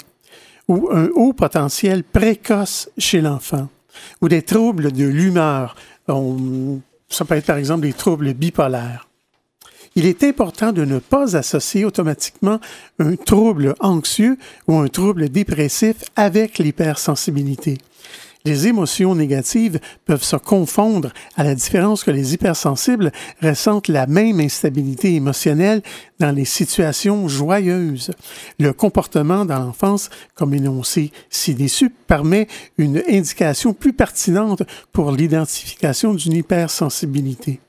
ou 0.69 0.89
un 0.93 1.09
haut 1.15 1.33
potentiel 1.33 2.05
précoce 2.05 2.89
chez 2.99 3.21
l'enfant, 3.21 3.69
ou 4.21 4.29
des 4.29 4.43
troubles 4.43 4.93
de 4.93 5.05
l'humeur. 5.05 5.77
Ça 7.09 7.25
peut 7.25 7.37
être 7.37 7.47
par 7.47 7.57
exemple 7.57 7.83
des 7.83 7.93
troubles 7.93 8.35
bipolaires. 8.35 9.09
Il 9.95 10.07
est 10.07 10.25
important 10.25 10.73
de 10.73 10.87
ne 10.87 10.99
pas 10.99 11.37
associer 11.37 11.85
automatiquement 11.85 12.61
un 12.99 13.15
trouble 13.17 13.75
anxieux 13.81 14.39
ou 14.67 14.77
un 14.77 14.89
trouble 14.89 15.29
dépressif 15.29 15.97
avec 16.17 16.59
l'hypersensibilité 16.59 17.77
les 18.45 18.66
émotions 18.66 19.14
négatives 19.14 19.78
peuvent 20.05 20.22
se 20.22 20.36
confondre 20.36 21.12
à 21.36 21.45
la 21.45 21.55
différence 21.55 22.05
que 22.05 22.11
les 22.11 22.34
hypersensibles 22.34 23.12
ressentent 23.43 23.88
la 23.88 24.07
même 24.07 24.40
instabilité 24.40 25.14
émotionnelle 25.14 25.82
dans 26.18 26.32
les 26.32 26.45
situations 26.45 27.28
joyeuses. 27.28 28.11
Le 28.59 28.72
comportement 28.72 29.45
dans 29.45 29.59
l'enfance, 29.59 30.11
comme 30.34 30.55
énoncé 30.55 31.12
ci-dessus, 31.30 31.90
permet 31.90 32.49
une 32.78 33.03
indication 33.09 33.74
plus 33.74 33.93
pertinente 33.93 34.62
pour 34.93 35.12
l'identification 35.12 36.14
d'une 36.14 36.34
hypersensibilité. 36.34 37.61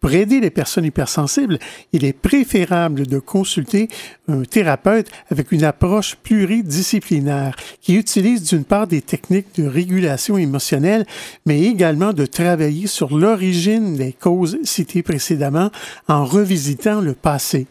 Pour 0.00 0.12
aider 0.12 0.40
les 0.40 0.50
personnes 0.50 0.84
hypersensibles, 0.84 1.58
il 1.92 2.04
est 2.04 2.12
préférable 2.12 3.06
de 3.06 3.18
consulter 3.18 3.88
un 4.28 4.42
thérapeute 4.42 5.08
avec 5.30 5.52
une 5.52 5.64
approche 5.64 6.16
pluridisciplinaire 6.16 7.56
qui 7.80 7.96
utilise 7.96 8.42
d'une 8.42 8.64
part 8.64 8.86
des 8.86 9.02
techniques 9.02 9.54
de 9.56 9.66
régulation 9.66 10.38
émotionnelle, 10.38 11.06
mais 11.44 11.62
également 11.62 12.12
de 12.12 12.26
travailler 12.26 12.86
sur 12.86 13.16
l'origine 13.16 13.96
des 13.96 14.12
causes 14.12 14.58
citées 14.64 15.02
précédemment 15.02 15.70
en 16.08 16.24
revisitant 16.24 17.00
le 17.00 17.14
passé. 17.14 17.66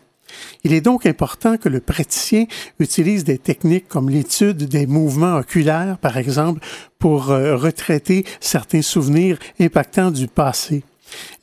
Il 0.64 0.74
est 0.74 0.82
donc 0.82 1.06
important 1.06 1.58
que 1.58 1.70
le 1.70 1.80
praticien 1.80 2.46
utilise 2.80 3.24
des 3.24 3.38
techniques 3.38 3.88
comme 3.88 4.10
l'étude 4.10 4.58
des 4.58 4.88
mouvements 4.88 5.38
oculaires, 5.38 5.98
par 6.00 6.18
exemple, 6.18 6.62
pour 7.00 7.32
euh, 7.32 7.56
retraiter 7.56 8.26
certains 8.40 8.82
souvenirs 8.82 9.38
impactants 9.60 10.12
du 10.12 10.28
passé. 10.28 10.84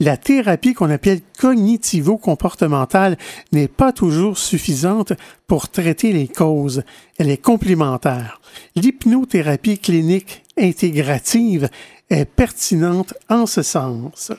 La 0.00 0.16
thérapie 0.16 0.74
qu'on 0.74 0.90
appelle 0.90 1.20
cognitivo-comportementale 1.38 3.16
n'est 3.52 3.68
pas 3.68 3.92
toujours 3.92 4.38
suffisante 4.38 5.12
pour 5.46 5.68
traiter 5.68 6.12
les 6.12 6.28
causes. 6.28 6.82
Elle 7.18 7.30
est 7.30 7.42
complémentaire. 7.42 8.40
L'hypnothérapie 8.74 9.78
clinique 9.78 10.42
intégrative 10.58 11.68
est 12.10 12.24
pertinente 12.24 13.14
en 13.28 13.46
ce 13.46 13.62
sens. 13.62 14.32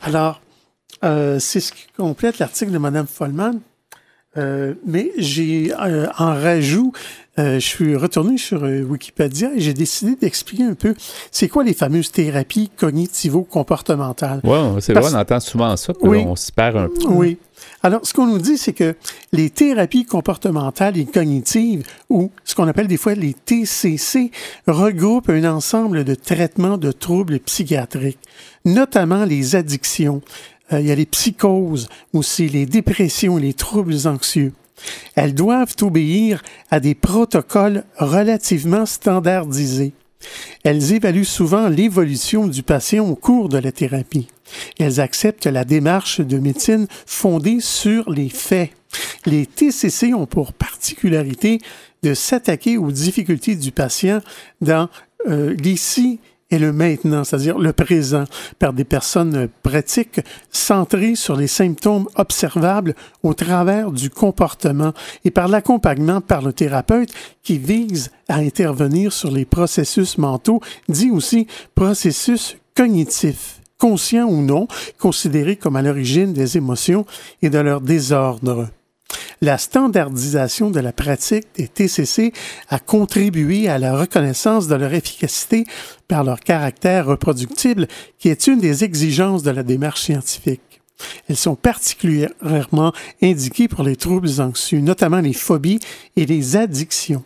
Alors, 0.00 0.40
euh, 1.04 1.38
c'est 1.38 1.60
ce 1.60 1.72
qui 1.72 1.86
complète 1.96 2.38
l'article 2.38 2.72
de 2.72 2.78
Mme 2.78 3.06
Follman. 3.06 3.60
Euh, 4.38 4.74
mais 4.86 5.10
j'ai 5.18 5.72
euh, 5.74 6.06
en 6.16 6.32
rajout, 6.32 6.92
euh, 7.38 7.54
je 7.54 7.66
suis 7.66 7.96
retourné 7.96 8.38
sur 8.38 8.62
Wikipédia 8.62 9.50
et 9.54 9.60
j'ai 9.60 9.74
décidé 9.74 10.16
d'expliquer 10.16 10.64
un 10.64 10.74
peu 10.74 10.94
c'est 11.30 11.48
quoi 11.48 11.64
les 11.64 11.74
fameuses 11.74 12.10
thérapies 12.10 12.70
cognitivo-comportementales. 12.78 14.40
Oui, 14.44 14.58
c'est 14.80 14.94
vrai, 14.94 15.12
on 15.12 15.18
entend 15.18 15.40
souvent 15.40 15.76
ça, 15.76 15.92
on 16.00 16.36
se 16.36 16.50
perd 16.50 16.76
un 16.78 16.88
peu. 16.88 17.08
Oui. 17.08 17.36
Alors, 17.82 18.00
ce 18.04 18.14
qu'on 18.14 18.26
nous 18.26 18.38
dit, 18.38 18.58
c'est 18.58 18.72
que 18.72 18.94
les 19.32 19.50
thérapies 19.50 20.04
comportementales 20.04 20.96
et 20.96 21.04
cognitives, 21.04 21.84
ou 22.08 22.30
ce 22.44 22.54
qu'on 22.54 22.68
appelle 22.68 22.86
des 22.86 22.96
fois 22.96 23.14
les 23.14 23.34
TCC, 23.34 24.30
regroupent 24.66 25.30
un 25.30 25.44
ensemble 25.44 26.04
de 26.04 26.14
traitements 26.14 26.78
de 26.78 26.92
troubles 26.92 27.40
psychiatriques, 27.40 28.18
notamment 28.64 29.24
les 29.24 29.56
addictions, 29.56 30.22
euh, 30.72 30.80
il 30.80 30.86
y 30.86 30.92
a 30.92 30.94
les 30.94 31.06
psychoses 31.06 31.88
aussi, 32.12 32.48
les 32.48 32.66
dépressions, 32.66 33.36
les 33.36 33.54
troubles 33.54 34.06
anxieux. 34.06 34.52
Elles 35.14 35.34
doivent 35.34 35.76
obéir 35.80 36.42
à 36.70 36.80
des 36.80 36.94
protocoles 36.94 37.84
relativement 37.98 38.86
standardisés. 38.86 39.92
Elles 40.64 40.92
évaluent 40.92 41.24
souvent 41.24 41.68
l'évolution 41.68 42.46
du 42.46 42.62
patient 42.62 43.06
au 43.08 43.16
cours 43.16 43.48
de 43.48 43.58
la 43.58 43.72
thérapie. 43.72 44.28
Elles 44.78 45.00
acceptent 45.00 45.46
la 45.46 45.64
démarche 45.64 46.20
de 46.20 46.38
médecine 46.38 46.86
fondée 47.06 47.60
sur 47.60 48.10
les 48.10 48.28
faits. 48.28 48.70
Les 49.26 49.46
TCC 49.46 50.14
ont 50.14 50.26
pour 50.26 50.52
particularité 50.52 51.60
de 52.02 52.14
s'attaquer 52.14 52.76
aux 52.76 52.90
difficultés 52.92 53.56
du 53.56 53.72
patient 53.72 54.20
dans 54.60 54.88
euh, 55.28 55.54
l'ici 55.54 56.18
et 56.52 56.58
le 56.58 56.72
maintenant, 56.72 57.24
c'est-à-dire 57.24 57.58
le 57.58 57.72
présent, 57.72 58.24
par 58.58 58.74
des 58.74 58.84
personnes 58.84 59.48
pratiques 59.62 60.20
centrées 60.50 61.16
sur 61.16 61.34
les 61.34 61.46
symptômes 61.46 62.06
observables 62.14 62.94
au 63.22 63.34
travers 63.34 63.90
du 63.90 64.10
comportement 64.10 64.92
et 65.24 65.30
par 65.30 65.48
l'accompagnement 65.48 66.20
par 66.20 66.42
le 66.42 66.52
thérapeute 66.52 67.10
qui 67.42 67.58
vise 67.58 68.10
à 68.28 68.36
intervenir 68.36 69.12
sur 69.12 69.30
les 69.30 69.46
processus 69.46 70.18
mentaux, 70.18 70.60
dit 70.88 71.10
aussi 71.10 71.46
processus 71.74 72.56
cognitifs 72.76 73.60
conscients 73.78 74.28
ou 74.28 74.42
non, 74.42 74.68
considérés 75.00 75.56
comme 75.56 75.74
à 75.74 75.82
l'origine 75.82 76.32
des 76.32 76.56
émotions 76.56 77.04
et 77.40 77.50
de 77.50 77.58
leur 77.58 77.80
désordre. 77.80 78.68
La 79.40 79.58
standardisation 79.58 80.70
de 80.70 80.80
la 80.80 80.92
pratique 80.92 81.48
des 81.56 81.68
TCC 81.68 82.32
a 82.68 82.78
contribué 82.78 83.68
à 83.68 83.78
la 83.78 83.96
reconnaissance 83.96 84.68
de 84.68 84.74
leur 84.74 84.94
efficacité 84.94 85.64
par 86.08 86.24
leur 86.24 86.40
caractère 86.40 87.06
reproductible, 87.06 87.88
qui 88.18 88.28
est 88.28 88.46
une 88.46 88.60
des 88.60 88.84
exigences 88.84 89.42
de 89.42 89.50
la 89.50 89.62
démarche 89.62 90.02
scientifique. 90.02 90.80
Elles 91.28 91.36
sont 91.36 91.56
particulièrement 91.56 92.92
indiquées 93.22 93.68
pour 93.68 93.82
les 93.82 93.96
troubles 93.96 94.40
anxieux, 94.40 94.80
notamment 94.80 95.20
les 95.20 95.32
phobies 95.32 95.80
et 96.16 96.26
les 96.26 96.56
addictions. 96.56 97.24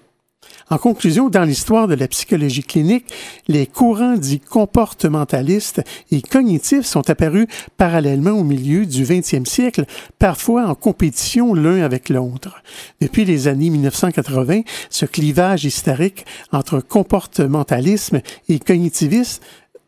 En 0.69 0.79
conclusion, 0.79 1.29
dans 1.29 1.45
l'histoire 1.45 1.87
de 1.87 1.95
la 1.95 2.09
psychologie 2.09 2.63
clinique, 2.63 3.13
les 3.47 3.67
courants 3.67 4.17
dits 4.17 4.41
comportementalistes 4.41 5.83
et 6.11 6.21
cognitifs 6.23 6.87
sont 6.87 7.09
apparus 7.09 7.47
parallèlement 7.77 8.33
au 8.33 8.43
milieu 8.43 8.85
du 8.85 9.05
20e 9.05 9.47
siècle, 9.47 9.85
parfois 10.19 10.67
en 10.67 10.75
compétition 10.75 11.55
l'un 11.55 11.83
avec 11.83 12.09
l'autre. 12.09 12.63
Depuis 13.01 13.25
les 13.25 13.47
années 13.47 13.71
1980, 13.71 14.63
ce 14.91 15.07
clivage 15.07 15.65
historique 15.65 16.27
entre 16.53 16.81
comportementalisme 16.81 18.21
et 18.49 18.59
cognitivisme 18.59 19.43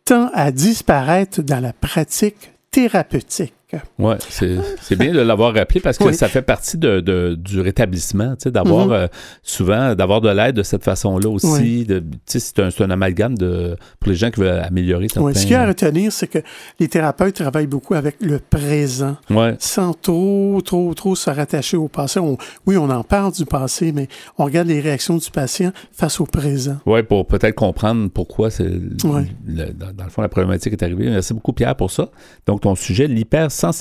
tend 0.04 0.30
à 0.32 0.52
disparaître 0.52 1.42
dans 1.42 1.60
la 1.60 1.72
pratique 1.72 2.52
thérapeutique. 2.70 3.52
Oui, 3.98 4.14
c'est 4.28 4.96
bien 4.96 5.12
de 5.12 5.20
l'avoir 5.20 5.52
rappelé 5.54 5.80
parce 5.80 5.98
que 5.98 6.10
ça 6.12 6.28
fait 6.28 6.42
partie 6.42 6.78
de, 6.78 7.34
du 7.34 7.60
rétablissement, 7.60 8.30
tu 8.36 8.44
sais, 8.44 8.50
d'avoir 8.50 8.86
Mhm. 8.86 8.92
euh, 8.92 9.06
souvent 9.42 9.94
d'avoir 9.94 10.20
de 10.20 10.30
l'aide 10.30 10.56
de 10.56 10.62
cette 10.62 10.84
façon-là 10.84 11.28
aussi. 11.28 11.46
Oui. 11.46 11.84
de- 11.84 12.02
c'est 12.26 12.58
un, 12.60 12.68
un 12.78 12.90
amalgame 12.90 13.36
de, 13.36 13.76
pour 14.00 14.10
les 14.10 14.16
gens 14.16 14.30
qui 14.30 14.40
veulent 14.40 14.60
améliorer 14.60 15.08
certains... 15.08 15.22
Ouais, 15.22 15.34
ce 15.34 15.42
qu'il 15.42 15.50
y 15.50 15.54
a 15.54 15.62
à 15.62 15.66
retenir, 15.66 16.12
c'est 16.12 16.26
que 16.28 16.38
les 16.80 16.88
thérapeutes 16.88 17.34
travaillent 17.34 17.66
beaucoup 17.66 17.94
avec 17.94 18.16
le 18.20 18.38
présent, 18.38 19.16
Ouais. 19.30 19.56
sans 19.58 19.92
trop, 19.92 20.60
trop, 20.64 20.94
trop 20.94 21.14
se 21.14 21.28
rattacher 21.28 21.76
au 21.76 21.88
passé. 21.88 22.20
On- 22.20 22.38
oui, 22.66 22.76
on 22.78 22.88
en 22.88 23.04
parle 23.04 23.32
du 23.32 23.44
passé, 23.44 23.92
mais 23.92 24.08
on 24.38 24.44
regarde 24.46 24.68
les 24.68 24.80
réactions 24.80 25.16
du 25.16 25.30
patient 25.30 25.72
face 25.92 26.20
au 26.20 26.24
présent. 26.26 26.78
Oui, 26.86 27.02
pour 27.02 27.26
peut-être 27.26 27.54
comprendre 27.54 28.08
pourquoi 28.08 28.50
c'est 28.50 28.68
Ouais. 29.04 29.26
dans, 29.46 29.92
dans 29.94 30.04
le 30.04 30.10
fond 30.10 30.22
la 30.22 30.28
problématique 30.28 30.72
est 30.72 30.82
arrivée. 30.82 31.10
Merci 31.10 31.34
beaucoup 31.34 31.52
Pierre 31.52 31.74
pour 31.76 31.90
ça. 31.90 32.08
Donc 32.46 32.62
ton 32.62 32.74
sujet, 32.74 33.06
l'hypersensibilité. 33.06 33.57
Au 33.64 33.72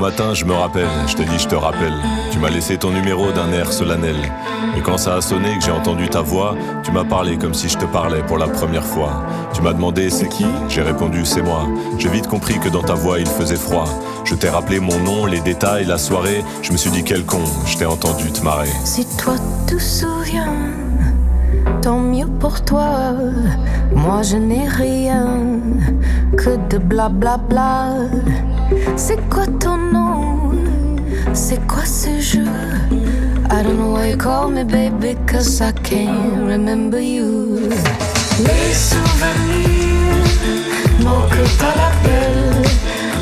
matin, 0.00 0.32
je 0.34 0.46
me 0.46 0.54
rappelle, 0.54 0.88
je 1.06 1.14
te 1.14 1.22
dis, 1.22 1.38
je 1.38 1.46
te 1.46 1.54
rappelle. 1.54 1.94
Tu 2.32 2.38
m'as 2.38 2.48
laissé 2.48 2.78
ton 2.78 2.90
numéro 2.90 3.30
d'un 3.32 3.52
air 3.52 3.70
solennel. 3.70 4.16
Et 4.76 4.80
quand 4.80 4.96
ça 4.96 5.16
a 5.16 5.20
sonné, 5.20 5.56
que 5.58 5.64
j'ai 5.64 5.70
entendu 5.70 6.08
ta 6.08 6.22
voix, 6.22 6.56
tu 6.82 6.90
m'as 6.90 7.04
parlé 7.04 7.36
comme 7.36 7.52
si 7.52 7.68
je 7.68 7.76
te 7.76 7.84
parlais 7.84 8.22
pour 8.22 8.38
la 8.38 8.48
première 8.48 8.84
fois. 8.84 9.26
Tu 9.52 9.60
m'as 9.60 9.74
demandé 9.74 10.08
c'est 10.08 10.28
qui? 10.28 10.46
J'ai 10.68 10.80
répondu 10.82 11.24
c'est 11.26 11.42
moi. 11.42 11.68
J'ai 11.98 12.08
vite 12.08 12.28
compris 12.28 12.58
que 12.58 12.70
dans 12.70 12.82
ta 12.82 12.94
voix 12.94 13.18
il 13.18 13.26
faisait 13.26 13.56
froid. 13.56 13.84
Je 14.24 14.34
t'ai 14.34 14.48
rappelé 14.48 14.80
mon 14.80 14.98
nom, 15.00 15.26
les 15.26 15.40
détails, 15.40 15.84
la 15.84 15.98
soirée. 15.98 16.42
Je 16.62 16.72
me 16.72 16.78
suis 16.78 16.90
dit 16.90 17.04
quel 17.04 17.24
con, 17.26 17.44
je 17.66 17.76
t'ai 17.76 17.86
entendu 17.86 18.32
te 18.32 18.42
marrer. 18.42 18.70
Si 18.84 19.04
toi 19.18 19.34
te 19.66 19.78
souviens, 19.78 20.54
tant 21.82 21.98
mieux 21.98 22.26
pour 22.38 22.62
toi. 22.62 23.14
Moi 23.94 24.22
je 24.22 24.36
n'ai 24.36 24.68
rien 24.68 25.26
que 26.36 26.56
de 26.68 26.78
blablabla. 26.78 28.08
C'est 28.96 29.20
quoi 29.28 29.46
ton 29.46 29.76
nom? 29.76 30.52
C'est 31.32 31.64
quoi 31.66 31.84
ce 31.84 32.20
jeu? 32.20 32.44
I 33.52 33.62
don't 33.62 33.78
know 33.78 33.92
why 33.94 34.10
you 34.10 34.16
call 34.16 34.48
me 34.48 34.64
baby, 34.64 35.16
cause 35.26 35.60
I 35.60 35.72
can't 35.72 36.46
remember 36.46 37.00
you. 37.00 37.58
Les 38.38 38.74
souvenirs, 38.74 40.24
mon 41.00 41.28
que 41.28 41.42
pas 41.58 41.74
l'appel. 41.76 42.62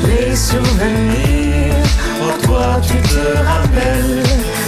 Les 0.05 0.35
souvenirs, 0.35 1.75
oh 2.21 2.45
toi 2.45 2.79
tu 2.81 2.97
te 3.09 3.37
rappelles. 3.43 4.58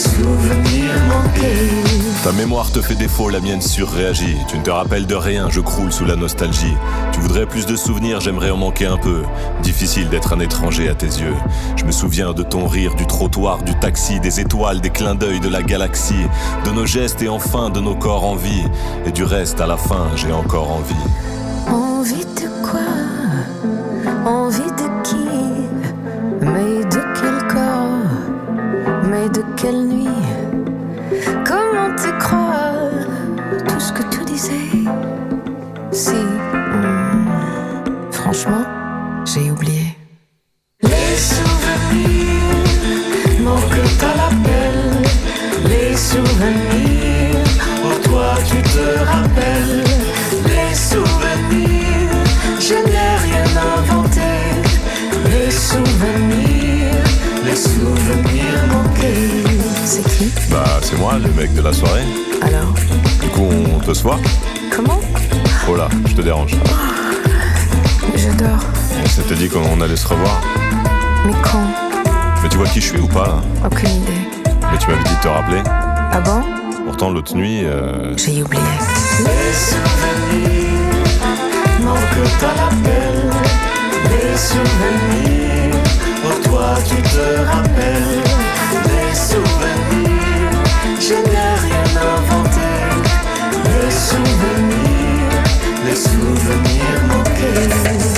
Souvenirs 0.00 0.94
manqués. 1.08 1.70
Ta 2.24 2.32
mémoire 2.32 2.70
te 2.70 2.80
fait 2.80 2.94
défaut, 2.94 3.28
la 3.28 3.40
mienne 3.40 3.62
surréagit. 3.62 4.36
Tu 4.48 4.58
ne 4.58 4.62
te 4.62 4.70
rappelles 4.70 5.06
de 5.06 5.14
rien, 5.14 5.48
je 5.48 5.60
croule 5.60 5.92
sous 5.92 6.04
la 6.04 6.16
nostalgie. 6.16 6.74
Tu 7.12 7.20
voudrais 7.20 7.46
plus 7.46 7.66
de 7.66 7.76
souvenirs, 7.76 8.20
j'aimerais 8.20 8.50
en 8.50 8.56
manquer 8.56 8.86
un 8.86 8.98
peu. 8.98 9.22
Difficile 9.62 10.08
d'être 10.08 10.32
un 10.34 10.40
étranger 10.40 10.88
à 10.88 10.94
tes 10.94 11.06
yeux. 11.06 11.34
Je 11.76 11.84
me 11.84 11.92
souviens 11.92 12.32
de 12.32 12.42
ton 12.42 12.66
rire, 12.66 12.94
du 12.94 13.06
trottoir, 13.06 13.62
du 13.62 13.74
taxi, 13.78 14.20
des 14.20 14.40
étoiles, 14.40 14.80
des 14.80 14.90
clins 14.90 15.14
d'œil 15.14 15.40
de 15.40 15.48
la 15.48 15.62
galaxie, 15.62 16.26
de 16.64 16.70
nos 16.70 16.86
gestes 16.86 17.22
et 17.22 17.28
enfin 17.28 17.70
de 17.70 17.80
nos 17.80 17.94
corps 17.94 18.24
en 18.24 18.36
vie. 18.36 18.64
Et 19.06 19.12
du 19.12 19.24
reste, 19.24 19.60
à 19.60 19.66
la 19.66 19.76
fin, 19.76 20.08
j'ai 20.16 20.32
encore 20.32 20.72
envie. 20.72 20.94
Envie 21.68 22.24
de 22.24 22.48
quoi? 22.62 22.80
Envie 24.26 24.58
de 24.58 25.02
qui? 25.02 25.16
Mais 26.42 26.89
de 29.28 29.42
quelle 29.56 29.86
nuit? 29.86 30.08
Comment 31.44 31.94
te 31.94 32.10
croire 32.18 32.90
Tout 33.68 33.80
ce 33.80 33.92
que 33.92 34.02
tu 34.10 34.24
disais? 34.24 34.70
Si 35.92 36.14
hmm, 36.14 37.28
Franchement 38.10 38.64
J'ai 39.26 39.50
oublié. 39.50 39.96
Les 40.82 41.16
souvenirs 41.16 42.64
manquent 43.42 44.02
à 44.02 44.16
l'appel 44.16 45.02
Les 45.68 45.96
souvenirs 45.96 46.79
qui 60.20 60.30
Bah, 60.50 60.64
c'est 60.82 60.98
moi, 60.98 61.14
le 61.18 61.30
mec 61.32 61.54
de 61.54 61.62
la 61.62 61.72
soirée. 61.72 62.04
Alors 62.42 62.72
Du 63.22 63.28
coup, 63.28 63.48
on 63.74 63.78
peut 63.78 63.94
se 63.94 64.02
voir 64.02 64.18
Comment 64.74 65.00
Oh 65.68 65.76
là, 65.76 65.88
je 66.06 66.14
te 66.14 66.20
dérange. 66.22 66.52
Je 68.16 68.28
dors 68.36 68.64
On 69.02 69.08
s'était 69.08 69.34
dit 69.34 69.48
qu'on 69.48 69.80
allait 69.80 69.96
se 69.96 70.06
revoir. 70.08 70.40
Mais 71.26 71.32
quand 71.42 71.64
Mais 72.42 72.48
tu 72.48 72.56
vois 72.58 72.66
qui 72.66 72.80
je 72.80 72.86
suis 72.88 72.98
ou 73.00 73.06
pas 73.06 73.26
là? 73.26 73.66
Aucune 73.66 73.88
idée 73.90 74.12
Mais 74.70 74.78
tu 74.78 74.88
m'avais 74.90 75.02
dit 75.04 75.14
de 75.14 75.20
te 75.22 75.28
rappeler. 75.28 75.62
Ah 76.12 76.20
bon? 76.20 76.42
Pourtant, 76.86 77.10
l'autre 77.10 77.34
nuit, 77.36 77.60
euh, 77.64 78.14
J'ai 78.16 78.42
oublié 78.42 78.62
Les 79.20 79.54
souvenirs 79.54 80.70
manquent 81.82 82.42
à 82.42 82.54
l'appel 82.56 83.30
Les 84.10 84.36
souvenirs 84.36 85.79
Oh 86.24 86.38
toi 86.44 86.74
tu 86.88 86.96
te 86.96 87.26
rappelles 87.50 88.22
Les 88.84 89.14
souvenirs. 89.14 90.56
Je 91.00 91.14
n'ai 91.14 91.50
rien 91.66 91.88
inventé. 92.16 92.70
Les 93.64 93.90
souvenirs 94.08 95.42
Les 95.86 95.96
souvenirs 95.96 97.02
manqués 97.08 98.09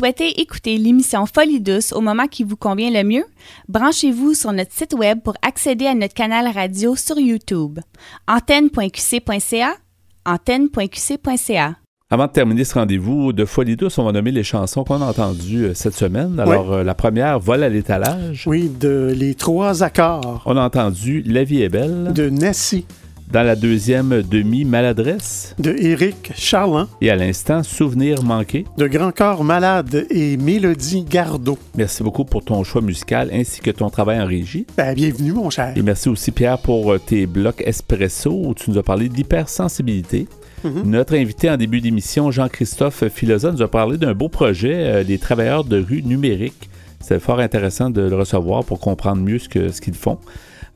souhaitez 0.00 0.40
écouter 0.40 0.78
l'émission 0.78 1.26
Folie 1.26 1.60
douce 1.60 1.92
au 1.92 2.00
moment 2.00 2.26
qui 2.26 2.42
vous 2.42 2.56
convient 2.56 2.90
le 2.90 3.06
mieux? 3.06 3.24
Branchez-vous 3.68 4.32
sur 4.32 4.50
notre 4.50 4.72
site 4.72 4.94
web 4.94 5.20
pour 5.22 5.34
accéder 5.46 5.84
à 5.84 5.94
notre 5.94 6.14
canal 6.14 6.50
radio 6.54 6.96
sur 6.96 7.18
YouTube. 7.18 7.80
antenne.qc.ca, 8.26 9.74
antenne.qc.ca. 10.24 11.74
Avant 12.08 12.26
de 12.26 12.32
terminer 12.32 12.64
ce 12.64 12.74
rendez-vous 12.74 13.34
de 13.34 13.44
Folie 13.44 13.76
douce, 13.76 13.98
on 13.98 14.04
va 14.04 14.12
nommer 14.12 14.30
les 14.30 14.42
chansons 14.42 14.84
qu'on 14.84 15.02
a 15.02 15.04
entendues 15.04 15.66
euh, 15.66 15.74
cette 15.74 15.94
semaine. 15.94 16.40
Alors, 16.40 16.72
euh, 16.72 16.82
la 16.82 16.94
première, 16.94 17.38
Vol 17.38 17.62
à 17.62 17.68
l'étalage. 17.68 18.44
Oui, 18.46 18.70
de 18.70 19.14
Les 19.14 19.34
Trois 19.34 19.82
Accords. 19.82 20.42
On 20.46 20.56
a 20.56 20.62
entendu 20.62 21.22
La 21.26 21.44
vie 21.44 21.62
est 21.62 21.68
belle. 21.68 22.14
De 22.14 22.30
Nessie. 22.30 22.86
Dans 23.32 23.44
la 23.44 23.54
deuxième, 23.54 24.22
Demi 24.22 24.64
Maladresse. 24.64 25.54
De 25.60 25.70
Éric 25.70 26.32
Charland. 26.34 26.88
Et 27.00 27.10
à 27.10 27.16
l'instant, 27.16 27.62
Souvenir 27.62 28.24
manqué. 28.24 28.64
De 28.76 28.88
Grand 28.88 29.12
Corps 29.12 29.44
Malade 29.44 30.04
et 30.10 30.36
Mélodie 30.36 31.04
Gardot. 31.04 31.56
Merci 31.76 32.02
beaucoup 32.02 32.24
pour 32.24 32.44
ton 32.44 32.64
choix 32.64 32.82
musical 32.82 33.30
ainsi 33.32 33.60
que 33.60 33.70
ton 33.70 33.88
travail 33.88 34.20
en 34.20 34.26
régie. 34.26 34.66
Ben, 34.76 34.94
bienvenue, 34.94 35.32
mon 35.32 35.48
cher. 35.48 35.72
Et 35.76 35.82
merci 35.82 36.08
aussi, 36.08 36.32
Pierre, 36.32 36.58
pour 36.58 36.92
euh, 36.92 36.98
tes 36.98 37.26
blocs 37.26 37.62
espresso 37.64 38.32
où 38.32 38.52
tu 38.52 38.68
nous 38.68 38.78
as 38.78 38.82
parlé 38.82 39.08
d'hypersensibilité. 39.08 40.26
Mm-hmm. 40.64 40.82
Notre 40.86 41.14
invité 41.14 41.48
en 41.48 41.56
début 41.56 41.80
d'émission, 41.80 42.32
Jean-Christophe 42.32 43.06
Filosa, 43.10 43.52
nous 43.52 43.62
a 43.62 43.70
parlé 43.70 43.96
d'un 43.96 44.12
beau 44.12 44.28
projet, 44.28 44.74
euh, 44.74 45.02
les 45.04 45.18
travailleurs 45.18 45.62
de 45.62 45.80
rue 45.80 46.02
numérique. 46.02 46.68
C'est 46.98 47.20
fort 47.20 47.38
intéressant 47.38 47.90
de 47.90 48.02
le 48.02 48.16
recevoir 48.16 48.64
pour 48.64 48.80
comprendre 48.80 49.22
mieux 49.22 49.38
ce 49.38 49.48
qu'ils 49.48 49.72
ce 49.72 49.80
qu'ils 49.80 49.94
font. 49.94 50.18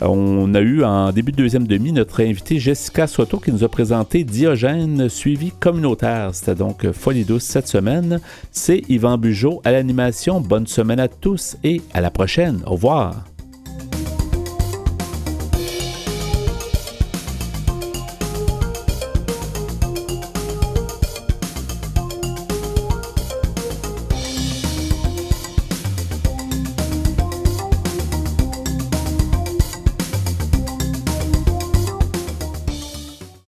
On 0.00 0.54
a 0.54 0.60
eu 0.60 0.82
en 0.84 1.12
début 1.12 1.32
de 1.32 1.36
deuxième 1.36 1.66
demi 1.66 1.92
notre 1.92 2.22
invité 2.22 2.58
Jessica 2.58 3.06
Soto 3.06 3.38
qui 3.38 3.52
nous 3.52 3.64
a 3.64 3.68
présenté 3.68 4.24
Diogène 4.24 5.08
suivi 5.08 5.50
communautaire. 5.50 6.34
C'était 6.34 6.54
donc 6.54 6.90
Folie 6.92 7.24
douce 7.24 7.44
cette 7.44 7.68
semaine. 7.68 8.20
C'est 8.50 8.82
Yvan 8.88 9.18
Bugeaud 9.18 9.60
à 9.64 9.72
l'animation. 9.72 10.40
Bonne 10.40 10.66
semaine 10.66 11.00
à 11.00 11.08
tous 11.08 11.56
et 11.64 11.80
à 11.92 12.00
la 12.00 12.10
prochaine. 12.10 12.60
Au 12.66 12.72
revoir. 12.72 13.33